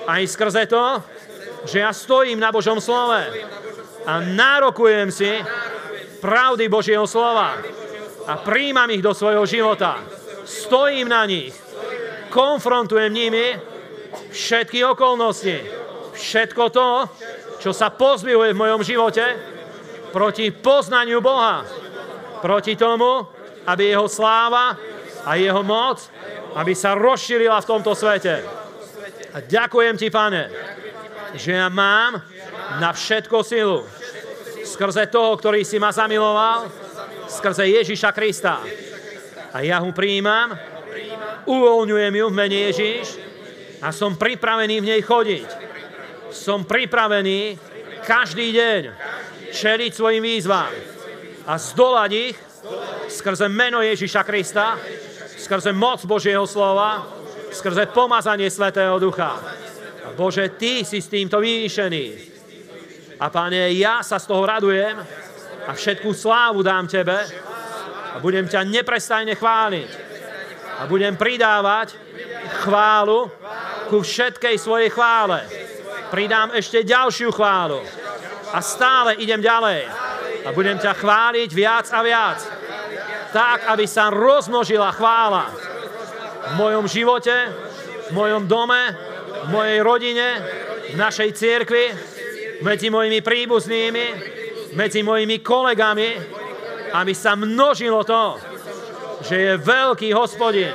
Aj 0.05 0.21
skrze 0.25 0.65
to, 0.69 1.01
že 1.65 1.81
ja 1.81 1.91
stojím 1.93 2.39
na 2.39 2.53
Božom 2.53 2.81
slove 2.81 3.23
a 4.05 4.13
nárokujem 4.23 5.09
si 5.13 5.31
pravdy 6.19 6.67
Božieho 6.67 7.05
slova 7.05 7.57
a 8.29 8.33
príjmam 8.41 8.89
ich 8.89 9.03
do 9.03 9.13
svojho 9.13 9.45
života 9.45 10.19
stojím 10.49 11.09
na 11.09 11.25
nich, 11.29 11.53
konfrontujem 12.33 13.13
nimi 13.13 13.53
všetky 14.33 14.81
okolnosti, 14.81 15.61
všetko 16.17 16.63
to, 16.73 16.89
čo 17.61 17.69
sa 17.69 17.93
pozbihuje 17.93 18.57
v 18.57 18.61
mojom 18.61 18.81
živote 18.81 19.25
proti 20.09 20.49
poznaniu 20.49 21.21
Boha, 21.21 21.61
proti 22.41 22.73
tomu, 22.73 23.21
aby 23.69 23.93
jeho 23.93 24.09
sláva 24.09 24.73
a 25.25 25.35
jeho 25.35 25.63
moc, 25.63 26.03
aby 26.55 26.73
sa 26.75 26.95
rozšírila 26.95 27.59
v 27.61 27.69
tomto 27.69 27.93
svete. 27.95 28.43
A 29.33 29.37
ďakujem 29.45 29.95
ti, 29.97 30.07
pane, 30.09 30.49
že 31.37 31.53
ja 31.53 31.69
mám 31.69 32.17
na 32.81 32.89
všetko 32.89 33.37
silu 33.45 33.85
skrze 34.65 35.09
toho, 35.09 35.33
ktorý 35.37 35.65
si 35.65 35.81
ma 35.81 35.89
zamiloval, 35.89 36.69
skrze 37.29 37.65
Ježiša 37.69 38.09
Krista 38.13 38.61
a 39.49 39.65
ja 39.65 39.81
ho 39.81 39.89
prijímam, 39.89 40.53
uvoľňujem 41.49 42.13
ju 42.13 42.25
v 42.29 42.37
mene 42.37 42.57
Ježíš 42.69 43.07
a 43.81 43.89
som 43.89 44.13
pripravený 44.13 44.81
v 44.81 44.89
nej 44.93 45.01
chodiť. 45.01 45.49
Som 46.29 46.69
pripravený 46.69 47.57
každý 48.05 48.53
deň 48.53 48.81
čeliť 49.49 49.91
svojim 49.93 50.21
výzvam 50.21 50.69
a 51.49 51.57
zdolať 51.57 52.11
ich 52.13 52.37
skrze 53.09 53.49
meno 53.49 53.81
Ježíša 53.81 54.21
Krista, 54.21 54.77
skrze 55.49 55.73
moc 55.73 56.05
Božieho 56.05 56.45
slova, 56.45 57.09
skrze 57.49 57.89
pomazanie 57.89 58.45
Svetého 58.53 59.01
Ducha. 59.01 59.33
Bože, 60.13 60.45
Ty 60.53 60.85
si 60.85 61.01
s 61.01 61.09
týmto 61.09 61.41
vyvýšený. 61.41 62.05
A 63.17 63.33
Pane, 63.33 63.73
ja 63.73 64.05
sa 64.05 64.21
z 64.21 64.29
toho 64.29 64.45
radujem 64.45 64.93
a 65.65 65.71
všetkú 65.73 66.13
slávu 66.13 66.61
dám 66.61 66.85
Tebe, 66.85 67.17
a 68.13 68.21
budem 68.21 68.45
ťa 68.45 68.61
neprestajne 68.61 69.33
chváliť. 69.33 69.89
A 70.81 70.85
budem 70.85 71.17
pridávať 71.17 71.97
chválu 72.61 73.33
ku 73.89 74.05
všetkej 74.05 74.53
svojej 74.53 74.93
chvále. 74.93 75.49
Pridám 76.13 76.53
ešte 76.53 76.85
ďalšiu 76.85 77.33
chválu. 77.33 77.81
A 78.53 78.61
stále 78.61 79.17
idem 79.17 79.41
ďalej. 79.41 79.89
A 80.45 80.53
budem 80.53 80.77
ťa 80.77 80.93
chváliť 80.93 81.49
viac 81.57 81.89
a 81.89 82.05
viac. 82.05 82.58
Tak, 83.29 83.69
aby 83.69 83.85
sa 83.85 84.09
rozmnožila 84.09 84.89
chvála 84.93 85.53
v 86.49 86.53
mojom 86.57 86.85
živote, 86.89 87.35
v 88.09 88.11
mojom 88.11 88.49
dome, 88.49 88.81
v 89.45 89.47
mojej 89.53 89.79
rodine, 89.85 90.27
v 90.89 90.95
našej 90.97 91.29
cirkvi, 91.37 91.85
medzi 92.65 92.89
mojimi 92.89 93.21
príbuznými, 93.21 94.05
medzi 94.73 95.05
mojimi 95.05 95.39
kolegami, 95.45 96.09
aby 96.93 97.13
sa 97.13 97.37
množilo 97.37 98.01
to, 98.01 98.41
že 99.21 99.35
je 99.37 99.53
veľký 99.61 100.09
hospodin, 100.15 100.73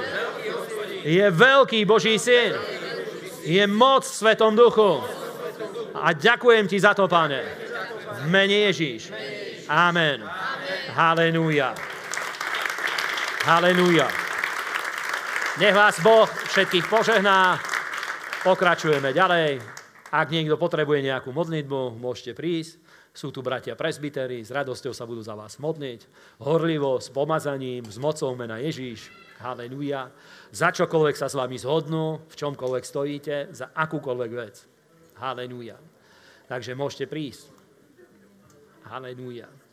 je 1.03 1.27
veľký 1.27 1.83
Boží 1.85 2.17
syn, 2.23 2.55
je 3.45 3.65
moc 3.67 4.07
v 4.07 4.15
Svetom 4.15 4.57
duchu. 4.57 5.03
A 5.95 6.11
ďakujem 6.17 6.67
ti 6.71 6.81
za 6.81 6.97
to, 6.97 7.07
pane. 7.07 7.45
V 8.25 8.27
mene 8.31 8.71
Ježíš. 8.71 9.13
Amen. 9.69 10.25
Halelúja. 10.97 11.94
Halelúja. 13.45 14.09
Nech 15.61 15.77
vás 15.77 16.01
Boh 16.01 16.25
všetkých 16.25 16.89
požehná. 16.89 17.61
Pokračujeme 18.41 19.13
ďalej. 19.13 19.61
Ak 20.09 20.33
niekto 20.33 20.57
potrebuje 20.57 21.05
nejakú 21.05 21.29
modlitbu, 21.29 22.01
môžete 22.01 22.33
prísť. 22.33 22.81
Sú 23.13 23.29
tu 23.37 23.45
bratia 23.45 23.77
presbytery, 23.77 24.41
s 24.41 24.49
radosťou 24.49 24.97
sa 24.97 25.05
budú 25.05 25.21
za 25.21 25.37
vás 25.37 25.61
modliť, 25.61 26.09
horlivo, 26.41 26.97
s 26.97 27.13
pomazaním, 27.13 27.85
s 27.85 28.01
mocou 28.01 28.33
mena 28.33 28.57
Ježíš. 28.65 29.13
Haleluja. 29.45 30.09
Za 30.49 30.73
čokoľvek 30.73 31.13
sa 31.13 31.29
s 31.29 31.37
vami 31.37 31.61
zhodnú, 31.61 32.25
v 32.25 32.35
čomkoľvek 32.41 32.85
stojíte, 32.89 33.37
za 33.53 33.77
akúkoľvek 33.77 34.31
vec. 34.33 34.65
Haleluja. 35.21 35.77
Takže 36.49 36.73
môžete 36.73 37.13
prísť. 37.13 37.53
Haleluja. 38.89 39.64